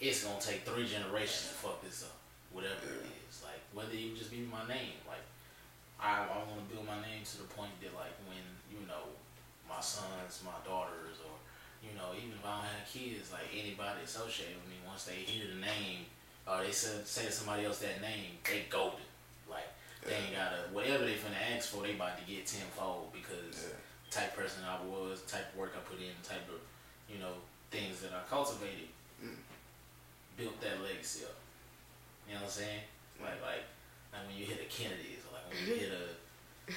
it's 0.00 0.22
gonna 0.22 0.40
take 0.40 0.62
three 0.62 0.86
generations 0.86 1.50
to 1.50 1.54
fuck 1.58 1.82
this 1.82 2.04
up, 2.04 2.16
whatever 2.52 2.86
it 2.86 3.08
is. 3.08 3.42
Like 3.42 3.60
whether 3.72 3.94
it 3.94 4.16
just 4.16 4.30
be 4.30 4.44
my 4.46 4.62
name, 4.68 5.00
like 5.08 5.24
I 5.98 6.28
I 6.28 6.38
want 6.46 6.62
to 6.62 6.68
build 6.70 6.86
my 6.86 7.00
name 7.00 7.24
to 7.24 7.36
the 7.42 7.48
point 7.56 7.72
that 7.82 7.94
like 7.96 8.14
when 8.28 8.44
you 8.70 8.84
know 8.86 9.10
my 9.68 9.80
sons, 9.80 10.42
my 10.44 10.56
daughters, 10.64 11.18
or 11.24 11.34
you 11.82 11.94
know, 11.94 12.14
even 12.16 12.34
if 12.34 12.44
I 12.44 12.62
don't 12.62 12.70
have 12.70 12.86
kids, 12.86 13.32
like 13.32 13.50
anybody 13.52 14.02
associated 14.04 14.56
with 14.62 14.70
me, 14.70 14.78
once 14.86 15.04
they 15.04 15.26
hear 15.26 15.46
the 15.50 15.60
name, 15.60 16.06
or 16.46 16.62
they 16.64 16.72
say, 16.72 17.00
say 17.04 17.26
to 17.26 17.32
somebody 17.32 17.64
else 17.64 17.78
that 17.80 18.00
name, 18.00 18.38
they 18.44 18.66
golden. 18.70 19.04
Like 19.48 19.68
yeah. 20.02 20.08
they 20.10 20.16
ain't 20.16 20.34
gotta 20.36 20.60
whatever 20.70 21.04
they 21.04 21.18
finna 21.18 21.38
ask 21.54 21.70
for, 21.70 21.82
they 21.82 21.94
about 21.94 22.18
to 22.18 22.24
get 22.24 22.46
tenfold 22.46 23.10
because 23.12 23.66
yeah. 23.66 23.87
Type 24.10 24.36
person 24.36 24.62
I 24.64 24.78
was, 24.86 25.22
type 25.22 25.52
of 25.52 25.58
work 25.58 25.74
I 25.76 25.80
put 25.88 26.00
in, 26.00 26.14
type 26.22 26.48
of 26.48 26.60
you 27.12 27.20
know 27.20 27.38
things 27.70 28.00
that 28.00 28.12
I 28.12 28.22
cultivated, 28.28 28.88
mm. 29.22 29.36
built 30.36 30.60
that 30.60 30.82
legacy 30.82 31.24
up. 31.24 31.36
You 32.26 32.34
know 32.34 32.40
what 32.40 32.52
I'm 32.52 32.60
saying? 32.62 32.82
Like 33.20 33.40
like 33.42 33.64
like 34.12 34.22
when 34.26 34.36
you 34.36 34.44
hit 34.44 34.60
a 34.60 34.68
Kennedy's, 34.68 35.24
or 35.28 35.36
like 35.36 35.46
when 35.48 35.58
you 35.60 35.74
hit 35.80 35.92
a 35.92 36.18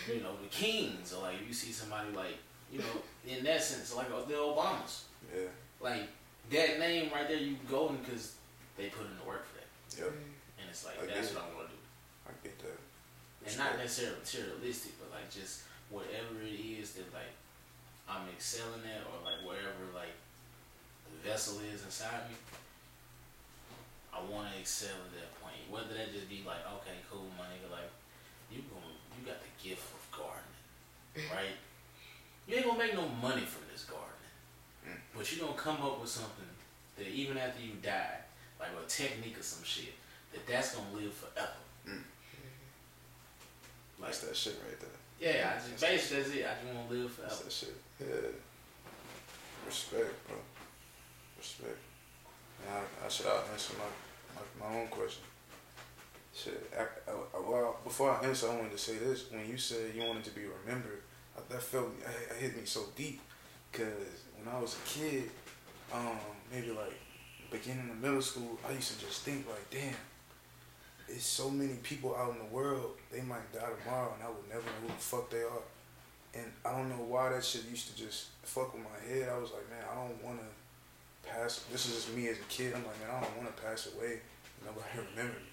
you 0.08 0.22
know, 0.22 0.32
the 0.42 0.48
kings, 0.50 1.14
or 1.14 1.24
like 1.24 1.36
if 1.42 1.48
you 1.48 1.54
see 1.54 1.72
somebody 1.72 2.10
like, 2.16 2.38
you 2.72 2.80
know, 2.80 2.86
in 3.28 3.44
that 3.44 3.62
sense, 3.62 3.96
like 3.96 4.10
the 4.10 4.34
Obamas. 4.34 5.04
Yeah. 5.34 5.48
Like 5.80 6.08
that 6.50 6.80
name 6.80 7.12
right 7.14 7.28
there, 7.28 7.38
you 7.38 7.58
golden 7.70 7.98
because 7.98 8.36
they 8.78 8.88
put 8.88 9.06
in 9.06 9.18
the 9.18 9.28
work 9.28 9.46
for 9.46 9.60
that. 9.60 10.04
Yep. 10.04 10.14
And 10.60 10.66
it's 10.70 10.86
like 10.86 10.96
I 11.02 11.06
that's 11.14 11.34
what 11.34 11.44
I 11.44 11.56
want 11.56 11.68
to 11.70 11.76
do, 11.76 11.82
I 12.28 12.32
get 12.44 12.60
that. 12.60 12.80
and 13.48 13.58
not 13.58 13.78
necessarily 13.78 14.18
materialistic, 14.20 14.94
but 15.00 15.12
like 15.12 15.30
just 15.32 15.64
whatever 15.92 16.40
it 16.42 16.58
is 16.58 16.94
that 16.98 17.12
like 17.14 17.36
I'm 18.10 18.28
excelling 18.32 18.84
at, 18.88 19.04
or 19.08 19.20
like 19.24 19.40
wherever 19.46 19.84
like 19.94 20.16
the 21.06 21.30
vessel 21.30 21.60
is 21.72 21.84
inside 21.84 22.28
me. 22.32 22.36
I 24.12 24.20
want 24.28 24.52
to 24.52 24.60
excel 24.60 24.96
at 25.08 25.14
that 25.16 25.32
point. 25.40 25.56
Whether 25.72 25.96
that 25.96 26.12
just 26.12 26.28
be 26.28 26.44
like, 26.46 26.60
okay, 26.82 27.00
cool, 27.10 27.28
my 27.40 27.46
nigga, 27.48 27.72
like 27.72 27.88
you 28.52 28.60
gonna, 28.68 28.92
you 29.16 29.24
got 29.26 29.40
the 29.40 29.52
gift 29.64 29.88
of 29.96 30.04
gardening, 30.12 31.32
right? 31.32 31.56
You 32.48 32.58
ain't 32.58 32.66
gonna 32.66 32.78
make 32.80 32.94
no 32.94 33.08
money 33.22 33.46
from 33.48 33.64
this 33.72 33.84
gardening, 33.86 34.08
Mm. 34.82 34.98
but 35.16 35.32
you 35.32 35.40
gonna 35.40 35.54
come 35.54 35.78
up 35.84 36.02
with 36.02 36.10
something 36.10 36.50
that 36.98 37.08
even 37.08 37.38
after 37.38 37.62
you 37.62 37.74
die, 37.84 38.18
like 38.60 38.70
a 38.74 38.90
technique 38.90 39.38
or 39.40 39.44
some 39.44 39.64
shit, 39.64 39.94
that 40.34 40.46
that's 40.48 40.76
gonna 40.76 40.90
live 40.96 41.14
forever. 41.14 41.62
Mm. 41.88 42.02
Like 44.00 44.08
That's 44.10 44.20
that 44.22 44.36
shit 44.36 44.60
right 44.68 44.80
there. 44.80 44.90
Yeah, 45.22 45.54
I 45.54 45.70
just 45.70 45.80
basically 45.82 46.18
that's 46.24 46.36
it. 46.36 46.46
I 46.46 46.54
just 46.64 46.76
want 46.76 46.90
to 46.90 46.96
live 46.96 47.20
That's 47.22 47.38
forever. 47.38 47.44
that 47.44 47.54
shit. 47.54 47.76
Yeah. 48.00 48.32
Respect, 49.68 50.28
bro. 50.28 50.38
Respect. 51.38 51.78
Now 52.66 52.78
I, 52.78 53.06
I 53.06 53.10
should 53.10 53.28
answer 53.54 53.74
my, 53.78 53.90
my 54.36 54.68
my 54.70 54.80
own 54.82 54.88
question. 54.88 55.24
Shit. 56.34 56.72
I, 56.78 56.84
I, 57.12 57.14
well, 57.40 57.78
before 57.84 58.12
I 58.12 58.26
answer, 58.26 58.50
I 58.50 58.56
wanted 58.56 58.72
to 58.72 58.78
say 58.78 58.98
this. 58.98 59.32
When 59.32 59.48
you 59.48 59.58
said 59.58 59.94
you 59.96 60.04
wanted 60.04 60.24
to 60.26 60.32
be 60.32 60.42
remembered, 60.66 61.02
I, 61.38 61.42
that 61.50 61.62
felt 61.62 61.90
I 62.08 62.34
hit 62.36 62.58
me 62.58 62.66
so 62.66 62.82
deep. 62.96 63.22
Cause 63.72 63.86
when 64.38 64.54
I 64.54 64.60
was 64.60 64.76
a 64.76 64.90
kid, 64.90 65.30
um, 65.94 66.18
maybe 66.52 66.72
like 66.72 66.94
beginning 67.50 67.90
of 67.90 67.98
middle 68.02 68.22
school, 68.22 68.60
I 68.68 68.74
used 68.74 68.92
to 69.00 69.06
just 69.06 69.22
think 69.22 69.48
like, 69.48 69.70
damn, 69.70 69.94
it's 71.08 71.26
so 71.26 71.50
many 71.50 71.76
people 71.84 72.16
out 72.16 72.32
in 72.32 72.40
the 72.40 72.54
world. 72.54 72.98
They 73.12 73.22
might 73.22 73.52
die 73.54 73.70
tomorrow, 73.84 74.14
and 74.16 74.24
I 74.24 74.30
would 74.30 74.48
never 74.50 74.66
know 74.66 74.82
who 74.82 74.88
the 74.88 74.94
fuck 74.94 75.30
they 75.30 75.44
are. 75.44 75.66
And 76.34 76.46
I 76.66 76.72
don't 76.72 76.90
know 76.90 77.04
why 77.04 77.30
that 77.30 77.44
shit 77.44 77.70
used 77.70 77.90
to 77.92 77.96
just 77.96 78.28
fuck 78.44 78.74
with 78.74 78.84
my 78.84 79.00
head. 79.08 79.30
I 79.30 79.38
was 79.38 79.52
like, 79.52 79.68
man, 79.70 79.84
I 79.92 79.96
don't 79.96 80.24
want 80.24 80.40
to 80.40 80.48
pass. 81.28 81.66
This 81.72 81.86
is 81.88 81.96
just 81.96 82.16
me 82.16 82.28
as 82.30 82.38
a 82.38 82.48
kid. 82.48 82.74
I'm 82.74 82.86
like, 82.86 83.00
man, 83.02 83.12
I 83.12 83.22
don't 83.22 83.38
want 83.38 83.56
to 83.56 83.62
pass 83.62 83.90
away. 83.94 84.20
Nobody 84.64 84.88
remember 85.12 85.40
me. 85.40 85.52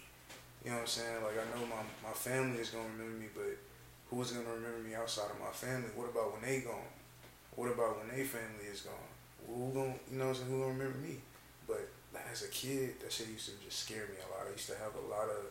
You 0.64 0.70
know 0.70 0.82
what 0.82 0.82
I'm 0.82 0.86
saying? 0.86 1.22
Like, 1.22 1.38
I 1.38 1.46
know 1.50 1.66
my, 1.66 1.82
my 2.02 2.14
family 2.14 2.58
is 2.60 2.70
going 2.70 2.86
to 2.86 2.92
remember 2.92 3.18
me, 3.18 3.28
but 3.34 3.58
who's 4.10 4.32
going 4.32 4.46
to 4.46 4.52
remember 4.52 4.80
me 4.86 4.94
outside 4.94 5.30
of 5.30 5.40
my 5.40 5.50
family? 5.50 5.90
What 5.94 6.10
about 6.10 6.32
when 6.34 6.42
they 6.42 6.60
gone? 6.60 6.90
What 7.56 7.70
about 7.74 7.98
when 7.98 8.14
their 8.14 8.26
family 8.26 8.70
is 8.70 8.82
gone? 8.86 9.10
Who 9.46 9.72
gonna, 9.74 9.94
you 10.10 10.18
know 10.18 10.30
what 10.30 10.38
I'm 10.38 10.46
saying? 10.46 10.50
Who 10.50 10.58
going 10.62 10.78
to 10.78 10.78
remember 10.78 10.98
me? 11.02 11.18
Like, 12.12 12.24
as 12.32 12.42
a 12.42 12.48
kid, 12.48 13.00
that 13.00 13.12
shit 13.12 13.28
used 13.28 13.50
to 13.50 13.54
just 13.64 13.84
scare 13.84 14.06
me 14.08 14.16
a 14.20 14.26
lot. 14.32 14.48
I 14.48 14.52
used 14.52 14.68
to 14.68 14.76
have 14.78 14.94
a 14.96 15.06
lot 15.12 15.28
of 15.28 15.42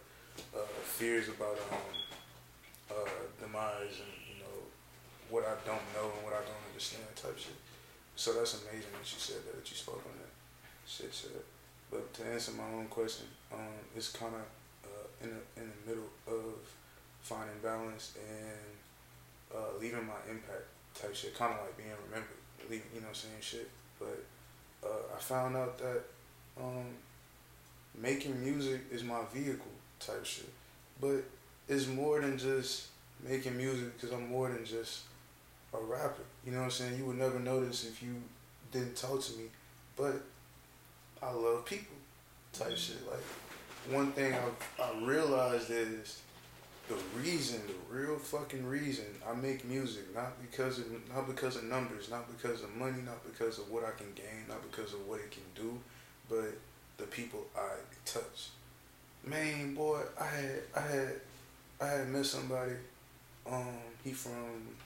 uh, 0.56 0.68
fears 0.84 1.30
about 1.30 1.58
um, 1.72 1.98
uh, 2.92 3.10
demise 3.40 4.02
and, 4.02 4.16
you 4.26 4.42
know, 4.42 4.58
what 5.30 5.44
I 5.44 5.56
don't 5.66 5.86
know 5.94 6.10
and 6.10 6.24
what 6.26 6.34
I 6.34 6.42
don't 6.42 6.64
understand 6.70 7.04
type 7.16 7.38
shit. 7.38 7.58
So 8.16 8.34
that's 8.34 8.62
amazing 8.66 8.90
that 8.98 9.06
you 9.06 9.20
said 9.22 9.46
that, 9.46 9.56
that 9.62 9.70
you 9.70 9.78
spoke 9.78 10.02
on 10.06 10.18
that 10.18 10.34
shit. 10.88 11.14
But 11.92 12.14
to 12.16 12.26
answer 12.26 12.52
my 12.54 12.66
own 12.74 12.88
question, 12.88 13.28
um, 13.54 13.78
it's 13.96 14.12
kind 14.12 14.34
of 14.34 14.42
uh, 14.90 15.08
in 15.24 15.30
the 15.30 15.62
in 15.62 15.70
the 15.70 15.90
middle 15.90 16.10
of 16.28 16.58
finding 17.22 17.60
balance 17.62 18.18
and 18.18 19.56
uh, 19.56 19.78
leaving 19.80 20.06
my 20.06 20.20
impact 20.30 20.66
type 20.96 21.16
shit, 21.16 21.38
kind 21.38 21.54
of 21.54 21.60
like 21.62 21.78
being 21.78 21.90
remembered, 22.10 22.42
leaving, 22.70 22.88
you 22.94 23.02
know, 23.02 23.08
what 23.08 23.24
I'm 23.24 23.40
saying 23.40 23.42
shit. 23.42 23.70
But 24.00 24.26
uh, 24.84 25.16
I 25.16 25.20
found 25.20 25.56
out 25.56 25.78
that 25.78 26.04
um, 26.62 26.86
making 28.00 28.42
music 28.44 28.82
is 28.92 29.04
my 29.04 29.22
vehicle 29.34 29.66
type 30.00 30.26
shit. 30.26 30.50
But 31.00 31.24
it's 31.68 31.88
more 31.88 32.22
than 32.22 32.38
just 32.38 32.88
making 33.28 33.58
music 33.58 33.96
because 33.96 34.16
I'm 34.16 34.30
more 34.30 34.50
than 34.50 34.66
just 34.66 35.02
a 35.74 35.78
rapper. 35.78 36.24
You 36.46 36.54
know 36.54 36.60
what 36.60 36.66
I'm 36.66 36.72
saying? 36.72 36.98
You 36.98 37.06
would 37.06 37.18
never 37.18 37.40
notice 37.40 37.86
if 37.86 38.02
you 38.02 38.16
didn't 38.72 38.96
talk 38.96 39.22
to 39.22 39.38
me. 39.38 39.46
But 39.96 40.22
I 41.22 41.32
love 41.32 41.66
people 41.66 41.96
type 42.54 42.78
shit. 42.78 42.98
Like 43.10 43.96
one 43.96 44.12
thing 44.12 44.34
I've 44.34 44.82
I 44.84 45.06
realized 45.06 45.70
is 45.70 46.22
the 46.88 46.96
reason, 47.20 47.62
the 47.68 47.96
real 47.96 48.18
fucking 48.18 48.66
reason 48.66 49.06
I 49.28 49.34
make 49.36 49.66
music, 49.66 50.14
not 50.16 50.42
because 50.42 50.80
of 50.80 50.86
not 51.14 51.28
because 51.28 51.58
of 51.58 51.64
numbers, 51.66 52.10
not 52.10 52.28
because 52.36 52.64
of 52.64 52.74
money, 52.76 53.02
not 53.06 53.24
because 53.26 53.60
of 53.60 53.70
what 53.70 53.84
I 53.84 53.92
can 53.92 54.14
gain, 54.16 54.46
not 54.48 54.62
because 54.70 54.94
of 54.94 55.06
what 55.08 55.20
it 55.20 55.32
can 55.32 55.44
do, 55.56 55.78
but 56.30 56.54
the 56.98 57.04
people 57.06 57.46
I 57.56 57.70
touch. 58.06 58.50
Man, 59.26 59.76
boy, 59.76 60.02
I 60.20 60.26
had 60.26 60.62
I 60.76 60.82
had 60.82 61.14
I 61.82 61.86
had 61.88 62.10
met 62.10 62.26
somebody. 62.26 62.74
Um, 63.50 63.66
he 64.04 64.12
from 64.12 64.34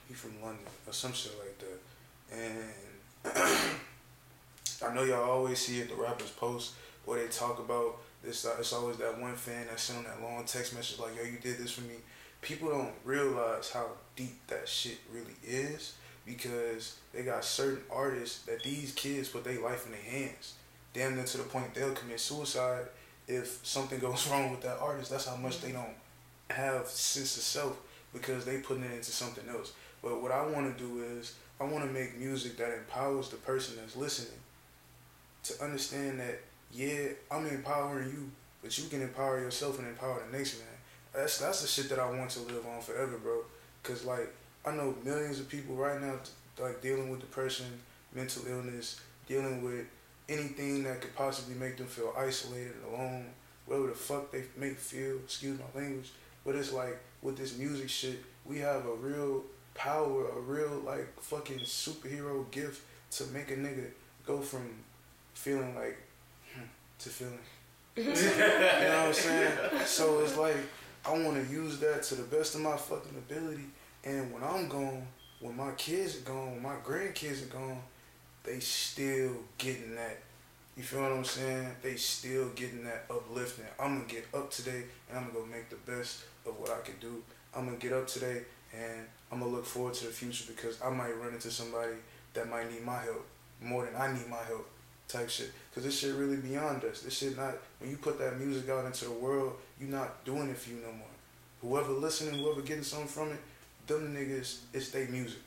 he 0.08 0.14
from 0.14 0.40
London 0.42 0.64
or 0.86 0.92
some 0.92 1.12
shit 1.12 1.32
like 1.38 1.58
that, 1.58 2.36
and 2.36 3.34
I 4.86 4.94
know 4.94 5.04
y'all 5.04 5.30
always 5.30 5.58
see 5.58 5.80
it. 5.80 5.88
The 5.88 5.94
rappers 5.94 6.30
post 6.30 6.74
where 7.04 7.22
they 7.22 7.28
talk 7.28 7.58
about 7.58 7.98
this. 8.22 8.46
It's 8.58 8.72
always 8.72 8.96
that 8.98 9.20
one 9.20 9.34
fan 9.34 9.66
that 9.68 9.80
sent 9.80 10.04
that 10.06 10.22
long 10.22 10.44
text 10.44 10.74
message 10.74 10.98
like, 10.98 11.16
"Yo, 11.16 11.22
you 11.22 11.38
did 11.38 11.58
this 11.58 11.72
for 11.72 11.82
me." 11.82 11.96
People 12.40 12.70
don't 12.70 12.92
realize 13.04 13.70
how 13.70 13.86
deep 14.16 14.46
that 14.48 14.68
shit 14.68 14.98
really 15.12 15.36
is 15.44 15.94
because 16.26 16.96
they 17.12 17.22
got 17.22 17.44
certain 17.44 17.82
artists 17.90 18.42
that 18.42 18.62
these 18.62 18.92
kids 18.92 19.28
put 19.28 19.44
their 19.44 19.60
life 19.60 19.86
in 19.86 19.92
their 19.92 20.00
hands, 20.00 20.54
damn 20.94 21.14
near 21.16 21.24
to 21.24 21.38
the 21.38 21.44
point 21.44 21.74
they'll 21.74 21.92
commit 21.92 22.20
suicide 22.20 22.86
if 23.28 23.60
something 23.62 23.98
goes 24.00 24.28
wrong 24.28 24.50
with 24.50 24.62
that 24.62 24.78
artist. 24.78 25.10
That's 25.10 25.26
how 25.26 25.36
much 25.36 25.60
they 25.60 25.68
mm-hmm. 25.68 25.78
don't 25.78 26.56
have 26.56 26.86
sense 26.86 27.36
of 27.36 27.42
self 27.42 27.80
because 28.12 28.44
they 28.44 28.58
putting 28.58 28.84
it 28.84 28.92
into 28.92 29.10
something 29.10 29.48
else. 29.48 29.72
But 30.02 30.22
what 30.22 30.32
I 30.32 30.44
want 30.46 30.76
to 30.76 30.82
do 30.82 31.02
is 31.02 31.34
I 31.60 31.64
want 31.64 31.84
to 31.84 31.90
make 31.90 32.18
music 32.18 32.56
that 32.58 32.72
empowers 32.72 33.28
the 33.28 33.36
person 33.36 33.76
that's 33.76 33.96
listening 33.96 34.38
to 35.44 35.62
understand 35.62 36.20
that 36.20 36.40
yeah, 36.72 37.08
I'm 37.30 37.46
empowering 37.46 38.08
you, 38.08 38.30
but 38.62 38.76
you 38.78 38.88
can 38.88 39.02
empower 39.02 39.40
yourself 39.40 39.78
and 39.78 39.86
empower 39.86 40.22
the 40.28 40.36
next 40.36 40.58
man. 40.58 40.68
That's 41.14 41.38
that's 41.38 41.60
the 41.60 41.68
shit 41.68 41.90
that 41.90 41.98
I 41.98 42.10
want 42.10 42.30
to 42.30 42.40
live 42.40 42.66
on 42.66 42.80
forever, 42.80 43.18
bro. 43.18 43.42
Cause 43.82 44.04
like 44.04 44.32
I 44.64 44.72
know 44.72 44.94
millions 45.04 45.40
of 45.40 45.48
people 45.48 45.74
right 45.74 46.00
now 46.00 46.14
like 46.60 46.80
dealing 46.80 47.10
with 47.10 47.20
depression, 47.20 47.66
mental 48.14 48.46
illness, 48.46 49.00
dealing 49.26 49.62
with 49.62 49.86
anything 50.28 50.84
that 50.84 51.00
could 51.00 51.14
possibly 51.14 51.54
make 51.54 51.76
them 51.76 51.86
feel 51.86 52.12
isolated 52.16 52.72
and 52.74 52.94
alone, 52.94 53.26
whatever 53.66 53.88
the 53.88 53.94
fuck 53.94 54.30
they 54.30 54.44
make 54.56 54.78
feel. 54.78 55.16
Excuse 55.18 55.58
my 55.58 55.80
language, 55.80 56.10
but 56.44 56.54
it's 56.54 56.72
like 56.72 56.98
with 57.22 57.36
this 57.36 57.56
music 57.56 57.88
shit, 57.88 58.22
we 58.44 58.58
have 58.58 58.86
a 58.86 58.94
real 58.94 59.42
power, 59.74 60.28
a 60.28 60.40
real 60.40 60.82
like 60.84 61.20
fucking 61.20 61.60
superhero 61.60 62.50
gift 62.50 62.82
to 63.12 63.24
make 63.26 63.50
a 63.50 63.56
nigga 63.56 63.86
go 64.26 64.40
from 64.40 64.68
feeling 65.34 65.74
like 65.74 65.98
hmm, 66.54 66.64
to 66.98 67.08
feeling. 67.08 67.38
you 67.96 68.04
know 68.04 68.10
what 68.10 69.06
I'm 69.08 69.12
saying? 69.12 69.52
So 69.84 70.20
it's 70.20 70.36
like 70.36 70.56
I 71.04 71.12
want 71.12 71.34
to 71.34 71.52
use 71.52 71.78
that 71.80 72.02
to 72.04 72.14
the 72.14 72.22
best 72.22 72.54
of 72.54 72.60
my 72.60 72.76
fucking 72.76 73.16
ability. 73.18 73.66
And 74.04 74.32
when 74.32 74.42
I'm 74.42 74.68
gone, 74.68 75.06
when 75.40 75.56
my 75.56 75.72
kids 75.72 76.18
are 76.18 76.20
gone, 76.20 76.52
when 76.52 76.62
my 76.62 76.76
grandkids 76.84 77.42
are 77.42 77.52
gone, 77.52 77.78
they 78.44 78.60
still 78.60 79.32
getting 79.58 79.94
that. 79.94 80.18
You 80.76 80.82
feel 80.82 81.02
what 81.02 81.12
I'm 81.12 81.24
saying? 81.24 81.68
They 81.82 81.96
still 81.96 82.48
getting 82.50 82.84
that 82.84 83.04
uplifting. 83.10 83.66
I'm 83.78 83.98
gonna 83.98 84.08
get 84.08 84.26
up 84.34 84.50
today 84.50 84.84
and 85.08 85.18
I'm 85.18 85.24
gonna 85.26 85.34
go 85.34 85.46
make 85.46 85.68
the 85.68 85.76
best 85.90 86.24
of 86.46 86.58
what 86.58 86.70
I 86.70 86.80
can 86.80 86.94
do. 87.00 87.22
I'm 87.54 87.66
gonna 87.66 87.76
get 87.76 87.92
up 87.92 88.06
today 88.06 88.42
and 88.74 89.06
I'm 89.30 89.40
gonna 89.40 89.50
look 89.50 89.66
forward 89.66 89.94
to 89.94 90.06
the 90.06 90.12
future 90.12 90.44
because 90.48 90.80
I 90.82 90.90
might 90.90 91.16
run 91.18 91.34
into 91.34 91.50
somebody 91.50 91.92
that 92.34 92.48
might 92.48 92.72
need 92.72 92.84
my 92.84 92.98
help 92.98 93.26
more 93.60 93.84
than 93.84 93.94
I 93.96 94.12
need 94.12 94.28
my 94.28 94.42
help 94.48 94.68
type 95.08 95.28
shit. 95.28 95.52
Cause 95.74 95.84
this 95.84 95.98
shit 95.98 96.14
really 96.14 96.36
beyond 96.36 96.84
us. 96.84 97.02
This 97.02 97.18
shit 97.18 97.36
not 97.36 97.54
when 97.78 97.90
you 97.90 97.96
put 97.96 98.18
that 98.18 98.40
music 98.40 98.68
out 98.70 98.84
into 98.86 99.04
the 99.04 99.12
world, 99.12 99.54
you 99.80 99.88
not 99.88 100.24
doing 100.24 100.48
it 100.48 100.56
for 100.56 100.70
you 100.70 100.76
no 100.76 100.92
more. 100.92 101.06
Whoever 101.60 101.92
listening, 101.92 102.40
whoever 102.40 102.62
getting 102.62 102.82
something 102.82 103.08
from 103.08 103.32
it, 103.32 103.40
them 103.86 104.14
niggas, 104.14 104.60
it's 104.72 104.90
their 104.90 105.06
music. 105.08 105.38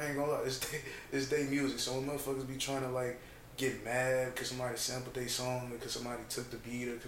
I 0.00 0.06
ain't 0.06 0.16
gonna 0.16 0.32
lie, 0.32 0.40
it's 0.44 0.58
they, 0.58 0.78
it's 1.12 1.28
their 1.28 1.44
music. 1.44 1.78
So 1.78 1.92
when 1.94 2.06
motherfuckers 2.08 2.48
be 2.48 2.56
trying 2.56 2.82
to 2.82 2.88
like 2.88 3.20
get 3.56 3.84
mad 3.84 4.32
because 4.34 4.48
somebody 4.48 4.76
sampled 4.76 5.14
their 5.14 5.28
song 5.28 5.68
because 5.72 5.92
somebody 5.92 6.22
took 6.30 6.50
the 6.50 6.56
beat 6.58 6.88
or 6.88 6.98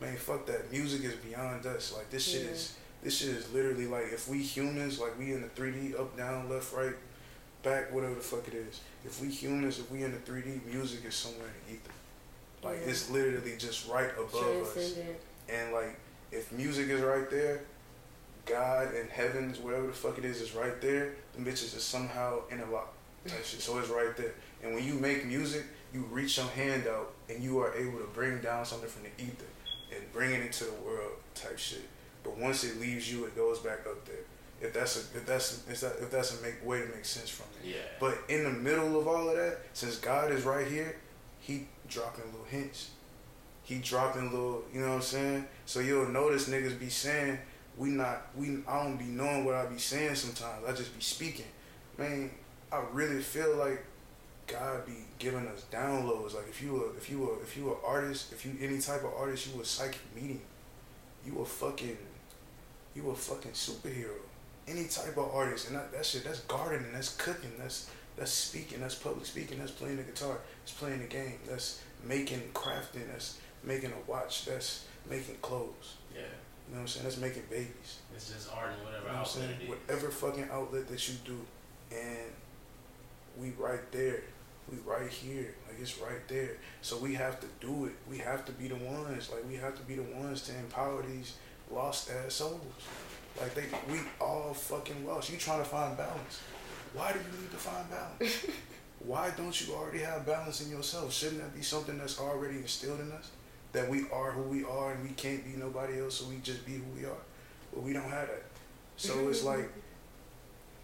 man, 0.00 0.16
fuck 0.16 0.46
that. 0.46 0.70
Music 0.70 1.02
is 1.04 1.14
beyond 1.14 1.64
us. 1.66 1.94
Like 1.96 2.10
this 2.10 2.24
shit 2.24 2.42
Yeah. 2.44 2.50
is 2.50 2.74
this 3.02 3.16
shit 3.18 3.30
is 3.30 3.52
literally 3.52 3.86
like 3.86 4.12
if 4.12 4.28
we 4.28 4.38
humans, 4.42 5.00
like 5.00 5.18
we 5.18 5.32
in 5.32 5.42
the 5.42 5.48
3D, 5.48 5.98
up, 5.98 6.16
down, 6.16 6.48
left, 6.48 6.72
right, 6.74 6.94
back, 7.62 7.92
whatever 7.92 8.14
the 8.14 8.20
fuck 8.20 8.46
it 8.48 8.54
is. 8.54 8.80
If 9.04 9.20
we 9.20 9.28
humans, 9.28 9.78
if 9.78 9.90
we 9.90 10.04
in 10.04 10.12
the 10.12 10.18
3D, 10.18 10.64
music 10.66 11.04
is 11.06 11.14
somewhere 11.14 11.48
in 11.48 11.74
the 11.74 11.80
ether. 11.80 11.92
Like 12.62 12.78
Yeah. 12.84 12.90
it's 12.92 13.10
literally 13.10 13.56
just 13.58 13.88
right 13.88 14.10
above 14.16 14.76
us. 14.76 14.94
And 15.48 15.72
like 15.72 15.98
if 16.30 16.52
music 16.52 16.88
is 16.88 17.00
right 17.00 17.28
there, 17.30 17.62
God 18.46 18.94
and 18.94 19.08
heavens, 19.10 19.58
whatever 19.58 19.86
the 19.86 19.92
fuck 19.92 20.18
it 20.18 20.24
is, 20.24 20.40
is 20.40 20.54
right 20.54 20.80
there. 20.80 21.14
The 21.34 21.42
bitches 21.42 21.76
is 21.76 21.82
somehow 21.82 22.40
interlocked. 22.50 22.96
That 23.24 23.44
shit. 23.44 23.60
So 23.60 23.78
it's 23.78 23.88
right 23.88 24.16
there. 24.16 24.34
And 24.62 24.74
when 24.74 24.84
you 24.84 24.94
make 24.94 25.24
music, 25.26 25.64
you 25.94 26.00
reach 26.10 26.38
your 26.38 26.46
hand 26.48 26.86
out 26.88 27.12
and 27.28 27.42
you 27.42 27.60
are 27.60 27.74
able 27.74 27.98
to 27.98 28.08
bring 28.14 28.40
down 28.40 28.64
something 28.64 28.88
from 28.88 29.04
the 29.04 29.22
ether 29.22 29.44
and 29.94 30.12
bring 30.12 30.32
it 30.32 30.40
into 30.40 30.64
the 30.64 30.72
world 30.84 31.12
type 31.34 31.58
shit. 31.58 31.88
But 32.24 32.38
once 32.38 32.64
it 32.64 32.80
leaves 32.80 33.12
you, 33.12 33.24
it 33.24 33.36
goes 33.36 33.58
back 33.60 33.86
up 33.86 34.04
there. 34.06 34.16
If 34.60 34.72
that's 34.72 34.96
a 34.96 35.16
if 35.16 35.26
that's 35.26 35.64
if, 35.68 35.80
that, 35.80 35.96
if 36.00 36.10
that's 36.10 36.38
a 36.38 36.42
make 36.42 36.64
way 36.64 36.80
to 36.80 36.86
make 36.86 37.04
sense 37.04 37.28
from 37.28 37.46
it. 37.60 37.70
Yeah. 37.70 37.76
But 37.98 38.18
in 38.28 38.44
the 38.44 38.50
middle 38.50 38.98
of 38.98 39.08
all 39.08 39.28
of 39.28 39.36
that, 39.36 39.58
since 39.72 39.96
God 39.96 40.30
is 40.30 40.44
right 40.44 40.66
here, 40.66 40.96
He 41.40 41.66
dropping 41.88 42.24
little 42.26 42.46
hints. 42.48 42.90
He 43.64 43.78
dropping 43.78 44.32
little, 44.32 44.64
you 44.72 44.80
know 44.80 44.88
what 44.88 44.94
I'm 44.96 45.02
saying? 45.02 45.46
So 45.66 45.80
you'll 45.80 46.08
notice 46.08 46.48
niggas 46.48 46.78
be 46.78 46.88
saying 46.88 47.38
we 47.76 47.90
not 47.90 48.28
we 48.36 48.58
I 48.68 48.82
don't 48.82 48.96
be 48.96 49.04
knowing 49.04 49.44
what 49.44 49.54
I 49.54 49.66
be 49.66 49.78
saying 49.78 50.14
sometimes. 50.14 50.64
I 50.66 50.72
just 50.72 50.94
be 50.94 51.02
speaking. 51.02 51.46
Man, 51.98 52.30
I 52.70 52.82
really 52.92 53.20
feel 53.20 53.56
like 53.56 53.84
God 54.46 54.86
be 54.86 55.04
giving 55.18 55.46
us 55.46 55.64
downloads. 55.70 56.34
Like 56.34 56.48
if 56.48 56.62
you 56.62 56.72
were 56.74 56.96
if 56.96 57.10
you 57.10 57.18
were 57.18 57.42
if 57.42 57.56
you 57.56 57.64
were 57.64 57.76
artist, 57.84 58.32
if 58.32 58.44
you 58.44 58.52
any 58.60 58.78
type 58.78 59.04
of 59.04 59.12
artist, 59.14 59.48
you 59.52 59.60
a 59.60 59.64
psychic 59.64 60.00
medium. 60.14 60.40
You 61.24 61.40
a 61.40 61.44
fucking 61.44 61.96
you 62.94 63.10
a 63.10 63.14
fucking 63.14 63.52
superhero. 63.52 64.16
Any 64.68 64.86
type 64.86 65.16
of 65.16 65.34
artist, 65.34 65.68
and 65.68 65.76
that, 65.76 65.92
that 65.92 66.06
shit, 66.06 66.24
that's 66.24 66.40
gardening, 66.40 66.92
that's 66.92 67.16
cooking, 67.16 67.50
that's 67.58 67.90
that's 68.16 68.30
speaking, 68.30 68.80
that's 68.80 68.94
public 68.94 69.24
speaking, 69.24 69.58
that's 69.58 69.72
playing 69.72 69.96
the 69.96 70.02
guitar, 70.02 70.38
that's 70.60 70.72
playing 70.72 71.00
the 71.00 71.06
game, 71.06 71.38
that's 71.48 71.80
making 72.04 72.42
crafting, 72.52 73.10
that's 73.10 73.38
making 73.64 73.90
a 73.90 74.10
watch, 74.10 74.44
that's 74.44 74.84
making 75.08 75.36
clothes. 75.36 75.96
Yeah. 76.14 76.20
You 76.68 76.74
know 76.74 76.80
what 76.80 76.80
I'm 76.82 76.88
saying? 76.88 77.04
That's 77.04 77.18
making 77.18 77.42
babies. 77.50 77.98
It's 78.14 78.30
just 78.32 78.52
art 78.52 78.70
and 78.74 78.82
whatever 78.84 79.06
You 79.06 79.12
know 79.12 79.18
what 79.18 79.36
I'm 79.36 79.42
outlet 79.42 79.48
saying? 79.48 79.50
it 79.60 79.62
is. 79.64 79.68
Whatever 79.68 80.10
fucking 80.10 80.48
outlet 80.50 80.88
that 80.88 81.08
you 81.08 81.14
do, 81.24 81.38
and 81.90 82.30
we 83.38 83.50
right 83.58 83.90
there, 83.92 84.22
we 84.70 84.78
right 84.86 85.08
here, 85.10 85.54
like 85.68 85.80
it's 85.80 85.98
right 86.00 86.26
there. 86.28 86.56
So 86.80 86.96
we 86.98 87.14
have 87.14 87.40
to 87.40 87.46
do 87.60 87.86
it. 87.86 87.92
We 88.08 88.18
have 88.18 88.44
to 88.46 88.52
be 88.52 88.68
the 88.68 88.76
ones. 88.76 89.30
Like 89.30 89.46
we 89.48 89.56
have 89.56 89.76
to 89.76 89.82
be 89.82 89.96
the 89.96 90.02
ones 90.02 90.42
to 90.42 90.56
empower 90.56 91.02
these 91.02 91.34
lost 91.70 92.10
ass 92.10 92.34
souls. 92.34 92.60
Like 93.40 93.54
they, 93.54 93.64
we 93.90 93.98
all 94.20 94.54
fucking 94.54 95.06
lost. 95.06 95.30
You 95.30 95.38
trying 95.38 95.58
to 95.62 95.68
find 95.68 95.96
balance? 95.96 96.40
Why 96.94 97.12
do 97.12 97.18
you 97.18 97.40
need 97.40 97.50
to 97.50 97.56
find 97.56 97.88
balance? 97.90 98.46
Why 99.04 99.30
don't 99.36 99.58
you 99.60 99.74
already 99.74 99.98
have 100.00 100.24
balance 100.26 100.60
in 100.64 100.70
yourself? 100.70 101.12
Shouldn't 101.12 101.40
that 101.40 101.54
be 101.54 101.62
something 101.62 101.98
that's 101.98 102.20
already 102.20 102.58
instilled 102.58 103.00
in 103.00 103.10
us? 103.12 103.30
That 103.72 103.88
we 103.88 104.04
are 104.12 104.32
who 104.32 104.42
we 104.42 104.64
are 104.64 104.92
and 104.92 105.02
we 105.02 105.10
can't 105.14 105.44
be 105.44 105.58
nobody 105.58 106.00
else, 106.00 106.18
so 106.18 106.26
we 106.26 106.36
just 106.42 106.66
be 106.66 106.72
who 106.72 106.84
we 106.96 107.04
are. 107.04 107.22
But 107.72 107.82
we 107.82 107.92
don't 107.92 108.02
have 108.02 108.28
that. 108.28 108.42
So 108.96 109.28
it's 109.28 109.42
like 109.52 109.70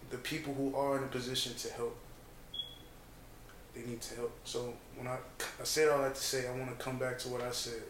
the 0.09 0.17
people 0.17 0.53
who 0.53 0.75
are 0.75 0.97
in 0.97 1.03
a 1.03 1.07
position 1.07 1.53
to 1.55 1.71
help, 1.73 1.95
they 3.75 3.81
need 3.81 4.01
to 4.01 4.15
help. 4.15 4.31
So 4.43 4.73
when 4.95 5.07
I, 5.07 5.17
I 5.59 5.63
said 5.63 5.89
all 5.89 6.01
that 6.01 6.15
to 6.15 6.21
say, 6.21 6.47
I 6.47 6.51
want 6.51 6.77
to 6.77 6.83
come 6.83 6.97
back 6.97 7.19
to 7.19 7.29
what 7.29 7.41
I 7.41 7.51
said. 7.51 7.83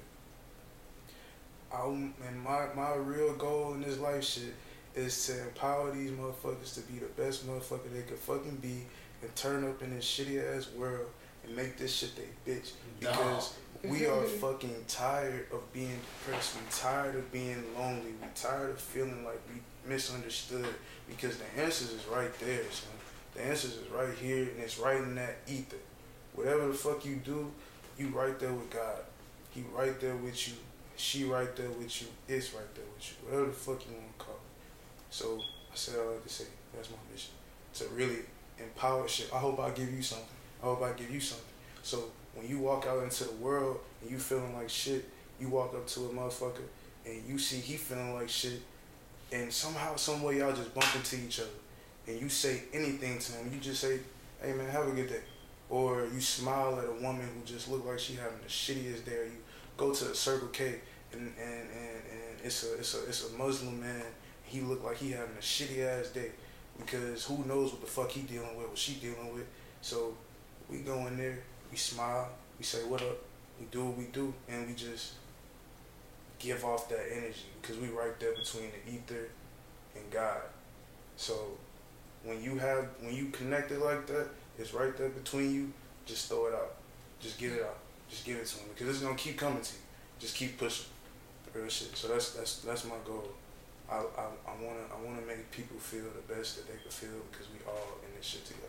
I 1.71 1.85
and 1.85 2.43
my 2.43 2.65
my 2.75 2.95
real 2.95 3.33
goal 3.35 3.73
in 3.75 3.81
this 3.81 3.99
life 3.99 4.23
shit 4.23 4.55
is 4.95 5.27
to 5.27 5.41
empower 5.43 5.91
these 5.91 6.11
motherfuckers 6.11 6.73
to 6.75 6.81
be 6.81 6.99
the 6.99 7.05
best 7.21 7.47
motherfucker 7.47 7.93
they 7.93 8.01
could 8.01 8.17
fucking 8.17 8.55
be 8.55 8.85
and 9.21 9.35
turn 9.35 9.63
up 9.63 9.81
in 9.83 9.95
this 9.95 10.05
shitty 10.05 10.57
ass 10.57 10.67
world 10.75 11.07
and 11.45 11.55
make 11.55 11.77
this 11.77 11.93
shit 11.93 12.11
they 12.15 12.51
bitch 12.51 12.71
because 12.99 13.53
we 13.83 14.05
are 14.05 14.23
fucking 14.23 14.75
tired 14.87 15.47
of 15.53 15.71
being 15.71 15.99
depressed. 16.19 16.55
We 16.55 16.61
tired 16.69 17.15
of 17.15 17.31
being 17.31 17.63
lonely. 17.77 18.13
We 18.21 18.27
tired 18.35 18.71
of 18.71 18.79
feeling 18.79 19.23
like 19.23 19.39
we 19.53 19.61
misunderstood 19.89 20.67
because 21.07 21.37
the 21.37 21.61
answers 21.61 21.91
is 21.91 22.05
right 22.07 22.31
there, 22.39 22.63
son. 22.71 22.91
The 23.35 23.43
answers 23.43 23.77
is 23.77 23.89
right 23.89 24.13
here 24.19 24.43
and 24.43 24.59
it's 24.59 24.79
right 24.79 24.97
in 24.97 25.15
that 25.15 25.37
ether. 25.47 25.77
Whatever 26.33 26.67
the 26.67 26.73
fuck 26.73 27.05
you 27.05 27.15
do, 27.15 27.51
you 27.97 28.09
right 28.09 28.37
there 28.39 28.53
with 28.53 28.69
God. 28.69 28.99
He 29.51 29.63
right 29.73 29.99
there 29.99 30.15
with 30.15 30.47
you. 30.47 30.55
She 30.95 31.23
right 31.23 31.55
there 31.55 31.69
with 31.69 32.01
you. 32.01 32.07
It's 32.27 32.53
right 32.53 32.75
there 32.75 32.85
with 32.93 33.09
you. 33.09 33.27
Whatever 33.27 33.47
the 33.47 33.53
fuck 33.53 33.85
you 33.87 33.93
want 33.93 34.17
to 34.17 34.25
call 34.25 34.35
it. 34.35 34.41
So 35.09 35.39
I 35.71 35.75
said 35.75 35.99
all 35.99 36.11
that 36.11 36.23
to 36.23 36.29
say 36.29 36.45
that's 36.73 36.89
my 36.89 36.97
mission 37.11 37.31
to 37.75 37.85
really 37.95 38.19
empower 38.57 39.07
shit. 39.07 39.29
I 39.33 39.37
hope 39.37 39.59
I 39.59 39.69
give 39.71 39.91
you 39.91 40.01
something. 40.01 40.27
I 40.61 40.65
hope 40.65 40.81
I 40.81 40.91
give 40.91 41.09
you 41.09 41.19
something. 41.21 41.45
So 41.81 42.09
when 42.39 42.49
you 42.49 42.59
walk 42.59 42.85
out 42.87 43.03
into 43.03 43.25
the 43.25 43.33
world 43.33 43.79
and 44.01 44.09
you 44.09 44.17
feeling 44.17 44.55
like 44.55 44.69
shit, 44.69 45.05
you 45.39 45.49
walk 45.49 45.73
up 45.73 45.85
to 45.87 46.05
a 46.05 46.09
motherfucker 46.09 46.63
and 47.05 47.21
you 47.27 47.37
see 47.37 47.57
he 47.57 47.75
feeling 47.75 48.13
like 48.13 48.29
shit, 48.29 48.61
and 49.31 49.51
somehow, 49.51 49.95
some 49.95 50.23
way, 50.23 50.39
y'all 50.39 50.53
just 50.53 50.73
bump 50.73 50.87
into 50.95 51.17
each 51.17 51.39
other, 51.39 51.49
and 52.07 52.19
you 52.19 52.29
say 52.29 52.63
anything 52.73 53.19
to 53.19 53.31
him. 53.33 53.51
You 53.53 53.59
just 53.59 53.81
say, 53.81 53.99
"Hey 54.41 54.53
man, 54.53 54.69
have 54.69 54.87
a 54.87 54.91
good 54.91 55.09
day," 55.09 55.21
or 55.69 56.07
you 56.13 56.19
smile 56.21 56.79
at 56.79 56.85
a 56.85 57.03
woman 57.03 57.27
who 57.27 57.45
just 57.45 57.69
look 57.69 57.85
like 57.85 57.99
she 57.99 58.15
having 58.15 58.39
the 58.41 58.49
shittiest 58.49 59.05
day. 59.05 59.17
Or 59.17 59.25
you 59.25 59.37
go 59.77 59.93
to 59.93 60.11
a 60.11 60.15
Circle 60.15 60.49
K 60.49 60.75
and 61.13 61.33
and, 61.39 61.69
and, 61.69 62.01
and 62.11 62.39
it's 62.43 62.63
a 62.63 62.73
it's 62.75 62.95
a 62.95 63.05
it's 63.05 63.29
a 63.29 63.37
Muslim 63.37 63.79
man. 63.79 64.03
He 64.43 64.61
look 64.61 64.83
like 64.83 64.97
he 64.97 65.11
having 65.11 65.35
a 65.37 65.41
shitty 65.41 65.85
ass 65.85 66.09
day 66.09 66.31
because 66.77 67.25
who 67.25 67.43
knows 67.45 67.71
what 67.71 67.81
the 67.81 67.87
fuck 67.87 68.09
he 68.09 68.21
dealing 68.21 68.57
with, 68.57 68.67
what 68.67 68.77
she 68.77 68.93
dealing 68.93 69.33
with. 69.33 69.45
So 69.81 70.15
we 70.69 70.79
go 70.79 71.07
in 71.07 71.17
there, 71.17 71.39
we 71.71 71.77
smile, 71.77 72.29
we 72.57 72.63
say 72.63 72.79
what 72.85 73.01
up, 73.01 73.17
we 73.59 73.65
do 73.71 73.85
what 73.85 73.97
we 73.97 74.05
do, 74.05 74.33
and 74.47 74.67
we 74.67 74.73
just 74.73 75.13
give 76.39 76.63
off 76.63 76.87
that 76.89 77.05
energy 77.11 77.45
because 77.61 77.77
we 77.77 77.87
right 77.89 78.17
there 78.19 78.33
between 78.33 78.69
the 78.71 78.91
ether 78.93 79.27
and 79.95 80.09
God. 80.11 80.41
So 81.17 81.33
when 82.23 82.41
you 82.41 82.57
have 82.57 82.87
when 83.01 83.13
you 83.13 83.25
connect 83.27 83.71
it 83.71 83.79
like 83.79 84.05
that, 84.07 84.27
it's 84.57 84.73
right 84.73 84.95
there 84.97 85.09
between 85.09 85.53
you. 85.53 85.73
Just 86.05 86.27
throw 86.29 86.47
it 86.47 86.53
out. 86.53 86.75
Just 87.19 87.37
get 87.37 87.51
it 87.51 87.61
out. 87.61 87.77
Just 88.09 88.25
give 88.25 88.37
it 88.37 88.45
to 88.47 88.57
him 88.59 88.69
because 88.73 88.89
it's 88.95 89.03
gonna 89.03 89.15
keep 89.15 89.37
coming 89.37 89.61
to 89.61 89.73
you. 89.73 89.79
Just 90.19 90.35
keep 90.35 90.57
pushing. 90.57 90.85
Real 91.53 91.67
shit. 91.67 91.95
So 91.95 92.07
that's 92.07 92.31
that's 92.31 92.59
that's 92.59 92.85
my 92.85 92.95
goal. 93.05 93.27
I, 93.91 93.95
I, 93.97 94.25
I 94.47 94.53
wanna 94.63 94.85
I 94.95 95.05
wanna 95.05 95.21
make 95.25 95.49
people 95.51 95.77
feel 95.77 96.03
the 96.15 96.33
best 96.33 96.57
that 96.57 96.67
they 96.67 96.79
can 96.81 96.91
feel 96.91 97.19
because 97.31 97.47
we 97.51 97.59
all 97.67 97.97
in 98.05 98.15
this 98.15 98.25
shit 98.25 98.45
together 98.45 98.67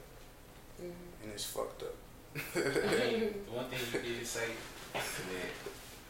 Mhm. 0.83 1.23
and 1.23 1.33
it's 1.33 1.45
fucked 1.45 1.83
up. 1.83 1.95
I 2.31 2.39
mean, 3.11 3.35
the 3.43 3.51
one 3.51 3.67
thing 3.67 3.81
you 3.91 4.15
did 4.19 4.27
say 4.27 4.47
that, 4.95 5.51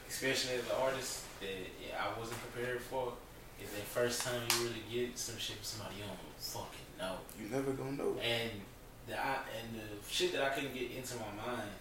especially 0.08 0.56
as 0.56 0.64
an 0.68 0.76
artist, 0.76 1.24
that 1.40 1.48
yeah, 1.80 1.96
I 1.96 2.18
wasn't 2.18 2.40
prepared 2.52 2.80
for 2.82 3.14
is 3.62 3.70
that 3.72 3.84
first 3.88 4.22
time 4.24 4.40
you 4.52 4.68
really 4.68 4.84
get 4.88 5.16
some 5.16 5.36
shit 5.38 5.56
from 5.56 5.64
somebody 5.64 5.96
you 6.00 6.04
don't 6.04 6.20
fucking 6.36 6.92
know. 7.00 7.16
you 7.40 7.48
never 7.48 7.72
gonna 7.72 7.96
know. 7.96 8.16
And 8.20 8.52
the 9.08 9.16
I, 9.16 9.44
and 9.56 9.76
the 9.76 9.88
shit 10.08 10.32
that 10.32 10.44
I 10.44 10.50
couldn't 10.52 10.74
get 10.74 10.92
into 10.92 11.16
my 11.16 11.32
mind 11.40 11.72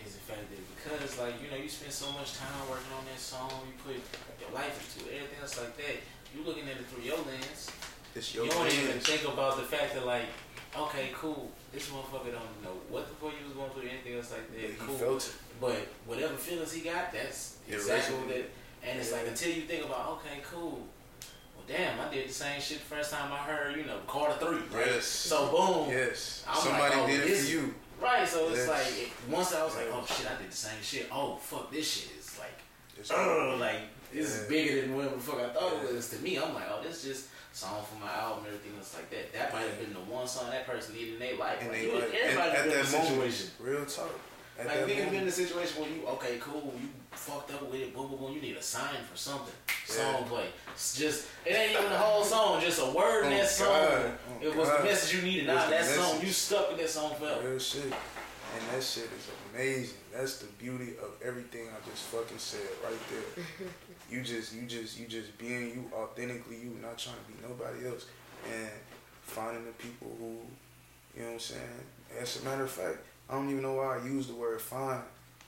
is 0.00 0.16
the 0.16 0.24
fact 0.24 0.48
that 0.48 0.60
because 0.72 1.18
like 1.20 1.36
you 1.44 1.52
know 1.52 1.60
you 1.60 1.68
spend 1.68 1.92
so 1.92 2.10
much 2.12 2.36
time 2.36 2.52
working 2.68 2.92
on 2.96 3.04
that 3.04 3.20
song, 3.20 3.52
you 3.68 3.76
put 3.84 4.00
your 4.40 4.52
life 4.56 4.72
into 4.72 5.08
it, 5.08 5.20
everything 5.20 5.40
else 5.40 5.60
like 5.60 5.76
that. 5.76 5.96
You're 6.32 6.48
looking 6.48 6.64
at 6.64 6.80
it 6.80 6.88
through 6.88 7.04
your 7.04 7.20
lens. 7.28 7.68
It's 8.14 8.34
your 8.34 8.44
you 8.44 8.50
don't 8.50 8.72
even 8.72 9.00
think 9.00 9.28
about 9.28 9.56
the 9.56 9.68
fact 9.68 9.94
that 9.94 10.04
like, 10.06 10.28
okay, 10.76 11.12
cool. 11.12 11.52
This 11.72 11.88
motherfucker 11.88 12.32
don't 12.32 12.62
know 12.62 12.76
what 12.90 13.08
the 13.08 13.14
fuck 13.14 13.32
you 13.40 13.46
was 13.48 13.56
going 13.56 13.70
through, 13.70 13.88
anything 13.88 14.14
else 14.16 14.30
like 14.30 14.46
that. 14.54 14.78
Cool. 14.78 14.94
felt 14.96 15.26
it. 15.26 15.34
But 15.60 15.88
whatever 16.06 16.34
feelings 16.34 16.72
he 16.72 16.82
got, 16.82 17.12
that's 17.12 17.56
exactly 17.68 18.16
what 18.16 18.28
that. 18.28 18.44
And 18.84 18.98
it's 18.98 19.12
like 19.12 19.26
until 19.26 19.50
you 19.52 19.62
think 19.62 19.84
about, 19.86 20.20
okay, 20.20 20.40
cool. 20.50 20.80
Well, 21.56 21.64
damn, 21.66 21.98
I 22.00 22.12
did 22.12 22.28
the 22.28 22.32
same 22.32 22.60
shit 22.60 22.78
the 22.80 22.84
first 22.84 23.10
time 23.12 23.32
I 23.32 23.36
heard, 23.38 23.76
you 23.76 23.84
know, 23.84 23.98
Carter 24.06 24.34
three. 24.44 24.58
Right? 24.76 24.86
Yes. 24.86 25.04
So 25.06 25.48
boom. 25.50 25.90
Yes. 25.90 26.44
I'm 26.46 26.56
Somebody 26.56 26.82
like, 26.82 26.96
oh, 26.96 27.06
did 27.06 27.20
it 27.30 27.36
for 27.38 27.50
you. 27.50 27.74
Right. 28.02 28.28
So 28.28 28.48
it's 28.50 28.58
Yes. 28.58 28.68
like 28.68 29.12
once 29.30 29.54
I 29.54 29.64
was 29.64 29.76
like, 29.76 29.86
oh 29.92 30.04
shit, 30.06 30.26
I 30.30 30.36
did 30.42 30.50
the 30.50 30.56
same 30.56 30.82
shit. 30.82 31.08
Oh 31.12 31.36
fuck, 31.36 31.70
this 31.72 31.88
shit 31.90 32.10
is 32.18 32.38
like, 32.38 32.58
It's 32.98 33.10
oh, 33.12 33.56
like 33.60 33.80
this 34.12 34.28
Yeah. 34.36 34.42
is 34.42 34.48
bigger 34.48 34.80
than 34.82 34.96
whatever 34.96 35.14
the 35.14 35.22
fuck 35.22 35.40
I 35.40 35.48
thought 35.50 35.72
Yeah. 35.82 35.88
it 35.88 35.94
was. 35.94 36.10
To 36.10 36.18
me, 36.18 36.36
I'm 36.36 36.52
like, 36.52 36.64
oh, 36.68 36.82
this 36.82 37.04
just 37.04 37.26
song 37.52 37.84
for 37.84 38.00
my 38.04 38.12
album, 38.12 38.44
everything 38.46 38.72
else 38.78 38.94
like 38.94 39.10
that. 39.10 39.32
That 39.32 39.52
might 39.52 39.62
have 39.68 39.78
been 39.80 39.92
the 39.92 40.00
one 40.00 40.26
song 40.26 40.50
that 40.50 40.66
person 40.66 40.94
needed 40.94 41.14
in 41.14 41.18
their 41.20 41.36
life. 41.36 41.58
and 41.60 41.68
Like, 41.70 41.78
they 41.80 41.86
you- 41.86 41.92
like 41.98 42.14
everybody 42.14 42.50
at 42.50 42.64
been 42.64 42.72
in 42.72 42.78
that 42.78 42.88
a 42.88 43.10
moment, 43.12 43.50
real 43.60 43.84
talk. 43.86 44.10
At 44.58 44.66
Like 44.66 44.74
that 44.76 44.84
niggas 44.84 44.88
been 44.88 44.98
in 44.98 45.04
moment, 45.06 45.28
a 45.28 45.32
situation 45.32 45.80
where 45.82 45.90
you 45.90 46.06
okay, 46.08 46.38
cool, 46.40 46.74
you 46.80 46.88
fucked 47.12 47.52
up 47.54 47.62
with 47.70 47.80
it, 47.80 47.94
boom, 47.94 48.08
boom, 48.08 48.18
boom. 48.18 48.32
You 48.34 48.40
need 48.40 48.56
a 48.56 48.62
sign 48.62 48.96
for 49.10 49.16
something. 49.16 49.54
Song 49.86 50.22
Yeah. 50.22 50.28
play. 50.28 50.48
It's 50.74 50.94
just 50.96 51.26
it 51.44 51.52
ain't 51.52 51.72
even 51.72 51.90
the 51.90 51.98
whole 51.98 52.24
song, 52.24 52.60
just 52.60 52.80
a 52.80 52.86
word 52.86 53.26
in 53.26 53.32
Oh, 53.32 53.36
that 53.36 53.48
song. 53.50 53.68
Oh, 53.70 54.12
it 54.40 54.54
was 54.54 54.68
God. 54.68 54.80
the 54.80 54.84
message 54.84 55.14
you 55.16 55.22
needed. 55.22 55.44
It 55.44 55.46
Now 55.48 55.64
the 55.64 55.70
that 55.72 55.84
song, 55.86 56.20
you 56.22 56.30
stuck 56.32 56.68
with 56.70 56.78
that 56.80 56.90
song 56.90 57.14
forever. 57.16 57.48
real 57.48 57.58
shit. 57.58 57.84
And 57.84 58.68
that 58.70 58.82
shit 58.84 59.04
is 59.04 59.28
amazing. 59.54 59.96
That's 60.12 60.36
the 60.38 60.46
beauty 60.60 60.92
of 61.02 61.10
everything 61.24 61.68
I 61.70 61.88
just 61.88 62.02
fucking 62.04 62.38
said 62.38 62.60
right 62.84 62.92
there. 63.10 63.44
you 64.12 64.20
just, 64.20 64.54
you 64.54 64.62
just, 64.62 65.00
you 65.00 65.06
just 65.06 65.36
being 65.38 65.68
you, 65.68 65.90
authentically 65.94 66.56
you, 66.56 66.76
not 66.82 66.98
trying 66.98 67.16
to 67.16 67.32
be 67.32 67.48
nobody 67.48 67.86
else, 67.88 68.06
and 68.52 68.70
finding 69.22 69.64
the 69.64 69.72
people 69.72 70.14
who, 70.18 70.36
you 71.16 71.22
know 71.22 71.28
what 71.28 71.32
I'm 71.34 71.40
saying. 71.40 71.62
As 72.20 72.42
a 72.42 72.44
matter 72.44 72.64
of 72.64 72.70
fact, 72.70 72.98
I 73.30 73.34
don't 73.34 73.48
even 73.48 73.62
know 73.62 73.74
why 73.74 73.98
I 73.98 74.04
use 74.04 74.26
the 74.26 74.34
word 74.34 74.60
find. 74.60 75.00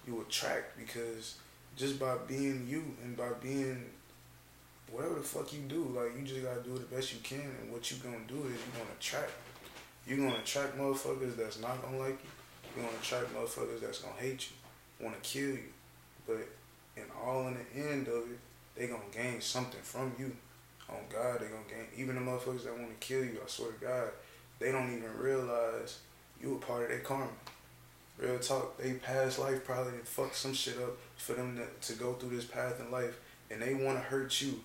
You 0.07 0.21
attract 0.21 0.79
because 0.79 1.37
just 1.77 1.99
by 1.99 2.17
being 2.27 2.67
you 2.69 2.85
and 3.03 3.17
by 3.17 3.31
being 3.43 3.85
whatever 4.91 5.15
the 5.15 5.21
fuck 5.23 5.53
you 5.53 5.61
do, 5.61 5.85
like 5.97 6.17
you 6.19 6.25
just 6.25 6.43
gotta 6.43 6.63
do 6.63 6.75
the 6.75 6.95
best 6.95 7.13
you 7.13 7.21
can. 7.23 7.51
And 7.63 7.73
what 7.73 7.91
you 7.91 7.99
gonna 7.99 8.17
do 8.29 8.37
is 8.37 8.53
you 8.53 8.73
gonna 8.79 8.91
attract. 8.99 9.33
You 10.07 10.17
gonna 10.17 10.37
attract 10.37 10.79
motherfuckers 10.79 11.37
that's 11.37 11.61
not 11.61 11.83
gonna 11.83 11.99
like 11.99 12.19
you. 12.23 12.31
You 12.77 12.83
gonna 12.83 12.97
attract 13.01 13.35
motherfuckers 13.35 13.81
that's 13.81 14.01
gonna 14.01 14.15
hate 14.19 14.49
you, 14.51 15.05
wanna 15.05 15.17
kill 15.23 15.51
you. 15.51 15.73
But 16.27 16.47
in 16.97 17.05
all 17.25 17.49
in 17.49 17.55
the 17.55 17.81
end 17.81 18.09
of 18.09 18.31
it, 18.31 18.39
they 18.77 18.87
gonna 18.87 19.03
gain 19.13 19.41
something 19.41 19.81
from 19.83 20.13
you. 20.19 20.37
On 20.89 20.99
God, 21.11 21.41
they 21.41 21.47
gonna 21.47 21.63
gain. 21.69 21.87
Even 21.97 22.17
the 22.17 22.21
motherfuckers 22.21 22.65
that 22.65 22.79
wanna 22.79 22.95
kill 23.01 23.25
you, 23.25 23.39
I 23.43 23.49
swear 23.49 23.73
to 23.73 23.85
God, 23.85 24.09
they 24.59 24.73
don't 24.73 24.95
even 24.95 25.17
realize 25.17 25.99
you 26.41 26.57
a 26.57 26.59
part 26.59 26.85
of 26.85 26.89
their 26.89 27.01
karma. 27.01 27.29
Real 28.19 28.39
talk, 28.39 28.79
they 28.79 28.95
past 28.95 29.39
life 29.39 29.65
probably 29.65 29.99
fucked 30.05 30.37
some 30.37 30.55
shit 30.55 30.77
up 30.79 30.97
for 31.17 31.33
them 31.33 31.57
to, 31.57 31.93
to 31.93 31.99
go 31.99 32.13
through 32.13 32.37
this 32.37 32.45
path 32.45 32.81
in 32.81 32.91
life 32.91 33.19
and 33.51 33.61
they 33.61 33.75
want 33.75 33.99
to 33.99 34.05
hurt 34.05 34.41
you. 34.41 34.61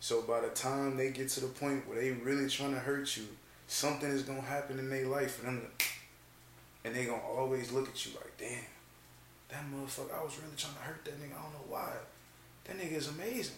So 0.00 0.22
by 0.22 0.40
the 0.40 0.48
time 0.48 0.96
they 0.96 1.10
get 1.10 1.28
to 1.30 1.40
the 1.40 1.48
point 1.48 1.88
where 1.88 2.00
they 2.00 2.10
really 2.12 2.48
trying 2.48 2.74
to 2.74 2.78
hurt 2.78 3.16
you, 3.16 3.24
something 3.66 4.08
is 4.08 4.22
gonna 4.22 4.40
happen 4.40 4.78
in 4.78 4.90
their 4.90 5.06
life 5.06 5.36
for 5.36 5.46
them 5.46 5.60
to, 5.60 5.86
and 6.84 6.94
they 6.94 7.06
gonna 7.06 7.22
always 7.22 7.72
look 7.72 7.88
at 7.88 8.06
you 8.06 8.12
like, 8.12 8.36
damn, 8.36 8.64
that 9.48 9.64
motherfucker, 9.72 10.18
I 10.18 10.22
was 10.22 10.38
really 10.38 10.56
trying 10.56 10.74
to 10.74 10.80
hurt 10.80 11.04
that 11.04 11.18
nigga. 11.20 11.38
I 11.38 11.42
don't 11.42 11.52
know 11.52 11.66
why. 11.68 11.92
That 12.66 12.78
nigga 12.78 12.92
is 12.92 13.08
amazing. 13.08 13.56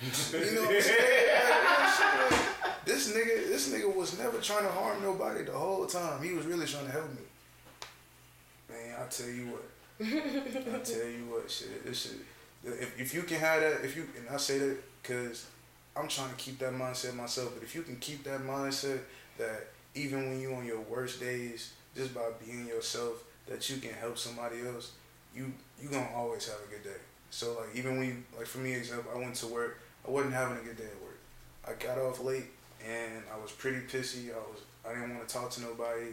you 0.00 0.54
know 0.54 0.62
what 0.62 0.74
I'm 0.76 0.82
saying? 0.82 2.30
Like, 2.30 2.84
this 2.84 3.12
nigga, 3.12 3.48
this 3.48 3.72
nigga 3.72 3.94
was 3.94 4.18
never 4.18 4.38
trying 4.38 4.64
to 4.64 4.70
harm 4.70 5.02
nobody 5.02 5.44
the 5.44 5.52
whole 5.52 5.86
time. 5.86 6.22
He 6.22 6.32
was 6.32 6.46
really 6.46 6.66
trying 6.66 6.86
to 6.86 6.92
help 6.92 7.10
me. 7.10 7.22
Man, 8.70 8.96
I 8.98 9.06
tell 9.08 9.28
you 9.28 9.46
what. 9.46 9.64
I 10.00 10.78
tell 10.84 11.08
you 11.08 11.26
what, 11.28 11.50
shit. 11.50 11.84
This 11.84 12.02
shit. 12.02 12.20
If, 12.64 13.00
if 13.00 13.14
you 13.14 13.22
can 13.22 13.38
have 13.40 13.60
that, 13.60 13.84
if 13.84 13.96
you 13.96 14.06
and 14.16 14.28
I 14.30 14.36
say 14.36 14.58
that 14.58 14.76
because 15.02 15.46
I'm 15.96 16.08
trying 16.08 16.30
to 16.30 16.36
keep 16.36 16.58
that 16.60 16.72
mindset 16.72 17.14
myself. 17.14 17.54
But 17.54 17.62
if 17.62 17.74
you 17.74 17.82
can 17.82 17.96
keep 17.96 18.24
that 18.24 18.40
mindset 18.40 19.00
that 19.38 19.68
even 19.94 20.28
when 20.28 20.40
you're 20.40 20.54
on 20.54 20.64
your 20.64 20.80
worst 20.80 21.20
days, 21.20 21.72
just 21.96 22.14
by 22.14 22.30
being 22.44 22.66
yourself, 22.66 23.24
that 23.46 23.68
you 23.68 23.78
can 23.78 23.92
help 23.94 24.16
somebody 24.16 24.56
else, 24.66 24.92
you 25.34 25.52
you 25.80 25.88
gonna 25.88 26.08
always 26.14 26.46
have 26.46 26.58
a 26.66 26.70
good 26.70 26.84
day. 26.84 27.00
So 27.30 27.58
like 27.60 27.74
even 27.74 27.98
when 27.98 28.08
you 28.08 28.16
like 28.36 28.46
for 28.46 28.58
me 28.58 28.74
example, 28.74 29.10
I 29.14 29.18
went 29.18 29.34
to 29.36 29.46
work, 29.46 29.80
I 30.06 30.10
wasn't 30.10 30.34
having 30.34 30.58
a 30.58 30.60
good 30.60 30.76
day 30.76 30.84
at 30.84 31.02
work. 31.02 31.18
I 31.66 31.72
got 31.82 31.98
off 31.98 32.22
late 32.22 32.46
and 32.86 33.22
I 33.32 33.40
was 33.40 33.52
pretty 33.52 33.80
pissy. 33.80 34.30
I 34.30 34.38
was 34.38 34.60
I 34.88 34.94
didn't 34.94 35.14
want 35.14 35.28
to 35.28 35.34
talk 35.34 35.50
to 35.50 35.60
nobody. 35.60 36.12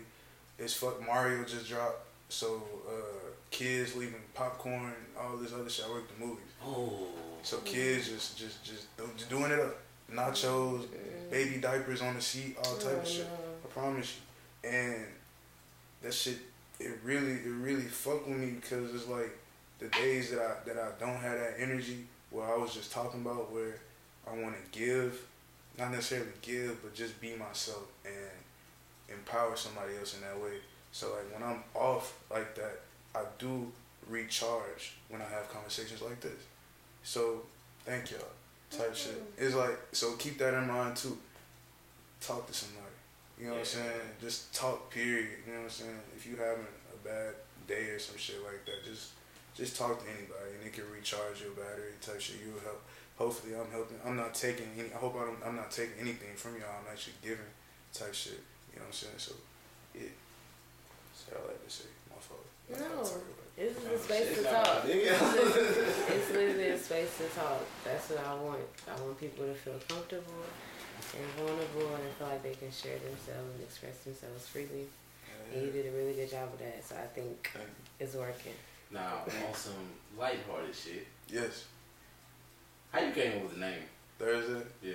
It's 0.57 0.73
fuck 0.73 1.05
Mario 1.05 1.43
just 1.43 1.67
dropped, 1.67 2.05
so 2.29 2.63
uh, 2.87 3.29
kids 3.51 3.95
leaving 3.95 4.21
popcorn, 4.33 4.93
all 5.19 5.37
this 5.37 5.53
other 5.53 5.69
shit. 5.69 5.85
I 5.85 5.91
worked 5.91 6.17
the 6.17 6.25
movies. 6.25 6.43
Oh. 6.65 7.07
So 7.43 7.57
kids 7.57 8.09
just 8.09 8.37
just 8.37 8.63
just, 8.63 8.87
just 9.17 9.29
doing 9.29 9.51
it 9.51 9.59
up. 9.59 9.77
Nachos, 10.11 10.85
baby 11.31 11.59
diapers 11.59 12.01
on 12.01 12.15
the 12.15 12.21
seat, 12.21 12.55
all 12.57 12.77
type 12.77 13.01
of 13.01 13.07
shit. 13.07 13.27
I 13.63 13.67
promise 13.67 14.15
you. 14.63 14.69
And 14.69 15.05
that 16.01 16.13
shit, 16.13 16.37
it 16.79 16.99
really, 17.03 17.31
it 17.31 17.51
really 17.59 17.83
fucked 17.83 18.27
with 18.27 18.37
me 18.37 18.51
because 18.51 18.93
it's 18.93 19.07
like 19.07 19.35
the 19.79 19.87
days 19.87 20.31
that 20.31 20.39
I 20.39 20.53
that 20.67 20.77
I 20.77 20.99
don't 20.99 21.17
have 21.17 21.37
that 21.37 21.55
energy 21.59 22.05
where 22.31 22.45
I 22.45 22.57
was 22.57 22.73
just 22.73 22.91
talking 22.91 23.21
about 23.21 23.51
where 23.51 23.79
I 24.29 24.31
want 24.41 24.55
to 24.55 24.79
give, 24.79 25.25
not 25.77 25.91
necessarily 25.91 26.31
give, 26.41 26.81
but 26.81 26.93
just 26.93 27.19
be 27.21 27.35
myself 27.35 27.85
and 28.05 29.15
empower 29.15 29.55
somebody 29.55 29.97
else 29.97 30.15
in 30.15 30.21
that 30.21 30.41
way. 30.41 30.57
So 30.91 31.07
like 31.11 31.33
when 31.33 31.49
I'm 31.49 31.63
off 31.73 32.17
like 32.31 32.55
that, 32.55 32.81
I 33.13 33.21
do 33.37 33.71
recharge 34.09 34.95
when 35.09 35.21
I 35.21 35.25
have 35.25 35.51
conversations 35.51 36.01
like 36.01 36.19
this. 36.19 36.41
So 37.03 37.41
thank 37.85 38.11
y'all. 38.11 38.21
Type 38.71 38.95
shit. 38.95 39.21
It's 39.37 39.55
like 39.55 39.77
so 39.91 40.13
keep 40.13 40.37
that 40.39 40.53
in 40.53 40.67
mind 40.67 40.95
too. 40.95 41.17
Talk 42.21 42.47
to 42.47 42.53
somebody. 42.53 42.85
You 43.39 43.47
know 43.47 43.51
what 43.53 43.59
I'm 43.59 43.65
saying? 43.65 44.01
Just 44.21 44.53
talk 44.53 44.89
period. 44.89 45.27
You 45.45 45.53
know 45.53 45.59
what 45.59 45.65
I'm 45.65 45.69
saying? 45.69 45.99
If 46.15 46.25
you 46.25 46.37
having 46.37 46.65
a 46.93 47.07
bad 47.07 47.33
day 47.67 47.89
or 47.89 47.99
some 47.99 48.17
shit 48.17 48.41
like 48.43 48.65
that, 48.65 48.85
just 48.85 49.11
just 49.55 49.77
talk 49.77 50.03
to 50.03 50.05
anybody 50.09 50.51
and 50.59 50.67
it 50.67 50.73
can 50.73 50.83
recharge 50.91 51.41
your 51.41 51.51
battery 51.51 51.95
type 52.01 52.19
shit. 52.19 52.37
You 52.45 52.53
will 52.53 52.61
help. 52.61 52.81
Hopefully 53.17 53.55
I'm 53.55 53.71
helping. 53.71 53.97
I'm 54.05 54.17
not 54.17 54.33
taking 54.35 54.67
any 54.77 54.91
I 54.93 54.97
hope 54.99 55.15
I'm, 55.15 55.37
I'm 55.47 55.55
not 55.55 55.71
taking 55.71 55.95
anything 55.99 56.35
from 56.35 56.55
y'all. 56.59 56.75
I'm 56.83 56.91
actually 56.91 57.15
giving 57.23 57.47
type 57.93 58.13
shit. 58.13 58.43
You 58.73 58.79
know 58.83 58.91
what 58.91 58.99
I'm 58.99 59.15
saying? 59.15 59.17
So 59.17 59.33
yeah. 59.95 60.11
That's 60.11 61.23
what 61.31 61.39
I 61.39 61.55
like 61.55 61.63
to 61.63 61.71
say. 61.71 61.87
My 62.11 62.19
fault. 62.19 62.43
My 62.67 62.75
No, 62.75 62.99
fault, 62.99 63.07
sorry 63.07 63.23
about 63.23 63.47
that. 63.47 63.55
this 63.55 63.73
is 63.79 63.87
a 63.87 63.99
space 64.03 64.29
to 64.35 64.43
talk. 64.43 64.83
it's 64.83 66.27
literally 66.35 66.69
a 66.75 66.77
space 66.79 67.11
to 67.23 67.27
talk. 67.31 67.63
That's 67.87 68.09
what 68.11 68.19
I 68.19 68.33
want. 68.35 68.59
I 68.91 68.99
want 68.99 69.15
people 69.19 69.45
to 69.47 69.55
feel 69.55 69.79
comfortable 69.87 70.43
and 71.15 71.27
vulnerable 71.39 71.95
and 71.95 72.11
feel 72.19 72.27
like 72.27 72.43
they 72.43 72.55
can 72.59 72.71
share 72.71 72.99
themselves 72.99 73.55
and 73.55 73.63
express 73.63 73.95
themselves 74.03 74.47
freely. 74.51 74.91
And 75.53 75.63
you 75.63 75.71
did 75.71 75.87
a 75.87 75.95
really 75.95 76.13
good 76.13 76.29
job 76.31 76.51
of 76.51 76.59
that. 76.59 76.83
So 76.83 76.95
I 76.99 77.07
think 77.15 77.47
it's 77.99 78.15
working. 78.15 78.57
Now, 78.91 79.23
on 79.47 79.53
some 79.53 79.73
lighthearted 80.17 80.75
shit. 80.75 81.07
Yes. 81.29 81.65
How 82.91 82.99
you 83.01 83.11
came 83.11 83.37
up 83.37 83.43
with 83.43 83.53
the 83.55 83.59
name? 83.59 83.83
Thrsday 84.19 84.63
Yeah. 84.81 84.93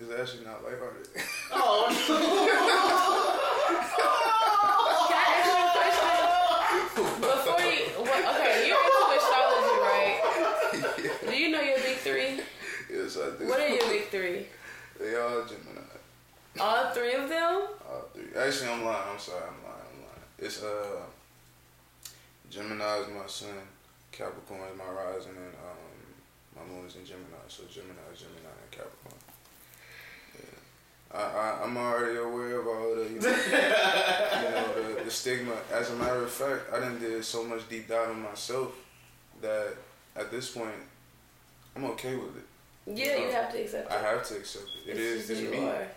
is 0.00 0.10
actually 0.18 0.44
not 0.44 0.62
lighthearted. 0.64 1.08
Oh 1.54 1.86
Can 5.08 5.16
I 5.18 5.24
ask 5.36 5.48
you 5.52 5.66
question? 5.76 7.20
Before 7.20 7.60
you, 7.60 7.82
what, 8.00 8.20
okay, 8.36 8.54
you're 8.68 8.84
into 8.88 9.04
astrology, 9.18 9.76
right? 9.82 10.18
Do 11.30 11.34
you 11.36 11.48
know 11.50 11.60
your 11.60 11.78
big 11.78 11.96
three? 11.98 12.40
yes, 12.90 13.16
I 13.18 13.38
do. 13.38 13.48
What 13.48 13.60
are 13.60 13.68
your 13.68 13.86
big 13.88 14.08
three? 14.08 14.46
They 14.98 15.14
all 15.16 15.44
Gemini. 15.44 15.80
All 16.60 16.90
three 16.94 17.14
of 17.14 17.28
them? 17.28 17.66
All 17.90 18.04
three. 18.14 18.28
Actually, 18.38 18.70
I'm 18.70 18.84
lying. 18.84 19.08
I'm 19.12 19.18
sorry. 19.18 19.42
I'm 19.42 19.62
lying. 19.64 19.86
I'm 19.92 20.00
lying. 20.00 20.24
It's 20.38 20.62
uh, 20.62 21.02
Gemini 22.52 22.98
is 22.98 23.08
my 23.08 23.26
sun, 23.26 23.48
Capricorn 24.12 24.60
is 24.70 24.76
my 24.76 24.84
rising, 24.84 25.32
and 25.32 25.54
um, 25.64 25.88
my 26.54 26.70
moon 26.70 26.86
is 26.86 26.96
in 26.96 27.04
Gemini. 27.06 27.40
So 27.48 27.62
Gemini, 27.64 27.94
Gemini, 28.14 28.52
and 28.60 28.70
Capricorn. 28.70 29.20
Yeah. 30.34 31.18
I, 31.18 31.22
I 31.22 31.64
I'm 31.64 31.74
already 31.78 32.18
aware 32.18 32.60
of 32.60 32.66
all 32.66 32.94
the 32.94 33.04
you 33.04 33.20
know, 33.20 33.28
you 34.36 34.50
know 34.50 34.96
the, 34.96 35.04
the 35.04 35.10
stigma. 35.10 35.54
As 35.72 35.90
a 35.92 35.96
matter 35.96 36.24
of 36.24 36.30
fact, 36.30 36.64
I 36.74 36.80
didn't 36.80 37.00
did 37.00 37.24
so 37.24 37.42
much 37.42 37.66
deep 37.70 37.88
dive 37.88 38.10
on 38.10 38.20
myself 38.20 38.74
that 39.40 39.74
at 40.14 40.30
this 40.30 40.50
point 40.50 40.74
I'm 41.74 41.84
okay 41.86 42.16
with 42.16 42.36
it. 42.36 42.44
Yeah, 42.86 43.16
you 43.16 43.30
have 43.30 43.50
to 43.52 43.62
accept 43.62 43.90
it. 43.90 43.94
I 43.94 44.02
have 44.02 44.28
to 44.28 44.36
accept 44.36 44.66
it. 44.84 44.90
It 44.90 44.98
is 44.98 45.26
just 45.26 45.40
it's 45.40 45.50
me 45.50 45.66
are. 45.66 45.88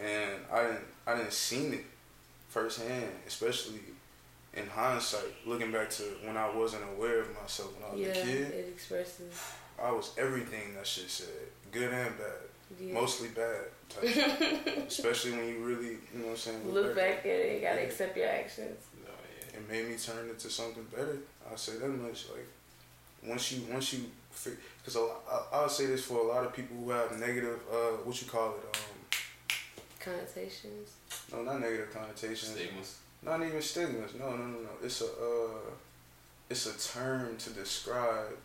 and 0.00 0.42
I 0.52 0.62
didn't 0.62 0.84
I 1.08 1.16
didn't 1.16 1.32
seen 1.32 1.72
it 1.72 1.84
firsthand, 2.50 3.10
especially 3.26 3.80
in 4.56 4.66
hindsight, 4.68 5.32
looking 5.46 5.72
back 5.72 5.90
to 5.90 6.02
when 6.24 6.36
I 6.36 6.48
wasn't 6.54 6.82
aware 6.96 7.20
of 7.20 7.28
myself 7.40 7.74
when 7.74 7.84
I 7.88 7.92
was 7.92 8.00
Yeah, 8.00 8.22
a 8.22 8.26
kid. 8.26 8.50
it 8.54 8.68
expresses. 8.72 9.32
I 9.82 9.90
was 9.90 10.12
everything 10.16 10.74
that 10.74 10.86
shit 10.86 11.10
said, 11.10 11.28
good 11.72 11.92
and 11.92 12.16
bad, 12.16 12.80
Yeah. 12.80 12.94
mostly 12.94 13.28
bad. 13.28 13.64
Type 13.88 14.08
shit. 14.08 14.66
especially 14.88 15.32
when 15.32 15.48
you 15.48 15.64
really, 15.64 15.88
you 16.12 16.20
know 16.20 16.24
what 16.26 16.30
I'm 16.32 16.36
saying. 16.36 16.72
Look 16.72 16.94
back 16.94 17.18
at 17.20 17.26
it, 17.26 17.54
you 17.56 17.60
gotta 17.60 17.80
Yeah. 17.80 17.86
accept 17.88 18.16
your 18.16 18.28
actions. 18.28 18.80
No, 19.04 19.10
yeah. 19.10 19.58
It 19.58 19.68
made 19.68 19.88
me 19.88 19.96
turn 19.98 20.28
into 20.28 20.48
something 20.48 20.84
better. 20.84 21.18
I'll 21.50 21.56
say 21.56 21.76
that 21.78 21.88
much. 21.88 22.26
Like 22.30 22.46
once 23.24 23.52
you 23.52 23.66
once 23.72 23.92
you 23.92 24.04
because 24.84 24.96
I'll 25.52 25.68
say 25.68 25.86
this 25.86 26.04
for 26.04 26.18
a 26.18 26.24
lot 26.24 26.44
of 26.44 26.52
people 26.52 26.76
who 26.76 26.90
have 26.90 27.18
negative 27.18 27.58
uh 27.72 27.96
what 28.04 28.20
you 28.20 28.28
call 28.28 28.50
it 28.56 28.76
um 28.76 29.20
Connotations. 30.00 30.90
no 31.32 31.42
not 31.42 31.60
negative 31.60 31.92
connotations 31.92 32.52
Stigmas. 32.52 32.98
Not 33.24 33.42
even 33.42 33.62
stigmas. 33.62 34.12
No, 34.18 34.30
no, 34.30 34.36
no, 34.36 34.58
no. 34.60 34.68
It's 34.82 35.00
a 35.00 35.06
uh, 35.06 35.70
it's 36.50 36.66
a 36.66 36.92
term 36.98 37.36
to 37.38 37.50
describe 37.50 38.36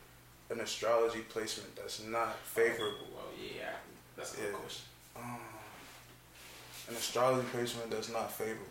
an 0.50 0.60
astrology 0.62 1.20
placement 1.22 1.76
that's 1.76 2.02
not 2.04 2.38
favorable. 2.40 3.08
Well, 3.14 3.26
yeah. 3.38 3.72
That's 4.16 4.34
a 4.34 4.38
good 4.38 4.46
Yeah. 4.52 4.58
question. 4.58 4.86
Um, 5.16 5.40
an 6.88 6.96
astrology 6.96 7.48
placement 7.52 7.92
that's 7.92 8.10
not 8.10 8.32
favorable. 8.32 8.66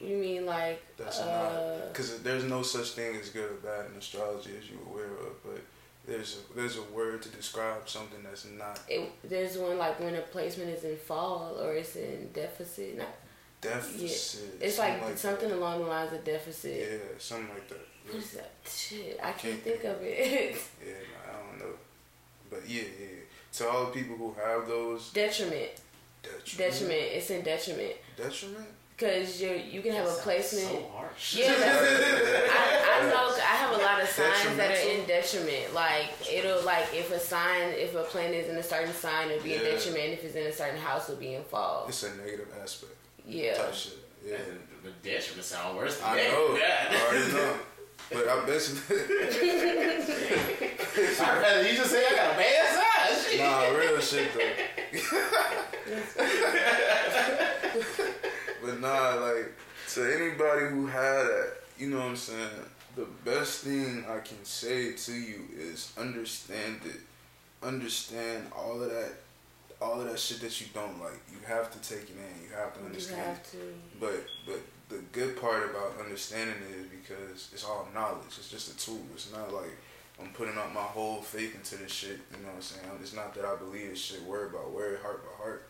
You 0.00 0.16
mean 0.16 0.46
like 0.46 0.82
That's 0.96 1.20
uh, 1.20 1.78
not 1.80 1.92
because 1.92 2.20
there's 2.22 2.44
no 2.44 2.62
such 2.62 2.92
thing 2.92 3.16
as 3.16 3.28
good 3.30 3.50
or 3.50 3.54
bad 3.54 3.86
in 3.90 3.98
astrology 3.98 4.52
as 4.58 4.68
you're 4.70 4.82
aware 4.82 5.06
of. 5.26 5.42
But 5.44 5.60
there's 6.06 6.38
a, 6.38 6.54
there's 6.56 6.78
a 6.78 6.82
word 6.84 7.22
to 7.22 7.28
describe 7.28 7.88
something 7.88 8.20
that's 8.22 8.46
not 8.46 8.80
it, 8.88 9.10
there's 9.22 9.56
one 9.58 9.76
like 9.78 10.00
when 10.00 10.14
a 10.14 10.20
placement 10.22 10.70
is 10.70 10.84
in 10.84 10.96
fall 10.96 11.58
or 11.60 11.74
it's 11.74 11.96
in 11.96 12.30
deficit. 12.32 12.98
Not, 12.98 13.08
deficit. 13.60 14.58
it's 14.60 14.76
something 14.76 15.00
like, 15.00 15.08
that. 15.10 15.18
something 15.18 15.50
along 15.50 15.80
the 15.80 15.86
lines 15.86 16.12
of 16.12 16.24
deficit. 16.24 16.76
Yeah, 16.90 16.98
something 17.18 17.48
like 17.48 17.68
that. 17.68 17.86
What 18.06 18.16
is 18.16 18.30
that? 18.32 18.52
Shit, 18.66 19.18
I 19.22 19.28
I 19.28 19.32
can't 19.32 19.42
can't 19.42 19.62
think 19.62 19.80
think. 19.82 19.96
of 19.96 20.02
it. 20.02 20.56
Yeah, 20.86 20.92
nah, 20.92 21.32
I 21.32 21.48
don't 21.50 21.58
know. 21.58 21.74
But 22.50 22.60
yeah, 22.68 22.82
yeah. 23.00 23.06
To 23.54 23.68
all 23.68 23.86
the 23.86 23.92
people 23.92 24.16
who 24.16 24.34
have 24.42 24.66
those 24.68 25.10
detriment. 25.12 25.70
detriment, 26.22 26.56
Detriment. 26.56 27.02
It's 27.12 27.30
in 27.30 27.42
detriment. 27.42 27.94
detriment. 28.16 28.66
Cause 28.96 29.40
you 29.40 29.50
you 29.50 29.80
can 29.80 29.92
have 29.92 30.06
a 30.06 30.08
That 30.08 30.14
sounds 30.14 30.22
placement. 30.24 30.68
So 30.70 30.90
harsh. 30.92 31.36
Yeah, 31.36 31.54
that's- 31.54 32.50
I, 32.50 33.06
I 33.06 33.08
know. 33.10 33.28
I 33.36 33.54
have 33.62 33.70
a 33.78 33.82
lot 33.82 34.02
of 34.02 34.08
signs 34.08 34.56
that 34.56 34.70
are 34.72 34.88
in 34.90 35.06
detriment. 35.06 35.72
Like 35.72 36.06
it'll 36.32 36.64
like 36.64 36.86
if 36.92 37.12
a 37.12 37.18
sign, 37.20 37.68
if 37.74 37.94
a 37.94 38.02
planet 38.02 38.34
is 38.44 38.50
in 38.50 38.56
a 38.56 38.62
certain 38.62 38.92
sign, 38.92 39.30
it'll 39.30 39.44
be 39.44 39.54
in 39.54 39.60
detriment. 39.62 40.14
If 40.14 40.24
it's 40.24 40.34
in 40.34 40.46
a 40.46 40.52
certain 40.52 40.80
house, 40.80 41.08
it'll 41.08 41.20
be 41.20 41.34
in 41.34 41.44
fall. 41.44 41.86
It's 41.88 42.02
a 42.02 42.16
negative 42.16 42.48
aspect. 42.60 42.92
Yeah. 43.28 43.54
Type 43.54 43.74
shit. 43.74 43.98
Yeah. 44.26 44.38
The 44.82 44.90
detriment 45.08 45.44
sound 45.44 45.76
worse 45.76 45.98
than 45.98 46.08
I 46.08 46.16
that. 46.16 46.32
know. 46.32 46.56
Yeah. 46.56 46.88
I 46.92 46.92
already 47.06 47.32
know. 47.32 47.54
But 48.10 48.26
I 48.26 48.44
basically 48.46 48.96
I'd 51.20 51.38
rather 51.42 51.62
you 51.68 51.76
just 51.76 51.90
say 51.90 52.02
I 52.06 52.10
got 52.16 52.32
a 52.34 52.36
bad 52.38 52.74
side. 52.74 53.16
Shit. 53.30 53.40
Nah, 53.48 53.68
real 53.68 54.00
shit 54.00 54.32
though. 54.32 54.98
but 58.64 58.80
nah, 58.80 59.14
like 59.14 59.52
to 59.88 60.02
anybody 60.04 60.66
who 60.70 60.86
had 60.86 61.24
that, 61.24 61.52
you 61.78 61.88
know 61.90 61.98
what 61.98 62.06
I'm 62.06 62.16
saying. 62.16 62.48
The 62.96 63.06
best 63.24 63.60
thing 63.64 64.04
I 64.08 64.18
can 64.20 64.42
say 64.44 64.92
to 64.92 65.12
you 65.12 65.40
is 65.56 65.92
understand 65.98 66.80
it. 66.84 67.00
Understand 67.62 68.46
all 68.56 68.82
of 68.82 68.90
that, 68.90 69.12
all 69.80 70.00
of 70.00 70.08
that 70.08 70.18
shit 70.18 70.40
that 70.40 70.60
you 70.60 70.66
don't 70.74 71.00
like. 71.00 71.20
You 71.30 71.38
have 71.46 71.70
to 71.70 71.78
take 71.88 72.04
it 72.04 72.16
in. 72.16 72.42
You 72.42 72.56
have 72.56 72.74
to 72.74 72.84
understand. 72.84 73.18
You 73.18 73.24
have 73.24 73.50
to. 73.50 73.58
But 74.00 74.26
but 74.46 74.60
the 74.88 75.02
good 75.12 75.40
part 75.40 75.70
about 75.70 75.98
understanding 76.00 76.56
it 76.68 76.76
is 76.80 76.86
because 76.86 77.50
it's 77.52 77.64
all 77.64 77.88
knowledge. 77.94 78.24
It's 78.26 78.50
just 78.50 78.72
a 78.72 78.76
tool. 78.84 79.02
It's 79.14 79.32
not 79.32 79.52
like 79.52 79.70
I'm 80.20 80.30
putting 80.30 80.58
up 80.58 80.72
my 80.74 80.80
whole 80.80 81.22
faith 81.22 81.54
into 81.54 81.76
this 81.76 81.92
shit. 81.92 82.18
You 82.32 82.42
know 82.42 82.48
what 82.48 82.56
I'm 82.56 82.62
saying? 82.62 82.86
It's 83.00 83.14
not 83.14 83.34
that 83.34 83.44
I 83.44 83.54
believe 83.56 83.90
this 83.90 84.00
shit 84.00 84.22
word 84.24 84.52
by 84.52 84.66
word, 84.68 84.98
heart 85.02 85.24
by 85.24 85.42
heart. 85.42 85.68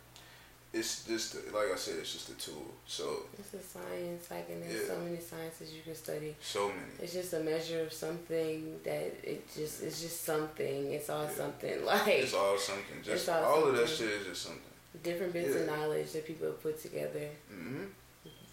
It's 0.70 1.04
just 1.06 1.34
like 1.54 1.72
I 1.72 1.76
said, 1.76 1.96
it's 1.98 2.12
just 2.12 2.28
a 2.28 2.34
tool. 2.34 2.66
So 2.86 3.22
It's 3.38 3.54
a 3.54 3.62
science, 3.62 4.30
like, 4.30 4.48
and 4.50 4.62
there's 4.62 4.82
Yeah. 4.82 4.94
so 4.94 4.98
many 5.00 5.18
sciences 5.18 5.72
you 5.72 5.80
can 5.82 5.94
study. 5.94 6.36
so 6.42 6.68
many. 6.68 6.80
It's 7.02 7.14
just 7.14 7.32
a 7.32 7.40
measure 7.40 7.80
of 7.82 7.92
something 7.92 8.78
that 8.84 9.14
it 9.22 9.48
just 9.54 9.82
it's 9.82 10.02
just 10.02 10.24
something. 10.24 10.92
It's 10.92 11.08
all 11.08 11.24
Yeah. 11.24 11.34
something 11.34 11.84
like 11.92 12.08
It's 12.08 12.34
all 12.34 12.58
something. 12.58 13.02
Just 13.02 13.16
It's 13.22 13.28
all 13.30 13.44
all, 13.44 13.64
of 13.68 13.76
that 13.76 13.88
shit 13.88 14.10
is 14.10 14.26
just 14.26 14.42
something. 14.42 14.62
different 15.02 15.32
bits 15.32 15.54
of 15.56 15.66
knowledge 15.66 16.12
that 16.12 16.26
people 16.26 16.46
have 16.48 16.62
put 16.62 16.80
together. 16.82 17.28
hmm 17.48 17.84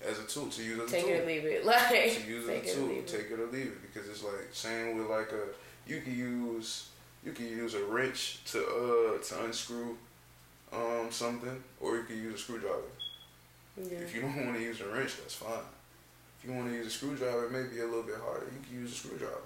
As 0.01 0.19
a 0.19 0.23
tool 0.23 0.47
to 0.49 0.63
use 0.63 0.79
as 0.79 0.87
a 0.87 0.91
Take 0.95 1.05
tool. 1.05 1.13
it 1.15 1.21
or 1.21 1.25
leave 1.25 1.45
it. 1.45 1.65
Like 1.71 1.89
to 1.89 2.27
use 2.29 2.47
it 2.47 2.77
or 2.77 2.81
leave 2.87 2.97
it. 2.99 3.07
Take 3.07 3.31
it 3.31 3.39
or 3.39 3.47
leave 3.47 3.67
it 3.75 3.81
because 3.93 4.07
it's 4.09 4.23
like 4.23 4.47
same 4.53 4.97
with 4.97 5.07
like 5.07 5.31
a 5.33 5.45
you 5.85 5.99
can 6.01 6.15
use 6.17 6.89
you 7.25 7.33
can 7.33 7.47
use 7.47 7.73
a 7.73 7.83
wrench 7.83 8.39
to 8.51 8.59
uh 8.65 9.17
to 9.21 9.43
unscrew 9.43 9.97
um 10.75 11.11
something 11.11 11.63
or 11.79 11.97
you 11.97 12.03
can 12.03 12.17
use 12.17 12.35
a 12.35 12.37
screwdriver. 12.37 12.91
Yeah. 13.77 13.99
If 13.99 14.15
you 14.15 14.21
don't 14.21 14.35
want 14.45 14.57
to 14.57 14.63
use 14.63 14.81
a 14.81 14.87
wrench, 14.87 15.17
that's 15.17 15.35
fine. 15.35 15.65
If 16.39 16.49
you 16.49 16.55
want 16.55 16.67
to 16.69 16.73
use 16.73 16.87
a 16.87 16.89
screwdriver, 16.89 17.45
it 17.45 17.51
may 17.51 17.63
be 17.63 17.81
a 17.81 17.85
little 17.85 18.03
bit 18.03 18.15
harder. 18.23 18.45
You 18.45 18.61
can 18.67 18.81
use 18.81 18.91
a 18.91 18.95
screwdriver. 18.95 19.41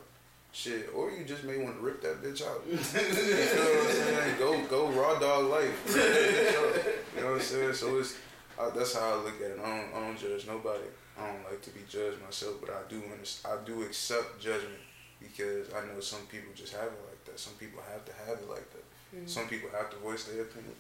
Shit, 0.51 0.89
or 0.95 1.11
you 1.11 1.25
just 1.25 1.43
may 1.43 1.57
want 1.59 1.77
to 1.77 1.82
rip 1.82 2.01
that 2.01 2.23
bitch 2.23 2.41
out. 2.41 2.63
you 2.67 2.73
know 2.75 2.82
what 2.82 3.86
I'm 3.86 3.91
saying? 3.93 4.36
Go, 4.39 4.59
go 4.65 4.88
raw 4.89 5.19
dog 5.19 5.45
life. 5.45 5.95
Rip 5.95 5.95
that 5.95 6.34
bitch 6.34 6.57
out. 6.57 6.93
You 7.15 7.21
know 7.21 7.27
what 7.34 7.36
I'm 7.36 7.41
saying? 7.41 7.73
So 7.73 7.99
it's 7.99 8.15
I, 8.59 8.69
that's 8.71 8.95
how 8.95 9.13
I 9.13 9.15
look 9.23 9.39
at 9.39 9.51
it. 9.51 9.59
I 9.63 9.77
don't, 9.77 9.89
I 9.95 9.99
don't 10.07 10.17
judge 10.17 10.47
nobody. 10.47 10.89
I 11.17 11.27
don't 11.27 11.43
like 11.43 11.61
to 11.61 11.69
be 11.69 11.82
judged 11.88 12.21
myself, 12.23 12.55
but 12.61 12.71
I 12.71 12.82
do 12.89 13.01
I 13.45 13.57
do 13.65 13.84
accept 13.84 14.39
judgment 14.41 14.82
because 15.19 15.71
I 15.73 15.86
know 15.86 15.99
some 15.99 16.25
people 16.32 16.51
just 16.55 16.73
have 16.73 16.88
it 16.89 17.01
like 17.07 17.23
that. 17.25 17.39
Some 17.39 17.53
people 17.53 17.82
have 17.91 18.03
to 18.05 18.13
have 18.25 18.39
it 18.39 18.49
like 18.49 18.65
that. 18.71 18.84
Mhm. 19.15 19.30
Some 19.30 19.47
people 19.47 19.69
have 19.69 19.89
to 19.91 19.97
voice 19.97 20.23
their 20.25 20.41
opinion. 20.43 20.75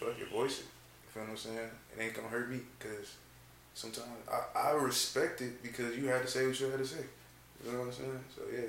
Fuck 0.00 0.18
it, 0.18 0.28
voice 0.30 0.60
it. 0.60 0.64
You 0.64 1.10
feel 1.12 1.22
what 1.24 1.30
I'm 1.30 1.36
saying? 1.36 1.70
It 1.96 2.02
ain't 2.02 2.14
gonna 2.14 2.28
hurt 2.28 2.50
me 2.50 2.60
because 2.78 3.16
sometimes 3.74 4.08
I, 4.32 4.68
I 4.68 4.70
respect 4.72 5.42
it 5.42 5.62
because 5.62 5.94
you 5.96 6.06
had 6.06 6.22
to 6.22 6.28
say 6.28 6.46
what 6.46 6.58
you 6.58 6.66
had 6.68 6.78
to 6.78 6.86
say. 6.86 7.04
You 7.64 7.72
know 7.72 7.80
what 7.80 7.88
I'm 7.88 7.92
saying? 7.92 8.20
So 8.34 8.42
yeah. 8.50 8.68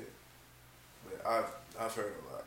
But 1.06 1.26
I've 1.26 1.46
I've 1.80 1.96
heard 1.96 2.14
a 2.22 2.34
lot. 2.34 2.44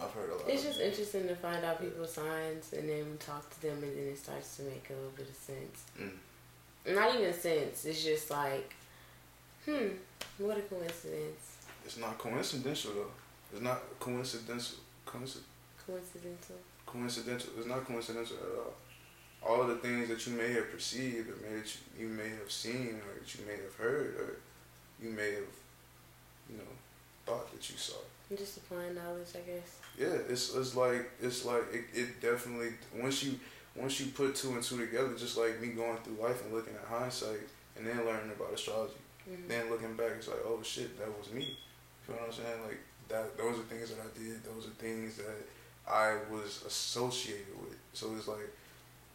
I've 0.00 0.12
heard 0.12 0.30
a 0.30 0.34
lot. 0.34 0.44
It's 0.46 0.62
just 0.62 0.78
interesting 0.80 1.26
to 1.26 1.34
find 1.34 1.64
out 1.64 1.80
people's 1.80 2.12
signs 2.12 2.72
and 2.72 2.88
then 2.88 3.18
talk 3.18 3.50
to 3.50 3.62
them 3.62 3.82
and 3.82 3.96
then 3.96 4.12
it 4.12 4.18
starts 4.18 4.58
to 4.58 4.62
make 4.62 4.86
a 4.90 4.92
little 4.92 5.10
bit 5.16 5.28
of 5.28 5.34
sense. 5.34 5.84
Mm. 6.00 6.94
Not 6.94 7.16
even 7.16 7.34
sense. 7.34 7.84
It's 7.84 8.04
just 8.04 8.30
like, 8.30 8.74
hmm, 9.64 9.88
what 10.38 10.56
a 10.56 10.60
coincidence. 10.60 11.56
It's 11.84 11.98
not 11.98 12.16
coincidental 12.16 12.92
though. 12.94 13.10
It's 13.52 13.62
not 13.62 13.80
coincidental. 13.98 14.78
Coinci- 15.04 15.40
Coincidental. 15.84 16.56
Coincidental. 16.92 17.50
It's 17.58 17.66
not 17.66 17.84
coincidental 17.84 18.36
at 18.36 18.58
all. 18.58 18.74
All 19.46 19.62
of 19.62 19.68
the 19.68 19.76
things 19.76 20.08
that 20.08 20.26
you 20.26 20.32
may 20.36 20.52
have 20.52 20.70
perceived, 20.70 21.28
or 21.30 21.36
may 21.42 21.58
that 21.60 21.66
you, 21.98 22.06
you 22.06 22.08
may 22.12 22.28
have 22.28 22.50
seen, 22.50 23.00
or 23.06 23.14
that 23.20 23.34
you 23.34 23.44
may 23.46 23.56
have 23.62 23.74
heard, 23.76 24.14
or 24.18 24.36
you 25.02 25.10
may 25.10 25.32
have, 25.34 25.52
you 26.50 26.56
know, 26.56 26.72
thought 27.24 27.50
that 27.52 27.70
you 27.70 27.76
saw. 27.76 27.94
Just 28.36 28.58
applying 28.58 28.94
knowledge, 28.94 29.28
I 29.34 29.40
guess. 29.48 29.78
Yeah, 29.98 30.18
it's 30.28 30.54
it's 30.54 30.74
like 30.76 31.08
it's 31.22 31.44
like 31.44 31.62
it, 31.72 31.84
it 31.94 32.20
definitely 32.20 32.70
once 33.00 33.22
you 33.22 33.38
once 33.74 34.00
you 34.00 34.06
put 34.08 34.34
two 34.34 34.50
and 34.52 34.62
two 34.62 34.78
together, 34.78 35.14
just 35.16 35.38
like 35.38 35.60
me 35.60 35.68
going 35.68 35.96
through 35.98 36.16
life 36.22 36.44
and 36.44 36.52
looking 36.52 36.74
at 36.74 36.84
hindsight 36.86 37.40
and 37.76 37.86
then 37.86 37.96
learning 38.04 38.30
about 38.36 38.52
astrology, 38.52 38.94
Mhm. 39.30 39.48
then 39.48 39.70
looking 39.70 39.94
back, 39.94 40.12
it's 40.18 40.28
like 40.28 40.40
oh 40.44 40.60
shit, 40.62 40.98
that 40.98 41.08
was 41.18 41.32
me. 41.32 41.56
You 42.06 42.14
know 42.14 42.20
what 42.20 42.28
I'm 42.28 42.34
saying? 42.34 42.62
Like 42.66 42.80
that, 43.08 43.38
those 43.38 43.58
are 43.60 43.62
things 43.62 43.88
that 43.90 44.00
I 44.00 44.18
did. 44.18 44.42
Those 44.44 44.66
are 44.66 44.76
things 44.76 45.16
that 45.16 45.38
I 45.90 46.16
was 46.30 46.62
associated 46.66 47.58
with. 47.60 47.76
So 47.92 48.14
it's 48.16 48.28
like 48.28 48.50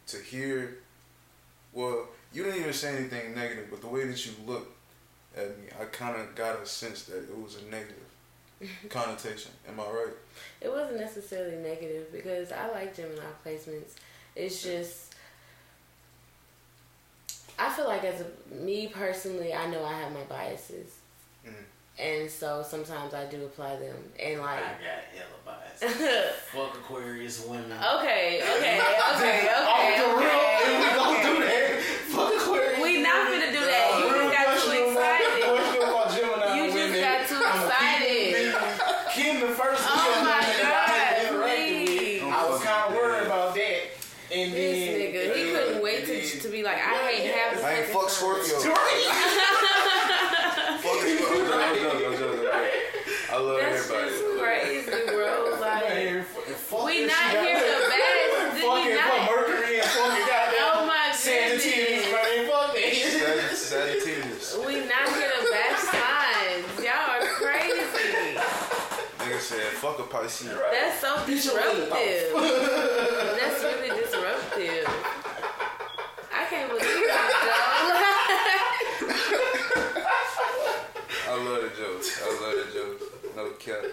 to 0.08 0.18
hear. 0.18 0.78
Well, 1.74 2.08
you 2.32 2.44
didn't 2.44 2.60
even 2.62 2.74
say 2.74 2.96
anything 2.96 3.34
negative, 3.34 3.68
but 3.70 3.82
the 3.82 3.88
way 3.88 4.06
that 4.06 4.26
you 4.26 4.34
looked 4.46 4.78
at 5.36 5.58
me, 5.60 5.66
I 5.80 5.86
kind 5.86 6.20
of 6.20 6.36
got 6.36 6.62
a 6.62 6.66
sense 6.66 7.04
that 7.06 7.18
it 7.18 7.38
was 7.38 7.58
a 7.58 7.66
negative 7.66 7.96
connotation. 8.90 9.52
Am 9.68 9.80
I 9.80 9.84
right? 9.84 10.14
It 10.62 10.72
wasn't 10.72 11.00
necessarily 11.00 11.58
negative 11.58 12.12
because 12.12 12.52
I 12.52 12.70
like 12.72 12.96
Gemini 12.96 13.24
placements. 13.46 13.94
It's 14.36 14.62
just 14.62 15.16
I 17.58 17.70
feel 17.72 17.88
like 17.88 18.04
as 18.04 18.22
a 18.22 18.56
me 18.56 18.88
personally, 18.88 19.54
I 19.54 19.68
know 19.70 19.84
I 19.84 19.94
have 19.94 20.12
my 20.14 20.24
biases, 20.24 20.98
Mm. 21.46 21.52
And 22.00 22.30
so 22.30 22.64
sometimes 22.68 23.14
I 23.14 23.26
do 23.26 23.44
apply 23.46 23.76
them. 23.78 23.96
And 24.20 24.40
like 24.42 24.60
I 24.60 24.74
got 24.82 25.04
hella 25.14 25.40
bias. 25.46 25.80
Fuck 26.52 26.76
Aquarius 26.76 27.46
women. 27.46 27.72
okay, 28.00 28.42
okay, 28.42 28.80
okay, 29.16 29.50
oh, 29.54 29.70
Off 29.70 29.80
okay, 29.80 29.98
the 30.00 30.06
real, 30.18 30.30
okay, 30.30 30.64
and 30.66 30.74
we 30.80 30.88
gonna 30.90 31.12
okay. 31.12 31.24
do 31.24 31.36
that. 31.44 31.82
Fuck 32.10 32.34
Aquarius. 32.42 32.82
We 32.82 33.02
not 33.02 33.30
women. 33.30 33.42
finna 33.42 33.52
do 33.54 33.60
that. 33.60 33.86
You 34.00 34.06
just 34.10 34.32
got 34.34 34.46
too 34.64 34.72
excited. 34.90 35.44
question 35.44 35.84
about 35.84 36.08
Gemini 36.12 36.56
You 36.58 36.64
just 36.72 36.78
women. 36.78 37.02
got 37.02 37.20
too 37.28 37.42
excited. 37.44 38.56
Kim, 39.14 39.36
the 39.42 39.54
first 39.54 39.82
Oh 39.86 39.94
my 39.94 40.02
woman 40.10 40.58
that 40.58 40.66
I 40.66 41.30
God, 41.30 41.38
with, 41.38 41.46
please. 41.46 42.22
I 42.24 42.26
was 42.50 42.60
kind 42.64 42.82
of 42.90 42.96
worried 42.98 43.26
about 43.28 43.54
that. 43.56 43.82
And 44.34 44.52
This 44.52 44.90
then, 44.90 44.98
nigga, 44.98 45.36
he 45.36 45.42
couldn't 45.54 45.84
wait 45.84 46.06
to, 46.08 46.40
to 46.42 46.48
be 46.50 46.64
like, 46.64 46.78
I 46.78 47.06
hate 47.06 47.30
half 47.32 47.54
the 47.56 47.62
I 47.66 47.74
ain't 47.82 47.86
fuck 47.94 48.10
signs. 48.10 48.48
Scorpio. 48.50 48.74
Fuck 50.84 51.00
it. 51.06 51.22
I'm 51.22 51.30
joking, 51.30 51.54
I'm 51.54 51.76
joking, 51.78 52.06
I'm 52.08 52.18
joking. 52.18 52.48
I 53.32 53.33
love 53.44 53.60
That's 53.60 53.90
everybody. 53.92 54.10
just 54.10 54.24
crazy, 54.40 54.92
bro. 55.12 55.58
Like, 55.60 55.84
Man, 55.90 56.18
f- 56.20 56.28
fuck 56.68 56.86
We 56.86 57.04
this 57.04 57.12
not 57.12 57.32
shit. 57.32 57.42
here 57.44 57.60
to 57.60 57.66
bash. 57.92 58.54
We 58.54 58.62
Fucking 58.62 58.96
not- 58.96 59.10
put 59.28 59.36
Mercury 59.36 59.76
and 59.80 59.90
fucking 59.90 60.26
goddamn 60.28 60.72
oh 60.74 60.86
my 60.88 61.12
Sagittarius, 61.14 62.06
man. 62.12 62.48
Fuck 62.50 62.70
that. 62.74 63.56
Sagittarius. 63.56 64.58
We 64.66 64.74
not 64.88 65.06
gonna 65.08 65.42
bash 65.52 65.82
signs. 65.92 66.68
Y'all 66.84 67.10
are 67.16 67.28
crazy. 67.40 68.38
Nigga 69.24 69.40
said, 69.40 69.72
fuck 69.80 70.00
a 70.00 70.02
Pisces. 70.04 70.50
That's 70.72 71.00
so 71.00 71.16
Get 71.26 71.44
your 71.46 71.56
lip 71.56 71.90
disruptive. 71.94 72.32
That's 73.40 73.60
really 73.64 73.90
disruptive. 74.02 74.86
I 76.36 76.46
can't 76.50 76.68
believe 76.70 76.84
that, 77.08 77.30
I 81.30 81.36
love 81.38 81.62
the 81.64 81.70
jokes. 81.82 82.22
I 82.22 82.26
love 82.28 82.56
the 82.58 82.66
jokes. 82.74 82.93
No 83.36 83.50
cap. 83.52 83.84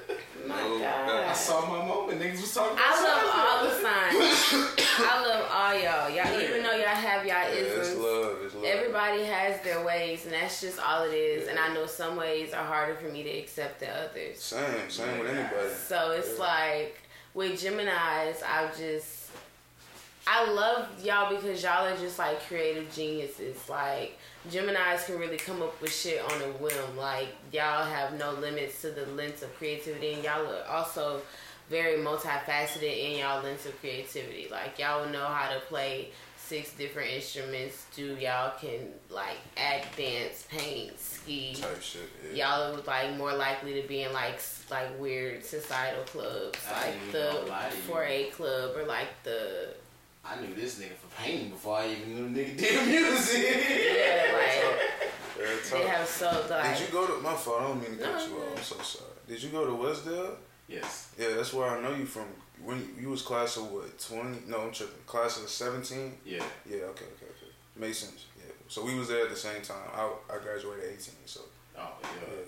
My 0.47 0.61
no 0.61 0.79
God. 0.79 1.25
I 1.29 1.33
saw 1.33 1.67
my 1.67 1.87
moment. 1.87 2.21
Niggas 2.21 2.41
was 2.41 2.55
talking 2.55 2.73
about 2.73 2.85
I 2.87 3.03
love 3.03 3.21
something. 3.23 3.41
all 3.41 3.65
the 3.65 3.71
signs. 3.81 4.81
I 4.99 5.27
love 5.27 5.51
all 5.51 5.75
y'all. 5.75 6.11
Y'all, 6.11 6.41
even 6.41 6.63
though 6.63 6.77
y'all 6.77 6.89
have 6.89 7.25
y'all 7.25 7.37
Yeah, 7.37 7.55
it's 7.55 7.97
love. 7.97 8.37
It's 8.45 8.55
love. 8.55 8.65
Everybody 8.65 9.25
has 9.25 9.61
their 9.63 9.85
ways, 9.85 10.25
and 10.25 10.35
that's 10.35 10.61
just 10.61 10.79
all 10.79 11.05
it 11.05 11.15
is. 11.15 11.49
And 11.49 11.59
I 11.59 11.73
know 11.73 11.87
some 11.87 12.17
ways 12.17 12.53
are 12.53 12.65
harder 12.65 12.95
for 12.97 13.09
me 13.09 13.23
to 13.23 13.31
accept 13.31 13.81
than 13.81 13.91
others. 13.91 14.41
Same, 14.41 14.89
same 14.91 15.19
with 15.19 15.29
anybody. 15.31 15.69
So 15.87 16.13
it's 16.13 16.39
like 16.39 17.01
with 17.35 17.61
Gemini's, 17.61 18.43
I 18.43 18.69
just 18.77 19.31
I 20.27 20.51
love 20.51 20.89
y'all 21.03 21.35
because 21.35 21.63
y'all 21.63 21.87
are 21.87 21.97
just 21.97 22.19
like 22.19 22.41
creative 22.47 22.93
geniuses. 22.95 23.57
Like 23.69 24.19
Gemini's 24.51 25.05
can 25.05 25.19
really 25.19 25.37
come 25.37 25.63
up 25.63 25.81
with 25.81 25.93
shit 25.93 26.23
on 26.23 26.43
a 26.43 26.53
whim. 26.59 26.97
Like 26.97 27.29
y'all 27.53 27.85
have 27.85 28.19
no 28.19 28.33
limits 28.33 28.81
to 28.83 28.91
the 28.91 29.07
length 29.07 29.43
of 29.43 29.55
creativity, 29.57 30.15
and 30.15 30.25
y'all 30.25 30.47
are 30.47 30.65
also 30.69 31.23
very 31.69 31.99
multifaceted 31.99 32.83
in 32.83 33.19
y'all 33.19 33.43
lens 33.43 33.65
of 33.65 33.79
creativity. 33.81 34.49
Like 34.51 34.79
y'all 34.79 35.09
know 35.09 35.25
how 35.25 35.53
to 35.53 35.61
play 35.61 36.11
six 36.37 36.73
different 36.73 37.11
instruments. 37.13 37.87
Do 37.95 38.17
y'all 38.17 38.53
can 38.61 38.89
like 39.09 39.39
act, 39.57 39.97
dance, 39.97 40.47
paint, 40.51 40.99
ski. 40.99 41.55
Type 41.55 41.81
shit. 41.81 42.03
Yeah. 42.35 42.49
Y'all 42.49 42.75
are 42.75 42.83
like 42.83 43.17
more 43.17 43.33
likely 43.33 43.81
to 43.81 43.87
be 43.87 44.03
in 44.03 44.13
like 44.13 44.41
like 44.71 44.89
weird 44.99 45.45
societal 45.45 46.03
clubs, 46.05 46.59
I 46.69 46.87
like 46.87 47.13
the 47.13 47.31
gonna 47.33 47.49
lie 47.51 47.71
to 47.71 47.77
you. 47.77 47.95
4A 47.95 48.33
club 48.33 48.77
or 48.77 48.85
like 48.85 49.09
the 49.23 49.75
I 50.31 50.41
knew 50.41 50.55
this 50.55 50.79
nigga 50.79 50.95
for 50.95 51.23
painting 51.23 51.51
before 51.51 51.79
I 51.79 51.89
even 51.89 52.15
knew 52.15 52.35
the 52.35 52.41
nigga 52.45 52.59
did 52.59 52.89
music. 52.89 53.43
yeah 53.43 54.33
like 54.37 54.81
Yeah, 55.39 55.79
they 55.79 55.87
have 55.89 56.07
so 56.07 56.47
like 56.51 56.77
Did 56.79 56.87
you 56.87 56.93
go 56.93 57.07
to 57.07 57.21
my 57.23 57.35
fault? 57.35 57.61
I 57.63 57.69
don't 57.69 57.81
mean 57.83 57.99
to 57.99 58.05
cut 58.05 58.13
No, 58.15 58.27
you 58.27 58.43
off. 58.43 58.57
I'm 58.57 58.63
so 58.63 58.77
sorry. 58.83 59.11
Did 59.29 59.43
you 59.43 59.49
go 59.51 59.67
to 59.67 59.73
Westdale? 59.73 60.35
yes. 60.69 61.13
Yeah, 61.19 61.29
that's 61.37 61.53
where 61.53 61.69
I 61.71 61.81
know 61.83 61.95
you 61.95 62.07
from. 62.07 62.25
When 62.63 62.77
you, 62.79 62.89
you 63.03 63.09
was 63.11 63.23
class 63.23 63.57
of 63.57 63.71
what? 63.73 63.99
Twenty? 63.99 64.39
No, 64.47 64.61
I'm 64.61 64.71
tripping. 64.73 65.03
Class 65.07 65.43
of 65.43 65.49
seventeen. 65.49 66.13
Yeah. 66.27 66.43
Yeah. 66.69 66.77
Okay. 66.93 67.07
Okay. 67.17 67.27
Okay. 67.35 67.51
Makes 67.77 67.99
sense. 68.01 68.27
Yeah. 68.37 68.53
So 68.69 68.85
we 68.85 68.95
was 68.99 69.09
there 69.09 69.25
at 69.25 69.31
the 69.31 69.37
same 69.37 69.63
time. 69.63 69.89
I 69.95 70.03
I 70.33 70.39
graduated 70.43 70.85
at 70.85 70.91
eighteen. 70.91 71.15
So 71.25 71.41
Oh 71.79 71.93
yeah. 72.03 72.09
yeah. 72.29 72.45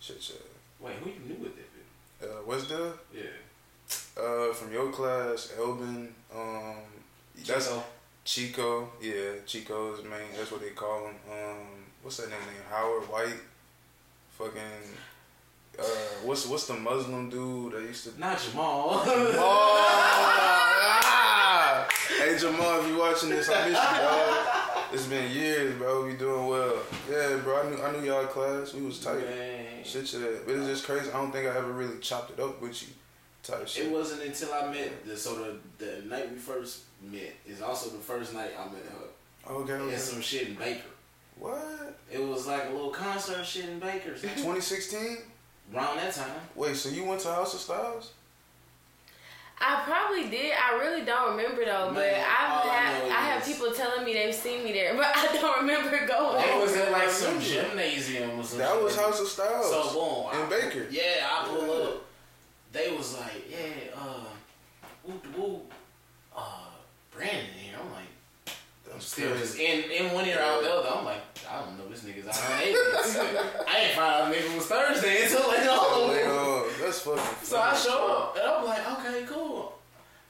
Shit. 0.00 0.22
Shit. 0.22 0.42
Wait, 0.80 0.94
who 1.02 1.08
you 1.10 1.20
knew 1.26 1.42
with 1.44 1.54
that? 1.56 1.68
bitch? 1.72 2.28
Uh, 2.28 2.42
Westdale. 2.46 2.92
Yeah. 3.12 3.22
Uh, 4.22 4.52
from 4.52 4.70
your 4.72 4.92
class, 4.92 5.52
Elvin. 5.58 6.14
Um, 6.34 6.76
that's 7.36 7.66
Chico? 7.68 7.84
Chico. 8.24 8.88
Yeah, 9.00 9.32
Chico 9.46 9.94
is 9.94 10.04
main. 10.04 10.32
That's 10.36 10.50
what 10.50 10.60
they 10.60 10.70
call 10.70 11.06
him. 11.06 11.14
Um, 11.30 11.66
what's 12.02 12.16
that 12.18 12.30
name? 12.30 12.38
Howard 12.70 13.04
White. 13.04 13.40
Fucking. 14.38 14.60
Uh, 15.78 15.82
what's 16.22 16.46
what's 16.46 16.66
the 16.66 16.74
Muslim 16.74 17.28
dude 17.28 17.72
that 17.72 17.82
used 17.82 18.04
to? 18.04 18.20
Not 18.20 18.40
Jamal. 18.40 19.02
Oh, 21.46 21.86
hey 22.18 22.38
Jamal, 22.38 22.80
if 22.80 22.88
you 22.88 22.98
watching 22.98 23.30
this, 23.30 23.48
I 23.48 23.68
miss 23.68 23.78
you, 23.78 23.98
dog. 23.98 24.46
It's 24.92 25.06
been 25.06 25.30
years, 25.32 25.74
bro. 25.76 26.06
We 26.06 26.14
doing 26.14 26.46
well. 26.46 26.76
Yeah, 27.10 27.36
bro. 27.42 27.62
I 27.62 27.70
knew 27.70 27.82
I 27.82 27.92
knew 27.92 28.06
y'all 28.06 28.26
class. 28.26 28.72
We 28.74 28.82
was 28.82 29.00
tight. 29.00 29.20
Man. 29.20 29.82
Shit, 29.84 30.06
shit. 30.08 30.46
But 30.46 30.54
it's 30.54 30.66
just 30.66 30.84
crazy. 30.84 31.10
I 31.10 31.14
don't 31.14 31.32
think 31.32 31.46
I 31.46 31.56
ever 31.56 31.72
really 31.72 31.98
chopped 31.98 32.30
it 32.30 32.40
up 32.40 32.62
with 32.62 32.80
you. 32.82 32.88
Type 33.42 33.66
shit. 33.66 33.86
It 33.86 33.92
wasn't 33.92 34.22
until 34.22 34.54
I 34.54 34.70
met 34.70 35.04
the 35.04 35.16
so 35.16 35.34
the 35.34 35.84
the 35.84 36.02
night 36.06 36.30
we 36.30 36.38
first 36.38 36.82
met 37.10 37.32
is 37.46 37.62
also 37.62 37.90
the 37.90 37.98
first 37.98 38.34
night 38.34 38.50
I 38.58 38.64
met 38.66 38.82
her. 38.84 39.52
Okay. 39.52 39.72
okay. 39.74 39.92
And 39.92 40.00
some 40.00 40.20
shit 40.20 40.48
in 40.48 40.54
Baker. 40.54 40.80
What? 41.38 41.98
It 42.10 42.22
was 42.22 42.46
like 42.46 42.66
a 42.68 42.72
little 42.72 42.90
concert 42.90 43.44
shit 43.44 43.68
in 43.68 43.78
Baker. 43.78 44.16
son. 44.16 44.30
2016? 44.30 45.18
Around 45.74 45.96
that 45.96 46.14
time. 46.14 46.30
Wait, 46.54 46.76
so 46.76 46.88
you 46.90 47.04
went 47.04 47.20
to 47.22 47.28
House 47.32 47.54
of 47.54 47.60
Styles? 47.60 48.12
I 49.60 49.82
probably 49.86 50.28
did. 50.28 50.52
I 50.52 50.74
really 50.78 51.04
don't 51.04 51.36
remember 51.36 51.64
though, 51.64 51.90
but 51.94 52.04
I've 52.04 52.50
all 52.64 52.70
I 52.70 53.06
I 53.08 53.24
have 53.30 53.44
people 53.44 53.72
telling 53.72 54.04
me 54.04 54.12
they've 54.12 54.34
seen 54.34 54.64
me 54.64 54.72
there, 54.72 54.94
but 54.96 55.06
I 55.06 55.28
don't 55.40 55.60
remember 55.60 56.06
going. 56.06 56.42
It 56.44 56.60
was 56.60 56.76
at 56.76 56.90
like 56.90 57.08
some 57.08 57.38
remember. 57.38 57.68
gymnasium 57.70 58.30
or 58.40 58.42
something. 58.42 58.58
That 58.58 58.82
was 58.82 58.96
House 58.96 59.20
of 59.20 59.28
Styles. 59.28 59.70
So 59.70 59.92
boom. 59.92 60.40
In 60.40 60.46
I- 60.46 60.50
Baker. 60.50 60.86
Yeah, 60.90 61.28
I 61.30 61.46
pull 61.48 61.66
Yeah. 61.66 61.84
up. 61.84 62.04
They 62.72 62.90
was 62.96 63.16
like, 63.18 63.48
yeah, 63.48 63.94
uh, 63.96 64.24
woo 65.04 65.20
woo, 65.38 65.60
uh, 66.36 66.66
Brandon 67.12 67.44
here. 67.56 67.76
I'm 67.80 67.92
like, 67.92 68.02
I'm 68.48 68.92
That's 68.92 69.03
still 69.14 69.36
just 69.38 69.58
in 69.58 69.90
in 69.90 70.12
one 70.12 70.26
ear 70.26 70.40
out 70.40 70.62
the 70.62 70.70
other. 70.72 70.88
I'm 70.98 71.04
like, 71.04 71.22
I 71.48 71.60
don't 71.60 71.78
know 71.78 71.88
this 71.88 72.02
nigga's 72.02 72.26
out 72.26 72.36
on. 72.36 72.58
I 73.68 73.78
ain't 73.78 73.94
find 73.94 74.14
out 74.22 74.34
nigga 74.34 74.54
was 74.56 74.66
Thrsday 74.66 75.22
until 75.24 75.48
later 75.50 75.70
on. 75.70 76.10
Wait, 76.10 76.24
oh, 76.26 76.68
that's 76.80 77.00
fucking 77.00 77.22
So 77.42 77.60
I 77.60 77.74
show 77.76 78.06
up 78.08 78.36
and 78.36 78.44
I'm 78.46 78.64
like, 78.64 78.98
okay, 78.98 79.24
cool. 79.26 79.78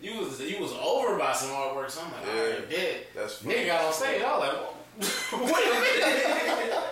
You 0.01 0.19
was 0.19 0.39
you 0.41 0.61
was 0.61 0.73
over 0.73 1.17
by 1.19 1.33
some 1.33 1.49
artwork, 1.51 1.91
so 1.91 2.03
I'm 2.03 2.13
like, 2.13 2.27
Yeah. 2.27 2.43
alright, 2.43 2.71
dead. 2.71 2.97
That's 3.15 3.35
funny. 3.37 3.55
Nigga 3.55 3.67
got 3.69 3.85
on 3.87 3.93
stage, 3.95 4.23
I 4.23 4.39
was 4.39 4.49
like, 4.49 4.61
wait 5.55 5.67
a 5.67 5.81
minute. 5.81 6.85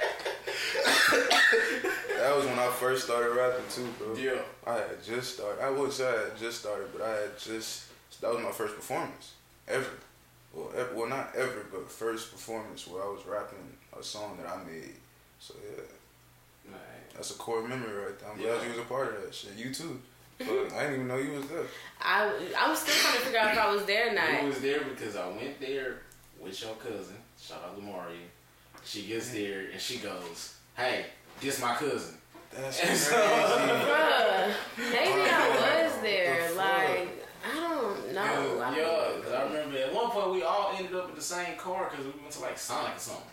That 2.18 2.36
was 2.36 2.46
when 2.46 2.58
I 2.58 2.68
first 2.78 3.04
started 3.04 3.34
rapping 3.36 3.64
too, 3.68 3.88
bro. 3.98 4.14
yeah. 4.16 4.40
I 4.66 4.74
had 4.76 5.02
just 5.04 5.34
started. 5.34 5.62
I 5.62 5.70
would 5.70 5.92
say 5.92 6.08
I 6.08 6.22
had 6.28 6.38
just 6.38 6.60
started, 6.60 6.88
but 6.92 7.02
I 7.02 7.10
had 7.10 7.38
just. 7.38 7.84
That 8.20 8.30
was 8.32 8.42
my 8.42 8.52
first 8.52 8.76
performance 8.76 9.32
ever. 9.68 9.86
Well, 10.52 10.70
ev- 10.76 10.92
well, 10.94 11.08
not 11.08 11.34
ever, 11.36 11.66
but 11.72 11.90
first 11.90 12.30
performance 12.32 12.86
where 12.86 13.02
I 13.02 13.06
was 13.06 13.24
rapping 13.26 13.58
a 13.98 14.02
song 14.02 14.36
that 14.42 14.48
I 14.50 14.62
made. 14.64 14.94
So 15.40 15.54
yeah, 15.64 15.82
Man. 16.70 16.80
that's 17.14 17.30
a 17.30 17.34
core 17.38 17.66
memory 17.66 17.92
right 18.04 18.18
there. 18.18 18.30
I'm 18.30 18.38
Yeah. 18.40 18.48
glad 18.56 18.62
you 18.64 18.68
was 18.70 18.78
a 18.78 18.82
part 18.82 19.14
of 19.16 19.22
that 19.22 19.34
shit. 19.34 19.54
You 19.56 19.72
too. 19.74 20.00
But 20.38 20.72
I 20.74 20.80
didn't 20.84 20.94
even 20.94 21.08
know 21.08 21.18
you 21.18 21.32
was 21.38 21.46
there. 21.48 21.64
I 22.00 22.26
I'm 22.58 22.74
still 22.74 22.94
trying 22.94 23.14
to 23.14 23.20
figure 23.20 23.38
out 23.38 23.52
if 23.52 23.58
I 23.58 23.72
was 23.72 23.84
there 23.84 24.10
or 24.10 24.14
not. 24.14 24.28
I 24.28 24.44
was 24.44 24.60
there 24.60 24.80
because 24.84 25.14
I 25.14 25.28
went 25.28 25.60
there 25.60 25.98
with 26.40 26.60
your 26.60 26.74
cousin. 26.74 27.16
Shout 27.40 27.62
out 27.64 27.76
to 27.76 27.82
Mario. 27.82 28.16
She 28.84 29.02
gets 29.06 29.28
mm. 29.30 29.34
there 29.34 29.60
and 29.72 29.80
she 29.80 29.98
goes, 29.98 30.56
"Hey, 30.76 31.06
this 31.40 31.60
my 31.60 31.74
cousin." 31.74 32.16
That's 32.50 32.78
And 32.80 32.88
crazy. 32.88 33.04
so- 33.04 33.16
Bruh, 33.16 34.54
maybe 34.78 35.30
I 35.30 35.84
was 35.86 36.02
there. 36.02 36.48
The? 36.50 36.54
Like 36.56 37.21
I 38.18 38.34
don't. 38.34 38.60
I 38.62 38.76
yeah, 38.76 39.22
'cause 39.22 39.32
I 39.32 39.42
remember 39.44 39.78
at 39.78 39.92
one 39.94 40.10
point 40.10 40.30
we 40.32 40.42
all 40.42 40.72
ended 40.76 40.94
up 40.94 41.08
in 41.10 41.14
the 41.14 41.20
same 41.22 41.56
car 41.56 41.88
because 41.90 42.06
we 42.06 42.20
went 42.20 42.30
to 42.32 42.40
like 42.40 42.58
Sonic 42.58 42.96
or 42.96 42.98
something. 42.98 43.24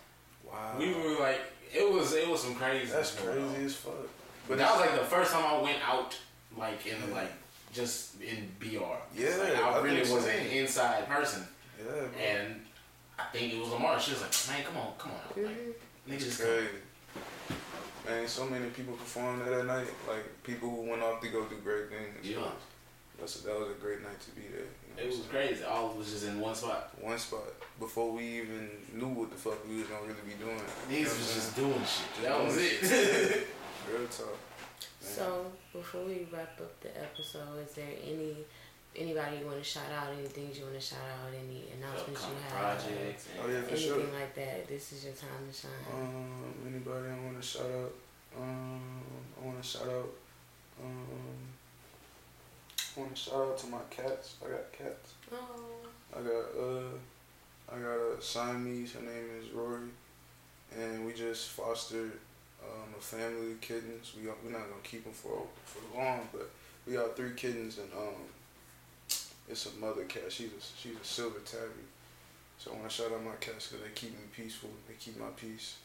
wow. 0.43 0.75
We 0.77 0.93
were 0.93 1.19
like, 1.19 1.41
it 1.73 1.91
was 1.91 2.13
it 2.13 2.27
was 2.27 2.43
some 2.43 2.55
crazy. 2.55 2.91
That's 2.91 3.15
crazy 3.15 3.65
as 3.65 3.75
fuck. 3.75 3.93
But 4.47 4.57
that 4.57 4.71
was 4.71 4.81
like 4.81 4.99
the 4.99 5.05
first 5.05 5.31
time 5.31 5.45
I 5.45 5.61
went 5.61 5.77
out, 5.87 6.17
like 6.57 6.85
in 6.87 7.11
like 7.13 7.31
just 7.73 8.19
in 8.21 8.51
BR. 8.59 8.97
Yeah, 9.15 9.35
like, 9.37 9.55
I 9.57 9.69
I 9.69 9.81
really 9.81 9.97
think 9.97 10.07
so. 10.07 10.15
was 10.15 10.25
an 10.27 10.45
inside 10.47 11.07
person, 11.07 11.47
yeah, 11.77 11.85
bro. 11.91 12.09
and 12.19 12.65
I 13.19 13.23
think 13.31 13.53
it 13.53 13.59
was 13.59 13.69
Lamar. 13.69 13.99
She 13.99 14.11
was 14.11 14.21
like, 14.21 14.33
"Man, 14.47 14.65
come 14.65 14.77
on, 14.77 14.93
come 14.97 15.11
on, 15.11 15.19
like, 15.43 15.53
Mhm. 15.55 15.73
nigga, 16.07 16.13
It's 16.15 16.25
just 16.25 16.41
come." 16.41 16.67
Man, 18.07 18.27
so 18.27 18.45
many 18.45 18.69
people 18.71 18.93
performed 18.95 19.41
there 19.45 19.57
that 19.57 19.65
night. 19.65 19.87
Like 20.07 20.41
people 20.43 20.69
who 20.69 20.89
went 20.89 21.03
off 21.03 21.21
to 21.21 21.27
go 21.27 21.45
do 21.45 21.57
great 21.57 21.89
things. 21.89 22.25
Yeah. 22.25 22.37
That's 23.19 23.41
a, 23.41 23.47
that 23.47 23.59
was 23.59 23.69
a 23.69 23.73
great 23.81 24.01
night 24.01 24.19
to 24.21 24.31
be 24.31 24.41
there. 24.51 24.67
you 24.87 24.95
know 24.95 25.03
It 25.03 25.07
was 25.07 25.17
what 25.19 25.25
I'm 25.25 25.47
crazy. 25.47 25.63
All 25.63 25.89
was 25.97 26.11
just 26.11 26.25
in 26.27 26.39
one 26.39 26.55
spot. 26.55 26.91
one 27.01 27.17
spot 27.19 27.43
before 27.79 28.11
we 28.11 28.23
even 28.41 28.69
knew 28.93 29.07
what 29.09 29.29
the 29.31 29.35
fuck 29.37 29.67
we 29.67 29.77
was 29.77 29.87
gonna 29.87 30.01
really 30.01 30.25
be 30.25 30.35
doing. 30.39 30.57
You 30.89 31.03
know 31.03 31.09
Niggas 31.09 31.19
was 31.19 31.19
what 31.19 31.29
I'm 31.29 31.35
just 31.35 31.55
saying? 31.55 31.69
doing 31.69 31.85
shit. 31.85 32.23
That 32.23 32.43
was 32.43 32.57
it. 32.57 33.47
real 33.91 34.07
talk. 34.07 34.27
Man. 34.27 35.11
So 35.15 35.51
before 35.73 36.03
we 36.03 36.27
wrap 36.31 36.59
up 36.59 36.79
the 36.81 36.91
episode, 37.01 37.59
is 37.65 37.73
there 37.75 37.93
any 38.03 38.35
anybody 38.95 39.37
you 39.39 39.45
want 39.45 39.57
to 39.59 39.63
shout 39.63 39.91
out? 39.95 40.11
Any 40.11 40.27
things 40.27 40.57
you 40.57 40.65
want 40.65 40.75
to 40.75 40.81
shout 40.81 40.99
out? 40.99 41.31
Any 41.31 41.71
announcements 41.77 42.21
you 42.21 42.33
Upcoming 42.35 42.43
have? 42.43 42.79
projects. 42.83 43.27
and- 43.31 43.39
Oh, 43.39 43.47
yeah, 43.51 43.61
for 43.61 43.69
Anything 43.75 43.87
sure. 44.09 44.19
like 44.19 44.35
that? 44.35 44.67
This 44.67 44.91
is 44.93 45.05
your 45.05 45.13
time 45.13 45.43
to 45.47 45.53
shine. 45.53 45.85
Um, 45.93 46.53
anybody 46.67 47.07
I 47.11 47.19
want 47.25 47.39
to 47.41 47.45
shout 47.47 47.69
out? 47.71 47.93
Um, 48.37 48.81
I 49.41 49.45
want 49.45 49.61
to 49.61 49.67
shout 49.67 49.87
out. 49.87 50.09
Um, 50.83 51.05
I 51.07 51.48
want 52.99 53.15
to 53.15 53.21
shout 53.21 53.35
out 53.35 53.57
to 53.59 53.67
my 53.67 53.79
cats. 53.89 54.35
I 54.45 54.49
got 54.49 54.71
cats. 54.71 55.13
oh, 55.31 55.87
I 56.15 56.21
got 56.21 56.45
uh, 56.59 57.73
I 57.73 57.79
got 57.79 58.17
a 58.17 58.21
Siamese. 58.21 58.93
Her 58.93 59.01
name 59.01 59.29
is 59.41 59.51
Rory, 59.51 59.89
and 60.77 61.05
we 61.05 61.13
just 61.13 61.49
fostered 61.49 62.11
um, 62.63 62.93
a 62.97 63.01
family 63.01 63.53
of 63.53 63.61
kittens. 63.61 64.13
We 64.17 64.27
we're 64.27 64.51
not 64.51 64.69
gonna 64.69 64.81
keep 64.83 65.03
them 65.03 65.13
for 65.13 65.45
for 65.65 65.97
long, 65.97 66.27
but 66.31 66.49
we 66.85 66.93
got 66.93 67.15
three 67.15 67.33
kittens, 67.35 67.77
and 67.77 67.89
um, 67.93 68.15
it's 69.47 69.65
a 69.65 69.79
mother 69.79 70.03
cat. 70.05 70.31
She's 70.31 70.49
a 70.49 70.61
she's 70.77 70.95
a 70.95 71.05
silver 71.05 71.39
tabby. 71.39 71.85
So 72.57 72.71
I 72.71 72.75
want 72.75 72.89
to 72.89 72.93
shout 72.95 73.11
out 73.13 73.23
my 73.23 73.35
cats 73.39 73.67
because 73.67 73.85
they 73.85 73.91
keep 73.95 74.11
me 74.11 74.25
peaceful. 74.35 74.69
They 74.87 74.95
keep 74.95 75.17
my 75.17 75.29
peace. 75.37 75.77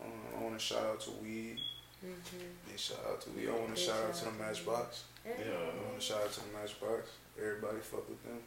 Um, 0.00 0.12
I 0.38 0.42
want 0.42 0.58
to 0.58 0.64
shout 0.64 0.84
out 0.84 1.00
to 1.00 1.10
Weed. 1.22 1.58
mm-hmm. 2.04 2.70
Big 2.70 2.78
shout 2.78 3.00
out 3.08 3.20
to 3.22 3.30
Weed. 3.30 3.48
I 3.48 3.58
want 3.58 3.74
to 3.74 3.80
shout 3.80 3.96
out 4.06 4.14
to 4.14 4.24
the 4.26 4.30
Matchbox. 4.32 5.04
Yeah. 5.24 5.32
to 5.32 6.00
shout 6.00 6.22
out 6.22 6.32
to 6.32 6.40
the 6.40 6.46
Matchbox. 6.58 7.10
Everybody 7.38 7.78
fuck 7.78 8.08
with 8.08 8.22
them. 8.24 8.38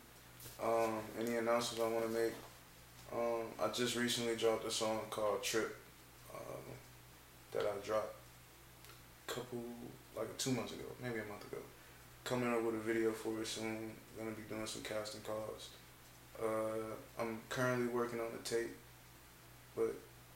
Um, 0.61 0.99
any 1.19 1.37
announcements 1.37 1.83
I 1.83 1.87
want 1.87 2.05
to 2.05 2.11
make? 2.11 2.33
Um, 3.13 3.43
I 3.61 3.67
just 3.69 3.95
recently 3.95 4.35
dropped 4.35 4.65
a 4.65 4.71
song 4.71 5.01
called 5.09 5.43
Trip 5.43 5.75
um, 6.33 6.63
that 7.51 7.63
I 7.63 7.85
dropped 7.85 8.15
a 9.27 9.31
couple, 9.31 9.63
like 10.17 10.35
two 10.37 10.51
months 10.51 10.73
ago, 10.73 10.85
maybe 11.01 11.19
a 11.19 11.31
month 11.31 11.45
ago. 11.51 11.61
Coming 12.23 12.51
up 12.51 12.63
with 12.63 12.75
a 12.75 12.79
video 12.79 13.11
for 13.11 13.39
it 13.41 13.47
soon. 13.47 13.91
Gonna 14.17 14.31
be 14.31 14.43
doing 14.49 14.65
some 14.65 14.81
casting 14.83 15.21
calls. 15.21 15.69
Uh, 16.41 17.21
I'm 17.21 17.39
currently 17.49 17.87
working 17.87 18.19
on 18.19 18.27
the 18.31 18.49
tape, 18.49 18.75
but 19.75 19.93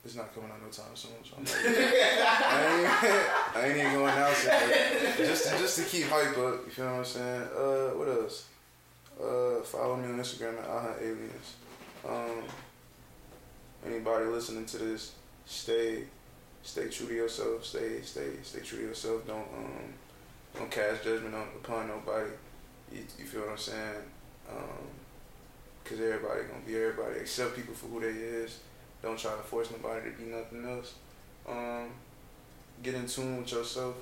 it's 0.07 0.15
not 0.15 0.33
coming 0.33 0.49
out 0.49 0.61
no 0.61 0.69
time 0.69 0.95
soon. 0.95 1.11
So 1.21 1.35
I'm 1.37 1.43
not, 1.43 1.53
I, 1.65 2.79
ain't, 2.79 3.57
I 3.57 3.67
ain't 3.67 3.77
even 3.77 3.91
gonna 3.91 4.05
announce 4.05 4.45
it. 4.45 5.17
Just 5.17 5.51
to, 5.51 5.57
just 5.57 5.77
to 5.79 5.83
keep 5.83 6.07
hype 6.07 6.37
up, 6.37 6.65
you 6.65 6.71
feel 6.71 6.85
what 6.85 6.93
I'm 6.93 7.05
saying? 7.05 7.41
Uh, 7.53 7.89
what 7.97 8.07
else? 8.07 8.47
Uh, 9.21 9.61
follow 9.63 9.97
me 9.97 10.05
on 10.05 10.17
Instagram 10.17 10.57
at 10.59 10.69
Aha 10.69 10.93
Aliens. 11.01 11.55
Um, 12.07 12.43
anybody 13.85 14.25
listening 14.27 14.65
to 14.67 14.77
this, 14.77 15.11
stay, 15.45 16.05
stay 16.63 16.87
true 16.87 17.07
to 17.07 17.13
yourself. 17.13 17.65
Stay, 17.65 18.01
stay, 18.01 18.29
stay 18.43 18.61
true 18.61 18.79
to 18.79 18.85
yourself. 18.85 19.27
Don't 19.27 19.39
um, 19.57 19.93
don't 20.55 20.71
cast 20.71 21.03
judgment 21.03 21.35
on 21.35 21.47
upon 21.61 21.89
nobody. 21.89 22.29
You, 22.93 22.99
you 23.19 23.25
feel 23.25 23.41
what 23.41 23.51
I'm 23.51 23.57
saying? 23.57 24.03
Um, 24.49 24.87
Cause 25.83 25.99
everybody 26.01 26.41
gonna 26.41 26.65
be 26.65 26.75
everybody. 26.75 27.19
Accept 27.19 27.55
people 27.55 27.73
for 27.73 27.87
who 27.87 28.01
they 28.01 28.07
is. 28.07 28.59
Don't 29.01 29.17
try 29.17 29.31
to 29.31 29.43
force 29.43 29.69
nobody 29.71 30.11
to 30.11 30.17
be 30.17 30.25
nothing 30.25 30.65
else. 30.65 30.95
Um, 31.47 31.89
get 32.83 32.95
in 32.95 33.07
tune 33.07 33.37
with 33.37 33.51
yourself. 33.51 33.95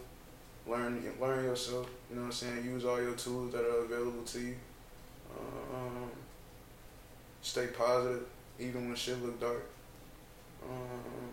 Learn 0.68 1.04
learn 1.22 1.44
yourself. 1.44 1.88
You 2.10 2.16
know 2.16 2.24
what 2.24 2.28
I'm 2.28 2.32
saying? 2.34 2.66
Use 2.66 2.86
all 2.86 3.02
your 3.02 3.14
tools 3.14 3.52
that 3.54 3.62
are 3.62 3.84
available 3.84 4.24
to 4.24 4.40
you. 4.40 4.56
Um, 5.32 6.10
stay 7.42 7.68
positive 7.68 8.26
even 8.60 8.88
when 8.88 8.96
shit 8.96 9.22
look 9.24 9.40
dark. 9.40 9.64
Um, 10.68 11.30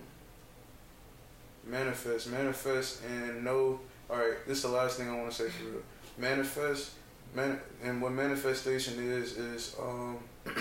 manifest, 1.65 2.31
manifest, 2.31 3.03
and 3.05 3.45
know. 3.45 3.81
All 4.11 4.17
right, 4.17 4.47
this 4.47 4.59
is 4.59 4.65
the 4.65 4.71
last 4.71 4.99
thing 4.99 5.09
I 5.09 5.17
want 5.17 5.31
to 5.31 5.37
say 5.37 5.49
for 5.49 5.65
real. 5.65 5.83
Manifest, 6.19 6.91
man, 7.35 7.59
and 7.83 8.03
what 8.03 8.13
manifestation 8.13 8.95
is 8.99 9.39
is 9.39 9.77
um, 9.81 10.19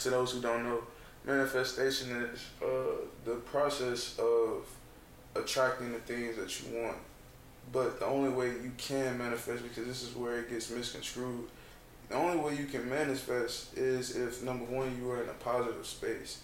to 0.00 0.10
those 0.10 0.32
who 0.32 0.40
don't 0.40 0.64
know, 0.64 0.82
manifestation 1.28 2.10
is 2.32 2.46
uh, 2.62 2.66
the 3.24 3.36
process 3.36 4.18
of 4.18 4.64
attracting 5.34 5.92
the 5.92 5.98
things 5.98 6.36
that 6.36 6.60
you 6.60 6.82
want. 6.82 6.96
But 7.70 8.00
the 8.00 8.06
only 8.06 8.30
way 8.30 8.46
you 8.46 8.72
can 8.78 9.18
manifest, 9.18 9.62
because 9.62 9.86
this 9.86 10.02
is 10.02 10.16
where 10.16 10.38
it 10.40 10.48
gets 10.48 10.70
misconstrued, 10.70 11.48
the 12.08 12.14
only 12.14 12.38
way 12.38 12.56
you 12.56 12.64
can 12.64 12.88
manifest 12.88 13.76
is 13.76 14.16
if 14.16 14.42
number 14.42 14.64
one 14.64 14.98
you 14.98 15.10
are 15.10 15.22
in 15.22 15.28
a 15.28 15.34
positive 15.34 15.86
space. 15.86 16.40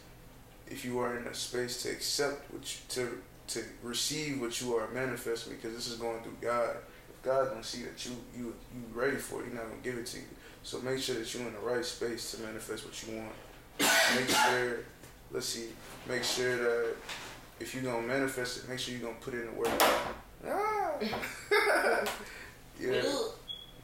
If 0.68 0.84
you 0.84 0.98
are 0.98 1.16
in 1.16 1.26
a 1.26 1.34
space 1.34 1.82
to 1.82 1.90
accept 1.90 2.52
what 2.52 2.62
you, 2.62 2.80
to 2.90 3.18
to 3.46 3.62
receive 3.82 4.40
what 4.40 4.58
you 4.60 4.74
are 4.74 4.88
manifesting, 4.90 5.54
because 5.54 5.74
this 5.74 5.88
is 5.88 5.96
going 5.96 6.22
through 6.22 6.36
God. 6.40 6.76
If 7.10 7.22
God 7.22 7.50
don't 7.52 7.64
see 7.64 7.82
that 7.82 8.04
you 8.04 8.12
you 8.36 8.54
you 8.74 8.82
ready 8.92 9.16
for 9.16 9.40
it, 9.40 9.46
He's 9.46 9.54
not 9.54 9.64
gonna 9.64 9.82
give 9.82 9.96
it 9.96 10.06
to 10.06 10.18
you. 10.18 10.24
So 10.62 10.80
make 10.80 10.98
sure 10.98 11.16
that 11.16 11.34
you're 11.34 11.46
in 11.46 11.52
the 11.52 11.60
right 11.60 11.84
space 11.84 12.32
to 12.32 12.42
manifest 12.42 12.84
what 12.84 13.06
you 13.06 13.16
want. 13.18 13.32
Make 13.78 14.28
sure, 14.28 14.78
let's 15.32 15.46
see, 15.46 15.68
make 16.08 16.24
sure 16.24 16.56
that 16.56 16.96
if 17.60 17.74
you're 17.74 17.82
gonna 17.82 18.06
manifest 18.06 18.58
it, 18.58 18.68
make 18.68 18.78
sure 18.78 18.94
you're 18.94 19.02
gonna 19.02 19.20
put 19.20 19.34
in 19.34 19.46
the 19.46 19.52
work. 19.52 19.82
Ah. 20.46 20.92
yeah. 22.80 23.02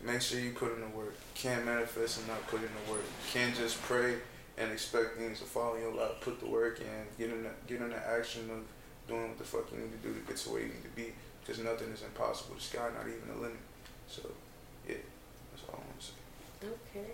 Make 0.02 0.22
sure 0.22 0.40
you 0.40 0.52
put 0.52 0.74
in 0.74 0.80
the 0.80 0.96
work. 0.96 1.14
can't 1.34 1.64
manifest 1.64 2.18
and 2.18 2.28
not 2.28 2.46
put 2.46 2.60
in 2.60 2.68
the 2.68 2.92
work. 2.92 3.04
Can't 3.32 3.54
just 3.54 3.80
pray 3.82 4.16
and 4.56 4.72
expect 4.72 5.18
things 5.18 5.40
to 5.40 5.44
fall 5.44 5.74
in 5.74 5.82
your 5.82 5.94
lap. 5.94 6.20
Put 6.20 6.40
the 6.40 6.46
work 6.46 6.80
in. 6.80 6.86
Get 7.18 7.34
in 7.34 7.42
the, 7.42 7.50
get 7.66 7.80
in 7.80 7.90
the 7.90 8.08
action 8.08 8.50
of 8.50 8.64
doing 9.08 9.28
what 9.28 9.38
the 9.38 9.44
fuck 9.44 9.70
you 9.72 9.78
need 9.78 9.92
to 9.92 10.08
do 10.08 10.14
to 10.14 10.20
get 10.20 10.36
to 10.36 10.50
where 10.50 10.62
you 10.62 10.68
need 10.68 10.84
to 10.84 10.96
be. 10.96 11.12
Because 11.40 11.62
nothing 11.62 11.88
is 11.88 12.02
impossible. 12.02 12.54
The 12.54 12.62
sky 12.62 12.88
not 12.96 13.06
even 13.06 13.36
a 13.36 13.40
limit. 13.40 13.58
So, 14.08 14.22
Okay, 16.62 17.06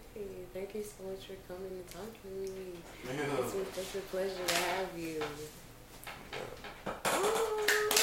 thank 0.53 0.75
you 0.75 0.83
so 0.83 1.09
much 1.09 1.27
for 1.27 1.37
coming 1.47 1.71
and 1.71 1.87
talking 1.89 2.11
to 2.23 2.29
me. 2.51 2.73
Yeah. 3.07 3.47
Such 3.73 3.95
a 3.95 4.01
pleasure 4.11 4.45
to 4.45 4.55
have 4.55 4.99
you. 4.99 5.23
Yeah. 6.87 6.93
Oh. 7.05 7.96